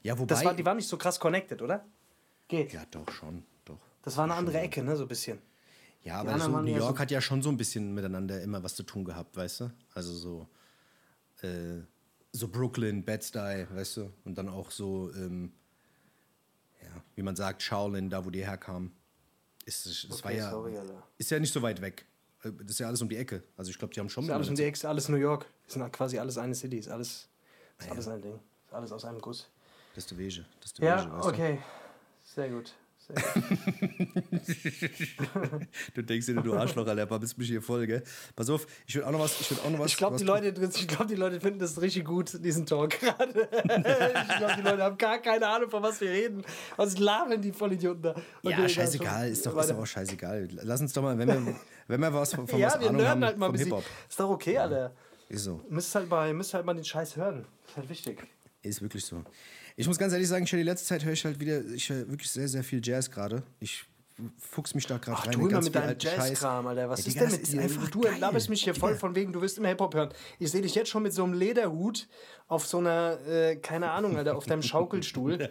[0.03, 0.27] Ja, wobei.
[0.35, 1.85] Das war, die waren nicht so krass connected, oder?
[2.49, 2.73] Geht.
[2.73, 3.79] ja, doch, schon, doch.
[4.03, 4.97] Das war eine andere Ecke, ne?
[4.97, 5.39] So ein bisschen.
[6.03, 8.75] Ja, aber so, New York so- hat ja schon so ein bisschen miteinander immer was
[8.75, 9.71] zu tun gehabt, weißt du?
[9.95, 10.49] Also so,
[11.43, 11.81] äh,
[12.33, 14.13] so Brooklyn, Bed-Stuy, weißt du?
[14.25, 15.53] Und dann auch so, ähm,
[16.81, 18.93] ja, wie man sagt, Shaolin, da wo die herkamen.
[19.67, 20.79] Ist, es- das war Okay, ja, sorry,
[21.19, 22.07] ist ja nicht so weit weg.
[22.45, 23.43] Äh, Das ist ja alles um die Ecke.
[23.57, 25.45] Also ich glaube, die haben schon Ist alles um die Ecke, alles New York.
[25.64, 26.79] Das sind quasi alles eine City.
[26.79, 27.29] Ist alles,
[27.79, 28.41] ist alles ein Ding.
[28.67, 29.49] Ist alles aus einem Guss.
[29.95, 30.45] Das ist der Wege.
[30.61, 31.53] Das ist der Wege, Ja, weißt okay.
[31.57, 31.64] Gut.
[32.35, 32.73] Sehr gut.
[35.95, 36.03] du?
[36.03, 38.03] Denkst dir, du Arschloch, Alter, bist mich hier voll, gell?
[38.35, 39.93] Pass auf, ich will auch noch was, ich will auch noch was.
[39.93, 43.49] Ich glaube, die, Leute, ich glaub, die Leute finden das richtig gut, diesen Talk gerade.
[43.53, 46.45] ich glaube, die Leute haben gar keine Ahnung, von was wir reden.
[46.77, 48.11] Was labern die Vollidioten da?
[48.11, 50.49] Okay, Ja, egal, scheißegal, ist doch, ist doch auch scheißegal.
[50.63, 53.25] Lass uns doch mal, wenn wir, wenn wir was von, Ja, was wir Ahnung haben,
[53.25, 53.57] halt mal vom.
[53.57, 53.85] Hip-Hop.
[54.09, 54.93] Ist doch okay, Alter.
[55.29, 55.61] Ist so.
[55.69, 57.47] Müsst halt, mal, ihr müsst halt mal den Scheiß hören.
[57.67, 58.27] Ist halt wichtig.
[58.63, 59.23] Ist wirklich so.
[59.79, 61.91] Ich muss ganz ehrlich sagen, ich höre die letzte Zeit höre ich halt wieder, ich
[61.91, 63.43] höre wirklich sehr, sehr viel Jazz gerade.
[63.61, 63.85] Ich
[64.39, 65.33] fuchs mich da gerade rein.
[65.33, 65.97] du immer mit deinem.
[65.99, 66.89] Jazzkram, Alter.
[66.89, 67.61] Was Ja, ist Digga, denn mit dir?
[67.61, 68.14] einfach Du geil.
[68.19, 70.11] laberst mich hier voll von wegen, du wirst immer Hip-Hop hören.
[70.39, 72.09] Ich sehe dich jetzt schon mit so einem Lederhut
[72.49, 75.51] auf so einer, äh, keine Ahnung, Alter, auf deinem Schaukelstuhl.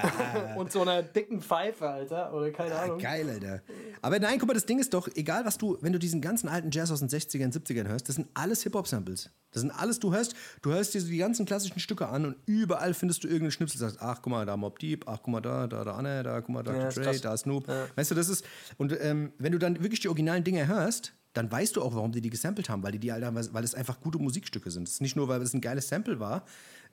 [0.56, 2.32] Und so einer dicken Pfeife, Alter.
[2.32, 2.98] Oder keine Ahnung.
[2.98, 3.62] Geil, Alter.
[4.02, 6.48] Aber nein, guck mal, das Ding ist doch, egal was du, wenn du diesen ganzen
[6.48, 9.30] alten Jazz aus den 60ern, 70ern hörst, das sind alles Hip-Hop-Samples.
[9.52, 12.36] Das sind alles, du hörst, du hörst dir so die ganzen klassischen Stücke an und
[12.44, 15.40] überall findest du irgendeinen Schnipsel, sagst, ach, guck mal, da Mob Deep, ach, guck mal,
[15.40, 17.66] da, da, da Anne, da, guck mal, da Ja, Dre, da Snoop.
[17.96, 18.44] Weißt du, das ist,
[18.78, 22.12] und ähm, wenn du dann wirklich die originalen Dinge hörst, dann weißt du auch, warum
[22.12, 24.88] die die gesampelt haben, weil die die, Alter, weil es einfach gute Musikstücke sind.
[24.88, 26.44] Es ist nicht nur, weil es ein geiles Sample war,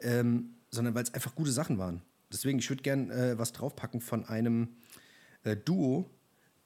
[0.01, 2.01] ähm, sondern weil es einfach gute Sachen waren.
[2.31, 4.69] Deswegen, ich würde gern äh, was draufpacken von einem
[5.43, 6.09] äh, Duo,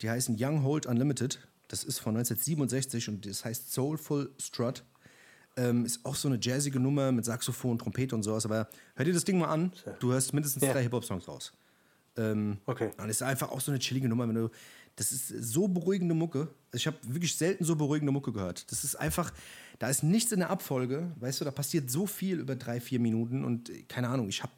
[0.01, 1.39] die heißen Young Hold Unlimited.
[1.67, 4.83] Das ist von 1967 und das heißt Soulful Strut.
[5.57, 8.45] Ähm, ist auch so eine jazzige Nummer mit Saxophon, Trompete und sowas.
[8.45, 9.71] Aber hör dir das Ding mal an.
[9.99, 10.71] Du hörst mindestens Ja.
[10.73, 11.51] drei Hip-Hop-Songs raus.
[12.17, 12.91] Ähm, Okay.
[12.97, 14.49] Und es ist einfach auch so eine chillige Nummer, wenn du.
[14.95, 16.47] Das ist so beruhigende Mucke.
[16.73, 18.71] Ich habe wirklich selten so beruhigende Mucke gehört.
[18.71, 19.31] Das ist einfach,
[19.77, 22.99] da ist nichts in der Abfolge, weißt du, da passiert so viel über drei, vier
[22.99, 24.53] Minuten und äh, keine Ahnung, ich habe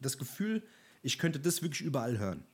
[0.00, 0.62] das Gefühl,
[1.02, 2.44] ich könnte das wirklich überall hören.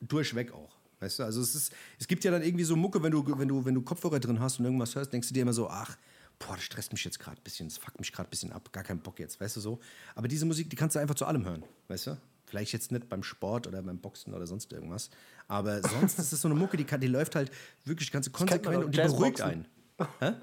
[0.00, 0.76] Durchweg auch.
[0.98, 3.46] Weißt du, also es ist, es gibt ja dann irgendwie so Mucke, wenn du, wenn
[3.46, 5.96] du, wenn du Kopfhörer drin hast und irgendwas hörst, denkst du dir immer so, ach,
[6.40, 8.72] boah, das stresst mich jetzt gerade ein bisschen, das fuckt mich gerade ein bisschen ab,
[8.72, 9.78] gar keinen Bock jetzt, weißt du so.
[10.16, 12.16] Aber diese Musik, die kannst du einfach zu allem hören, weißt du?
[12.48, 15.10] Vielleicht jetzt nicht beim Sport oder beim Boxen oder sonst irgendwas.
[15.48, 17.50] Aber sonst ist es so eine Mucke, die, kann, die läuft halt
[17.84, 19.66] wirklich ganz konsequent und die beruhigt einen.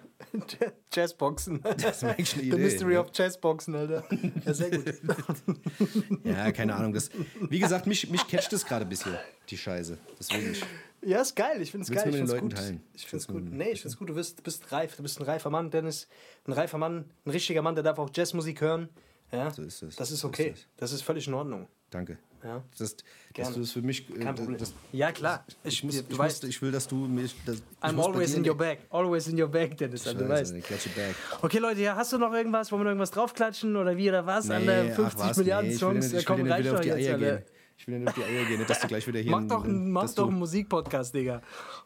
[0.94, 1.62] Jazzboxen.
[1.78, 2.58] Das ist eigentlich eine The Idee.
[2.58, 3.00] Mystery ja.
[3.02, 4.04] of Jazzboxen, Alter.
[4.46, 4.94] Ja, sehr gut.
[6.24, 6.94] Ja, keine Ahnung.
[6.94, 7.10] Das,
[7.50, 9.16] wie gesagt, mich, mich catcht das gerade ein bisschen,
[9.50, 9.98] die Scheiße.
[10.20, 10.64] Deswegen ich,
[11.02, 11.62] Ja, ist geil.
[11.62, 12.00] Ich finde es geil.
[12.00, 12.58] Ich mit den find's Leuten gut.
[12.58, 12.84] teilen?
[12.94, 13.44] Ich finde es gut.
[13.52, 14.10] Nee, ich finde es gut.
[14.10, 14.96] Du bist, bist reif.
[14.96, 16.08] Du bist ein reifer Mann, Dennis.
[16.48, 18.90] Ein reifer Mann, ein richtiger Mann, der darf auch Jazzmusik hören.
[19.32, 19.96] Ja, So ist es.
[19.96, 20.50] Das ist So okay.
[20.50, 20.68] ist es.
[20.78, 21.68] Das ist völlig in Ordnung.
[21.96, 22.18] Danke.
[22.44, 22.62] Ja.
[22.78, 22.96] Das,
[23.36, 24.08] dass du das für mich.
[24.12, 24.58] äh, Kein Problem.
[24.60, 25.44] Das, ja, klar.
[25.64, 27.36] ich, muss, du ich, weißt, muss, ich will, dass du mich.
[27.44, 28.78] Das, ich I'm muss always in your bag.
[28.92, 30.06] Always in your bag, Dennis.
[30.06, 30.54] Also, du weißt.
[30.64, 31.16] Scheiße, back.
[31.42, 32.72] Okay, Leute, ja, hast du noch irgendwas?
[32.72, 34.50] Wollen wir noch irgendwas draufklatschen oder wie oder was?
[34.52, 36.12] An der ach 50 was, Milliarden nee, ich will Songs?
[36.12, 37.36] Ja, Ich will komm, nicht reicht wieder auf die jetzt, Eier Alter.
[37.38, 37.46] gehen.
[37.78, 39.32] Ich will dir nicht auf die Eier gehen, nicht, dass du gleich wieder hier.
[39.32, 41.42] Mach doch, einen, mach dass doch einen Musikpodcast, Digga.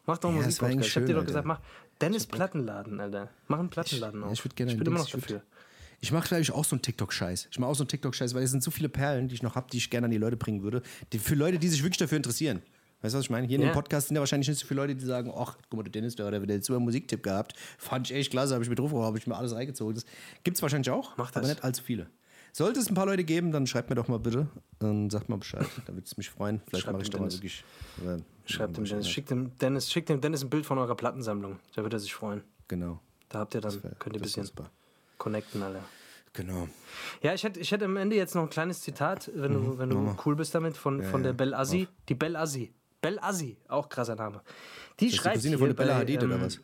[0.06, 0.88] Mach doch einen Ja, Musikpodcast.
[0.88, 1.62] Ich hab dir doch gesagt, mach
[2.02, 3.30] Dennis Plattenladen, Alter.
[3.48, 4.34] Mach einen Plattenladen Ja, auf.
[4.34, 5.42] ich würd gerne ich bin immer noch ich dafür.
[6.02, 7.48] Ich mache, glaube ich, auch so einen TikTok-Scheiß.
[7.52, 9.56] Ich mache auch so einen TikTok-Scheiß, weil es sind so viele Perlen, die ich noch
[9.56, 10.82] habe, die ich gerne an die Leute bringen würde.
[11.14, 12.62] Die, für Leute, die sich wirklich dafür interessieren.
[13.02, 13.48] Weißt du, was ich meine?
[13.48, 13.70] Hier in Ja.
[13.70, 15.92] dem Podcast sind ja wahrscheinlich nicht so viele Leute, die sagen, ach, guck mal, der
[15.92, 17.54] Dennis, der hat jetzt super Musiktipp gehabt.
[17.78, 19.96] Fand ich echt klasse, habe ich mir drauf habe ich mir alles reingezogen.
[19.96, 20.06] Das
[20.44, 21.50] gibt es wahrscheinlich auch, Mach aber das.
[21.50, 22.08] nicht allzu viele.
[22.52, 24.48] Sollte es ein paar Leute geben, dann schreibt mir doch mal bitte
[24.80, 25.66] und sagt mal Bescheid.
[25.86, 26.62] Da würde es mich freuen.
[26.68, 27.64] Vielleicht mache ich doch mal wirklich.
[28.06, 28.18] äh,
[28.52, 29.08] Schreibt dem Dennis.
[29.08, 31.60] Schickt dem Dennis, schickt dem Dennis ein Bild von eurer Plattensammlung.
[31.76, 32.42] Da wird er sich freuen.
[32.68, 33.00] Genau.
[33.30, 34.72] Da habt ihr dann, wär- könnt ihr ein bisschen super.
[35.20, 35.84] Connecten, Alter.
[36.34, 36.68] Genau.
[37.22, 39.66] Ja, ich hätte, ich hätte am Ende jetzt noch ein kleines Zitat, wenn Mhm.
[39.66, 41.88] du, wenn du cool bist damit, von, von der Belle Assi.
[42.08, 42.74] Die Belle Assi.
[43.02, 44.42] Belle Assi, auch krasser Name.
[45.00, 46.60] Die Das ist die schreibt Cousine von der Bella Hadid oder ähm, was?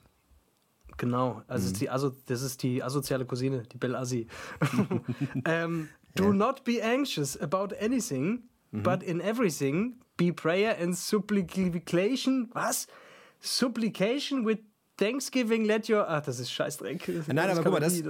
[0.98, 4.28] Genau, also ist die, also das ist die asoziale Cousine, die Belle Assi.
[5.46, 12.50] ähm, Do not be anxious about anything, but in everything be prayer and supplication.
[12.54, 12.88] Was?
[13.42, 14.60] Supplication with
[14.98, 16.06] Thanksgiving let your.
[16.08, 17.28] Ach, das ist Scheißdreck.
[17.28, 18.02] Nein, aber guck mal, das,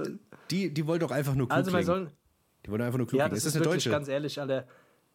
[0.50, 2.04] die, die wollte doch einfach nur klug Also man klingen.
[2.06, 2.10] soll.
[2.64, 3.34] Die wollte einfach nur klug Ja, klingen.
[3.36, 3.90] das Ist das eine wirklich Deutsche?
[3.90, 4.66] ganz ehrlich, Alter.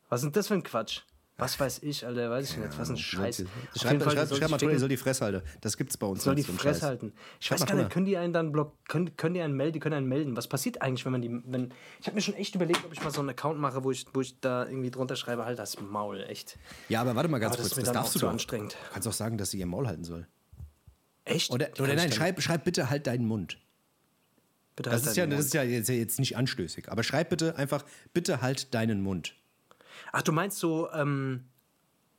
[0.09, 1.01] Was ist denn das für ein Quatsch?
[1.37, 2.77] Was weiß ich, Alter, weiß ich nicht.
[2.77, 3.37] Was ein Scheiß.
[3.75, 5.41] Schreib, Fall, schreib, schreib mal drunter, soll die Fresse halten.
[5.61, 6.81] Das gibt's bei uns soll die Fresse Scheiß.
[6.83, 7.13] halten.
[7.39, 9.73] Ich Schreib weiß gar nicht, können die einen dann block, können, können die einen melden,
[9.73, 10.37] die können einen melden.
[10.37, 13.01] Was passiert eigentlich, wenn man die, wenn, ich habe mir schon echt überlegt, ob ich
[13.03, 15.79] mal so einen Account mache, wo ich, wo ich da irgendwie drunter schreibe, halt das
[15.81, 16.59] Maul, echt.
[16.89, 17.77] Ja, aber warte mal ganz Aber das kurz.
[17.79, 18.33] Das dann darfst auch du doch.
[18.33, 18.73] anstrengend.
[18.73, 20.27] Du kannst auch sagen, dass sie ihr Maul halten soll.
[21.25, 21.51] Echt?
[21.51, 23.59] Oder, oder nein, schreib, schreib bitte halt deinen Mund.
[24.75, 26.91] bitte Das halt ist, ja, das ist ja jetzt, jetzt nicht anstößig.
[26.91, 29.35] Aber schreib bitte einfach, bitte halt deinen Mund.
[30.11, 31.45] Ach, du meinst so, ähm,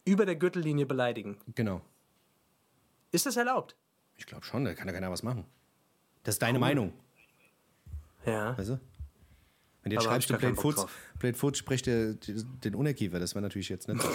[0.05, 1.39] über der Gürtellinie beleidigen.
[1.55, 1.83] Genau.
[3.11, 3.77] Ist das erlaubt?
[4.17, 5.45] Ich glaube schon, da kann ja keiner was machen.
[6.23, 6.93] Das ist deine Meinung.
[8.25, 8.57] Ja.
[8.57, 8.81] Weißt du?
[9.83, 10.87] Wenn du jetzt Aber schreibst, du Blade Foods.
[11.19, 14.09] Blade Foods spricht der, den Unerkiefer, das wäre natürlich jetzt nicht so.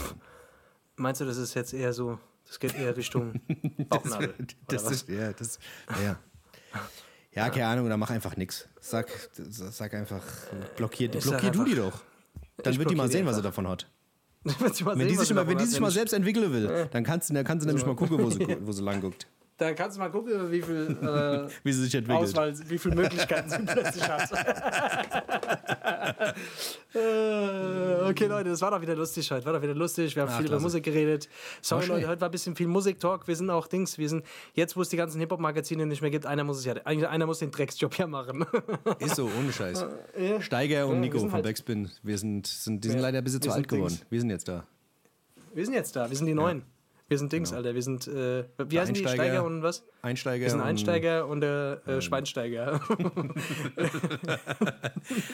[0.96, 3.40] Meinst du, das ist jetzt eher so, das geht eher Richtung
[3.90, 4.34] Bauchnabel?
[4.68, 5.60] das ist, ja, das,
[6.04, 6.18] ja.
[7.34, 8.68] Ja, keine Ahnung, oder mach einfach nix.
[8.80, 10.24] Sag, sag einfach,
[10.76, 12.02] blockier, Ich sag blockier du einfach- die doch.
[12.64, 13.88] Dann Ich wird die mal sehen, was sie davon hat.
[14.44, 17.30] Wenn, sehen, die sich mal, wenn die sich mal ich- selbst entwickeln will, dann kannst,
[17.30, 19.28] du- dann kannst du nämlich mal gucken, wo sie, wo sie lang guckt.
[19.58, 22.24] Da kannst du mal gucken, wie viel äh, Wie sie sich entwickelt.
[22.30, 24.30] Auswahl, wie viele Möglichkeiten sie plötzlich hat.
[26.94, 29.46] Äh, okay, Leute, das war doch wieder lustig heute.
[29.46, 30.16] War doch wieder lustig.
[30.16, 30.64] Wir haben viel über klasse.
[30.64, 31.30] Musik geredet.
[31.62, 31.86] Sorry.
[31.86, 33.28] Leute, heute war ein bisschen viel Musik-Talk.
[33.28, 33.98] Wir sind auch Dings.
[33.98, 36.74] Wir sind jetzt, wo es die ganzen Hip-Hop-Magazine nicht mehr gibt, einer muss es ja,
[36.86, 38.46] einer muss den Drecksjob ja machen.
[39.00, 39.86] Ist so, ohne Scheiß.
[40.40, 43.24] Steiger und Ja, Nico von halt- Backspin, wir sind, sind, die sind Ja, leider ein
[43.24, 43.68] bisschen zu alt Dings.
[43.70, 44.00] geworden.
[44.10, 44.66] Wir sind jetzt da.
[45.54, 46.10] Wir sind jetzt da.
[46.10, 46.64] Wir sind die Neuen.
[47.10, 47.74] Wir sind Dings, Alter.
[47.74, 49.06] Wir sind, äh, wie heißen die?
[49.06, 49.24] Einsteiger.
[49.24, 49.86] Steiger und was?
[50.02, 50.44] Einsteiger.
[50.44, 52.82] Wir sind Einsteiger und äh, äh, Schweinsteiger.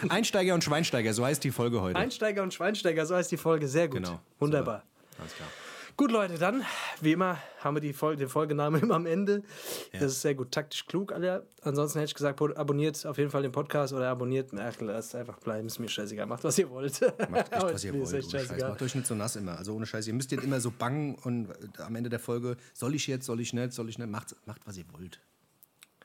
[0.09, 1.97] Einsteiger und Schweinsteiger, so heißt die Folge heute.
[1.97, 3.67] Einsteiger und Schweinsteiger, so heißt die Folge.
[3.67, 4.03] Sehr gut.
[4.03, 4.19] Genau.
[4.39, 4.83] Wunderbar.
[5.19, 5.49] Alles klar.
[5.95, 6.63] Gut, Leute, dann,
[7.01, 9.43] wie immer, haben wir die Folge, den Folgenamen immer am Ende.
[9.91, 11.45] Das ist sehr gut, taktisch klug, Alter.
[11.61, 14.49] Ansonsten hätte ich gesagt, abonniert auf jeden Fall den Podcast oder abonniert.
[14.57, 16.25] Ach, lasst einfach bleiben, ist mir scheißegal.
[16.25, 16.99] Macht, was ihr wollt.
[17.29, 18.31] Macht echt, was ihr wollt.
[18.31, 18.49] Scheiß.
[18.59, 19.57] Macht euch nicht so nass immer.
[19.57, 20.07] Also ohne Scheiß.
[20.07, 23.27] Ihr müsst jetzt immer so bangen und äh, am Ende der Folge, soll ich jetzt,
[23.27, 24.09] soll ich nicht, soll ich nicht.
[24.09, 25.19] Macht, macht was ihr wollt.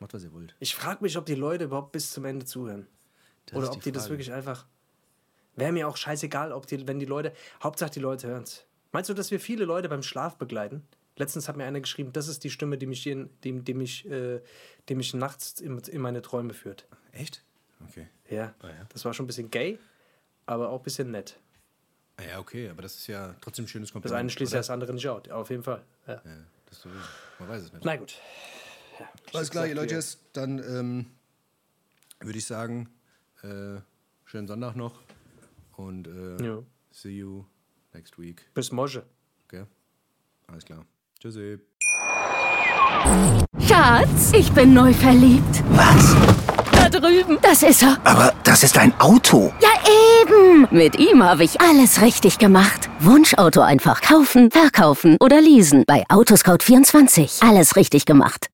[0.00, 0.54] Macht, was ihr wollt.
[0.60, 2.86] Ich frage mich, ob die Leute überhaupt bis zum Ende zuhören.
[3.46, 4.66] Das oder ob die die das wirklich einfach.
[5.56, 7.32] Wäre mir auch scheißegal, ob die, wenn die Leute.
[7.62, 8.67] Hauptsache, die Leute hören es.
[8.92, 10.82] Meinst du, dass wir viele Leute beim Schlaf begleiten?
[11.16, 14.08] Letztens hat mir einer geschrieben, das ist die Stimme, die mich, jeden, die, die mich,
[14.08, 14.40] äh,
[14.88, 16.86] die mich nachts in, in meine Träume führt.
[17.12, 17.42] Echt?
[17.88, 18.06] Okay.
[18.30, 18.54] Ja.
[18.60, 18.86] Ah, ja.
[18.90, 19.78] Das war schon ein bisschen gay,
[20.46, 21.36] aber auch ein bisschen nett.
[22.16, 24.20] Ah Ja, okay, aber das ist ja trotzdem ein schönes Das Kompliment.
[24.20, 25.28] eine schließt ja das andere nicht out.
[25.30, 25.84] Auf jeden Fall.
[26.06, 26.14] Ja.
[26.24, 26.36] Ja,
[26.66, 27.00] das sowieso.
[27.40, 27.84] Man weiß es nicht.
[27.84, 28.14] Na gut.
[29.32, 30.00] Alles klar, ihr Leute,
[30.32, 31.06] dann ähm,
[32.20, 32.88] würde ich sagen,
[33.42, 33.80] äh,
[34.24, 35.00] schönen Sonntag noch
[35.76, 36.62] und äh, Ja.
[36.90, 37.44] see you
[37.94, 38.46] next week.
[38.54, 39.02] Bis morgen.
[39.46, 39.64] Okay?
[40.46, 40.84] Alles klar.
[41.20, 41.58] Tschüssi.
[43.66, 45.62] Schatz, ich bin neu verliebt.
[45.70, 46.14] Was?
[46.72, 47.38] Da drüben.
[47.42, 47.98] Das ist er.
[48.04, 49.52] Aber das ist ein Auto.
[49.60, 49.68] Ja,
[50.22, 50.66] eben.
[50.70, 52.88] Mit ihm habe ich alles richtig gemacht.
[53.00, 55.84] Wunschauto einfach kaufen, verkaufen oder leasen.
[55.86, 57.46] Bei Autoscout24.
[57.48, 58.46] Alles richtig gemacht.